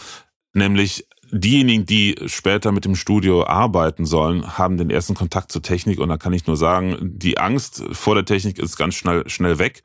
nämlich 0.54 1.06
diejenigen, 1.32 1.86
die 1.86 2.16
später 2.26 2.72
mit 2.72 2.86
dem 2.86 2.96
Studio 2.96 3.46
arbeiten 3.46 4.06
sollen, 4.06 4.58
haben 4.58 4.78
den 4.78 4.90
ersten 4.90 5.14
Kontakt 5.14 5.52
zur 5.52 5.62
Technik 5.62 6.00
und 6.00 6.10
da 6.10 6.18
kann 6.18 6.34
ich 6.34 6.48
nur 6.48 6.58
sagen, 6.58 6.98
die 7.02 7.38
Angst 7.38 7.84
vor 7.92 8.16
der 8.16 8.26
Technik 8.26 8.60
ist 8.60 8.78
ganz 8.78 8.96
schnell, 8.96 9.28
schnell 9.30 9.60
weg. 9.60 9.84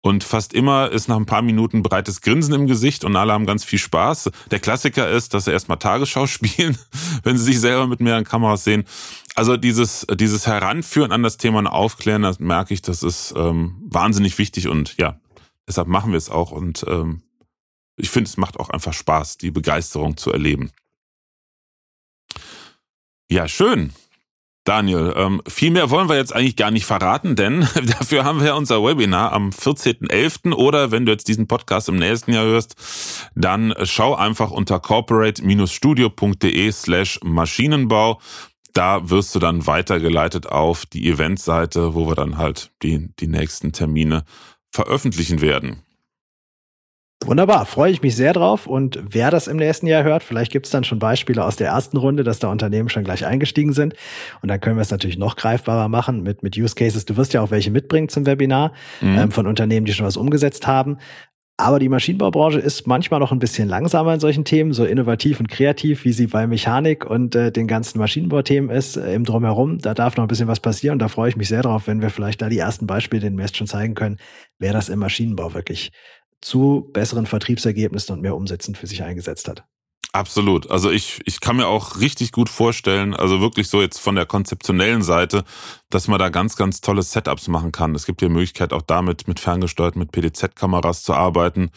Und 0.00 0.22
fast 0.22 0.54
immer 0.54 0.90
ist 0.92 1.08
nach 1.08 1.16
ein 1.16 1.26
paar 1.26 1.42
Minuten 1.42 1.82
breites 1.82 2.20
Grinsen 2.20 2.54
im 2.54 2.66
Gesicht 2.68 3.04
und 3.04 3.16
alle 3.16 3.32
haben 3.32 3.46
ganz 3.46 3.64
viel 3.64 3.80
Spaß. 3.80 4.30
Der 4.50 4.60
Klassiker 4.60 5.10
ist, 5.10 5.34
dass 5.34 5.46
sie 5.46 5.50
erstmal 5.50 5.78
Tagesschau 5.78 6.26
spielen, 6.28 6.78
wenn 7.24 7.36
sie 7.36 7.44
sich 7.44 7.60
selber 7.60 7.86
mit 7.86 8.00
mehreren 8.00 8.24
Kameras 8.24 8.62
sehen. 8.62 8.84
Also 9.34 9.56
dieses, 9.56 10.06
dieses 10.14 10.46
Heranführen 10.46 11.10
an 11.10 11.24
das 11.24 11.36
Thema 11.36 11.58
und 11.58 11.66
Aufklären, 11.66 12.22
das 12.22 12.38
merke 12.38 12.74
ich, 12.74 12.82
das 12.82 13.02
ist 13.02 13.34
ähm, 13.36 13.76
wahnsinnig 13.86 14.38
wichtig 14.38 14.68
und 14.68 14.96
ja, 14.98 15.18
Deshalb 15.68 15.86
machen 15.86 16.12
wir 16.12 16.16
es 16.16 16.30
auch 16.30 16.50
und 16.50 16.84
ähm, 16.88 17.22
ich 17.96 18.08
finde, 18.08 18.28
es 18.28 18.38
macht 18.38 18.58
auch 18.58 18.70
einfach 18.70 18.94
Spaß, 18.94 19.36
die 19.36 19.50
Begeisterung 19.50 20.16
zu 20.16 20.32
erleben. 20.32 20.70
Ja, 23.30 23.48
schön. 23.48 23.92
Daniel, 24.68 25.14
ähm, 25.16 25.40
viel 25.48 25.70
mehr 25.70 25.88
wollen 25.88 26.10
wir 26.10 26.16
jetzt 26.16 26.34
eigentlich 26.34 26.56
gar 26.56 26.70
nicht 26.70 26.84
verraten, 26.84 27.36
denn 27.36 27.60
dafür 27.74 28.24
haben 28.24 28.42
wir 28.42 28.54
unser 28.54 28.84
Webinar 28.84 29.32
am 29.32 29.48
14.11. 29.48 30.52
oder 30.52 30.90
wenn 30.90 31.06
du 31.06 31.12
jetzt 31.12 31.26
diesen 31.28 31.48
Podcast 31.48 31.88
im 31.88 31.96
nächsten 31.96 32.34
Jahr 32.34 32.44
hörst, 32.44 32.76
dann 33.34 33.72
schau 33.84 34.14
einfach 34.14 34.50
unter 34.50 34.78
corporate-studio.de 34.78 36.70
slash 36.72 37.18
Maschinenbau. 37.24 38.20
Da 38.74 39.08
wirst 39.08 39.34
du 39.34 39.38
dann 39.38 39.66
weitergeleitet 39.66 40.46
auf 40.46 40.84
die 40.84 41.08
Eventseite, 41.08 41.94
wo 41.94 42.06
wir 42.06 42.14
dann 42.14 42.36
halt 42.36 42.70
die, 42.82 43.08
die 43.18 43.28
nächsten 43.28 43.72
Termine 43.72 44.24
veröffentlichen 44.70 45.40
werden. 45.40 45.82
Wunderbar, 47.24 47.66
freue 47.66 47.90
ich 47.90 48.00
mich 48.00 48.14
sehr 48.14 48.32
drauf. 48.32 48.66
Und 48.66 48.98
wer 49.02 49.30
das 49.30 49.48
im 49.48 49.56
nächsten 49.56 49.88
Jahr 49.88 50.04
hört, 50.04 50.22
vielleicht 50.22 50.52
gibt 50.52 50.66
es 50.66 50.72
dann 50.72 50.84
schon 50.84 51.00
Beispiele 51.00 51.44
aus 51.44 51.56
der 51.56 51.68
ersten 51.68 51.96
Runde, 51.96 52.22
dass 52.22 52.38
da 52.38 52.50
Unternehmen 52.50 52.88
schon 52.88 53.02
gleich 53.02 53.26
eingestiegen 53.26 53.72
sind. 53.72 53.94
Und 54.40 54.48
dann 54.48 54.60
können 54.60 54.76
wir 54.76 54.82
es 54.82 54.92
natürlich 54.92 55.18
noch 55.18 55.34
greifbarer 55.34 55.88
machen 55.88 56.22
mit, 56.22 56.44
mit 56.44 56.56
Use 56.56 56.76
Cases. 56.76 57.04
Du 57.04 57.16
wirst 57.16 57.32
ja 57.32 57.42
auch 57.42 57.50
welche 57.50 57.72
mitbringen 57.72 58.08
zum 58.08 58.24
Webinar 58.24 58.72
mhm. 59.00 59.18
ähm, 59.18 59.30
von 59.32 59.48
Unternehmen, 59.48 59.84
die 59.84 59.92
schon 59.92 60.06
was 60.06 60.16
umgesetzt 60.16 60.68
haben. 60.68 60.98
Aber 61.60 61.80
die 61.80 61.88
Maschinenbaubranche 61.88 62.60
ist 62.60 62.86
manchmal 62.86 63.18
noch 63.18 63.32
ein 63.32 63.40
bisschen 63.40 63.68
langsamer 63.68 64.14
in 64.14 64.20
solchen 64.20 64.44
Themen, 64.44 64.72
so 64.72 64.84
innovativ 64.84 65.40
und 65.40 65.48
kreativ, 65.48 66.04
wie 66.04 66.12
sie 66.12 66.28
bei 66.28 66.46
Mechanik 66.46 67.04
und 67.04 67.34
äh, 67.34 67.50
den 67.50 67.66
ganzen 67.66 67.98
Maschinenbauthemen 67.98 68.70
ist, 68.70 68.96
äh, 68.96 69.12
im 69.12 69.24
Drumherum. 69.24 69.78
Da 69.78 69.92
darf 69.92 70.16
noch 70.16 70.22
ein 70.22 70.28
bisschen 70.28 70.46
was 70.46 70.60
passieren 70.60 70.94
und 70.94 70.98
da 71.00 71.08
freue 71.08 71.30
ich 71.30 71.36
mich 71.36 71.48
sehr 71.48 71.62
drauf, 71.62 71.88
wenn 71.88 72.00
wir 72.00 72.10
vielleicht 72.10 72.40
da 72.42 72.48
die 72.48 72.58
ersten 72.58 72.86
Beispiele 72.86 73.22
den 73.22 73.34
Mest 73.34 73.56
schon 73.56 73.66
zeigen 73.66 73.96
können, 73.96 74.18
wer 74.60 74.72
das 74.72 74.88
im 74.88 75.00
Maschinenbau 75.00 75.52
wirklich 75.52 75.90
zu 76.40 76.88
besseren 76.92 77.26
Vertriebsergebnissen 77.26 78.14
und 78.14 78.22
mehr 78.22 78.36
Umsätzen 78.36 78.74
für 78.74 78.86
sich 78.86 79.02
eingesetzt 79.02 79.48
hat. 79.48 79.64
Absolut. 80.12 80.70
Also 80.70 80.90
ich, 80.90 81.20
ich 81.26 81.40
kann 81.40 81.56
mir 81.56 81.66
auch 81.66 82.00
richtig 82.00 82.32
gut 82.32 82.48
vorstellen, 82.48 83.14
also 83.14 83.42
wirklich 83.42 83.68
so 83.68 83.82
jetzt 83.82 83.98
von 83.98 84.14
der 84.14 84.24
konzeptionellen 84.24 85.02
Seite, 85.02 85.44
dass 85.90 86.08
man 86.08 86.18
da 86.18 86.30
ganz, 86.30 86.56
ganz 86.56 86.80
tolle 86.80 87.02
Setups 87.02 87.46
machen 87.48 87.72
kann. 87.72 87.94
Es 87.94 88.06
gibt 88.06 88.22
die 88.22 88.28
Möglichkeit 88.30 88.72
auch 88.72 88.80
damit 88.80 89.28
mit 89.28 89.38
ferngesteuerten, 89.38 89.98
mit 89.98 90.10
PTZ-Kameras 90.10 91.02
zu 91.02 91.12
arbeiten, 91.12 91.70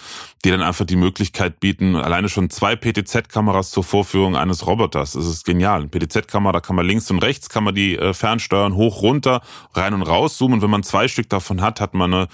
die 0.45 0.49
dann 0.49 0.61
einfach 0.61 0.85
die 0.85 0.95
Möglichkeit 0.95 1.59
bieten, 1.59 1.97
alleine 1.97 2.29
schon 2.29 2.49
zwei 2.49 2.77
PTZ-Kameras 2.77 3.69
zur 3.71 3.83
Vorführung 3.83 4.37
eines 4.37 4.65
Roboters. 4.65 5.11
Das 5.11 5.25
ist 5.25 5.43
genial. 5.43 5.89
PTZ-Kamera, 5.89 6.53
da 6.53 6.59
kann 6.61 6.77
man 6.77 6.85
links 6.85 7.11
und 7.11 7.19
rechts, 7.19 7.49
kann 7.49 7.65
man 7.65 7.75
die 7.75 7.97
äh, 7.97 8.13
fernsteuern, 8.13 8.75
hoch, 8.75 9.01
runter, 9.01 9.41
rein 9.73 9.93
und 9.93 10.03
raus 10.03 10.37
zoomen. 10.37 10.61
Wenn 10.61 10.69
man 10.69 10.83
zwei 10.83 11.09
Stück 11.09 11.29
davon 11.29 11.59
hat, 11.59 11.81
hat 11.81 11.93
man 11.93 12.13
eine 12.13 12.27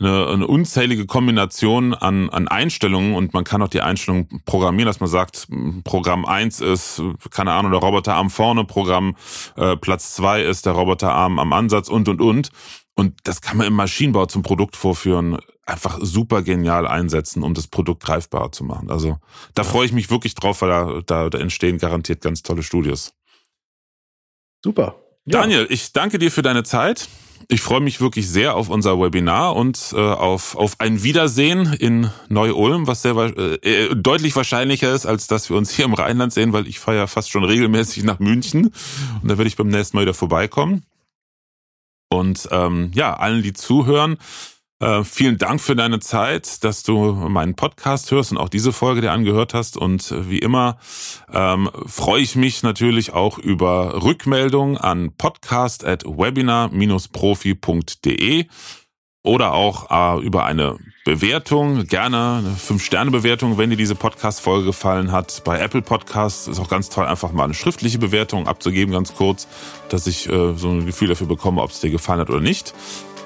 eine, 0.00 0.26
eine 0.26 0.46
unzählige 0.46 1.06
Kombination 1.06 1.94
an, 1.94 2.28
an 2.30 2.48
Einstellungen 2.48 3.14
und 3.14 3.32
man 3.32 3.44
kann 3.44 3.62
auch 3.62 3.68
die 3.68 3.80
Einstellungen 3.80 4.42
programmieren, 4.44 4.86
dass 4.86 5.00
man 5.00 5.08
sagt, 5.08 5.46
Programm 5.84 6.24
eins 6.24 6.60
ist, 6.60 7.00
keine 7.30 7.52
Ahnung, 7.52 7.72
der 7.72 7.80
Roboterarm 7.80 8.30
vorne, 8.30 8.64
Programm 8.64 9.16
äh, 9.56 9.76
Platz 9.76 10.14
zwei 10.14 10.42
ist 10.42 10.66
der 10.66 10.72
Roboterarm 10.72 11.38
am 11.38 11.52
Ansatz 11.52 11.88
und 11.88 12.08
und 12.08 12.20
und. 12.20 12.50
Und 12.96 13.14
das 13.24 13.40
kann 13.40 13.56
man 13.56 13.66
im 13.66 13.74
Maschinenbau 13.74 14.26
zum 14.26 14.42
Produkt 14.42 14.76
vorführen, 14.76 15.38
einfach 15.66 15.98
super 16.00 16.42
genial 16.42 16.86
einsetzen, 16.86 17.42
um 17.42 17.54
das 17.54 17.66
Produkt 17.66 18.04
greifbarer 18.04 18.52
zu 18.52 18.64
machen. 18.64 18.90
Also 18.90 19.18
da 19.54 19.62
ja. 19.62 19.68
freue 19.68 19.86
ich 19.86 19.92
mich 19.92 20.10
wirklich 20.10 20.34
drauf, 20.34 20.62
weil 20.62 20.68
da, 20.68 21.00
da, 21.04 21.30
da 21.30 21.38
entstehen 21.38 21.78
garantiert 21.78 22.20
ganz 22.20 22.42
tolle 22.42 22.62
Studios. 22.62 23.14
Super. 24.62 24.96
Ja. 25.24 25.40
Daniel, 25.40 25.66
ich 25.70 25.92
danke 25.92 26.18
dir 26.18 26.30
für 26.30 26.42
deine 26.42 26.62
Zeit. 26.62 27.08
Ich 27.48 27.60
freue 27.60 27.80
mich 27.80 28.00
wirklich 28.00 28.28
sehr 28.28 28.54
auf 28.56 28.68
unser 28.68 28.98
Webinar 28.98 29.54
und 29.54 29.92
äh, 29.92 29.98
auf, 29.98 30.56
auf 30.56 30.80
ein 30.80 31.02
Wiedersehen 31.02 31.72
in 31.74 32.10
Neu-Ulm, 32.28 32.86
was 32.86 33.02
sehr 33.02 33.14
äh, 33.16 33.54
äh, 33.56 33.94
deutlich 33.94 34.34
wahrscheinlicher 34.34 34.92
ist, 34.92 35.06
als 35.06 35.26
dass 35.26 35.50
wir 35.50 35.56
uns 35.56 35.70
hier 35.70 35.84
im 35.84 35.94
Rheinland 35.94 36.32
sehen, 36.32 36.52
weil 36.52 36.66
ich 36.66 36.78
fahre 36.78 36.96
ja 36.98 37.06
fast 37.06 37.30
schon 37.30 37.44
regelmäßig 37.44 38.04
nach 38.04 38.18
München 38.18 38.72
und 39.22 39.30
da 39.30 39.36
werde 39.36 39.48
ich 39.48 39.56
beim 39.56 39.68
nächsten 39.68 39.96
Mal 39.96 40.02
wieder 40.02 40.14
vorbeikommen. 40.14 40.84
Und 42.08 42.48
ähm, 42.50 42.90
ja, 42.94 43.14
allen, 43.14 43.42
die 43.42 43.52
zuhören, 43.52 44.18
äh, 44.84 45.02
vielen 45.02 45.38
Dank 45.38 45.62
für 45.62 45.74
deine 45.74 45.98
Zeit, 46.00 46.62
dass 46.62 46.82
du 46.82 47.12
meinen 47.12 47.54
Podcast 47.54 48.10
hörst 48.10 48.32
und 48.32 48.38
auch 48.38 48.50
diese 48.50 48.72
Folge 48.72 49.00
dir 49.00 49.12
angehört 49.12 49.54
hast. 49.54 49.78
Und 49.78 50.12
wie 50.28 50.40
immer 50.40 50.76
ähm, 51.32 51.70
freue 51.86 52.20
ich 52.20 52.36
mich 52.36 52.62
natürlich 52.62 53.14
auch 53.14 53.38
über 53.38 54.02
Rückmeldungen 54.02 54.76
an 54.76 55.12
podcast 55.16 55.86
at 55.86 56.04
webinar-profi.de 56.04 58.44
oder 59.22 59.54
auch 59.54 59.90
äh, 59.90 60.20
über 60.22 60.44
eine 60.44 60.76
Bewertung, 61.06 61.86
gerne 61.86 62.42
eine 62.44 62.54
5-Sterne-Bewertung, 62.54 63.56
wenn 63.56 63.70
dir 63.70 63.76
diese 63.76 63.94
Podcast-Folge 63.94 64.66
gefallen 64.66 65.12
hat. 65.12 65.44
Bei 65.44 65.60
Apple 65.60 65.80
Podcasts 65.80 66.46
ist 66.46 66.60
auch 66.60 66.68
ganz 66.68 66.90
toll, 66.90 67.06
einfach 67.06 67.32
mal 67.32 67.44
eine 67.44 67.54
schriftliche 67.54 67.98
Bewertung 67.98 68.46
abzugeben, 68.46 68.92
ganz 68.92 69.14
kurz, 69.14 69.48
dass 69.88 70.06
ich 70.06 70.28
äh, 70.28 70.52
so 70.54 70.68
ein 70.68 70.84
Gefühl 70.84 71.08
dafür 71.08 71.26
bekomme, 71.26 71.62
ob 71.62 71.70
es 71.70 71.80
dir 71.80 71.90
gefallen 71.90 72.20
hat 72.20 72.28
oder 72.28 72.40
nicht. 72.40 72.74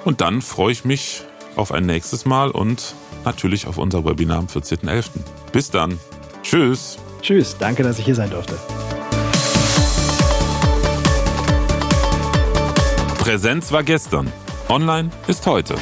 Und 0.05 0.21
dann 0.21 0.41
freue 0.41 0.71
ich 0.71 0.85
mich 0.85 1.25
auf 1.59 1.73
ein 1.73 1.87
nächstes 1.87 2.25
Mal 2.25 2.51
und 2.51 2.95
natürlich 3.25 3.67
auf 3.67 3.79
unser 3.79 4.05
Webinar 4.05 4.39
am 4.39 4.47
14.11. 4.47 5.11
Bis 5.53 5.71
dann. 5.71 5.99
Tschüss. 6.43 6.99
Tschüss. 7.21 7.57
Danke, 7.59 7.83
dass 7.83 7.99
ich 7.99 8.05
hier 8.05 8.15
sein 8.15 8.31
durfte. 8.31 8.59
Präsenz 13.19 13.73
war 13.73 13.83
gestern. 13.83 14.33
Online 14.69 15.11
ist 15.27 15.47
heute. 15.47 15.75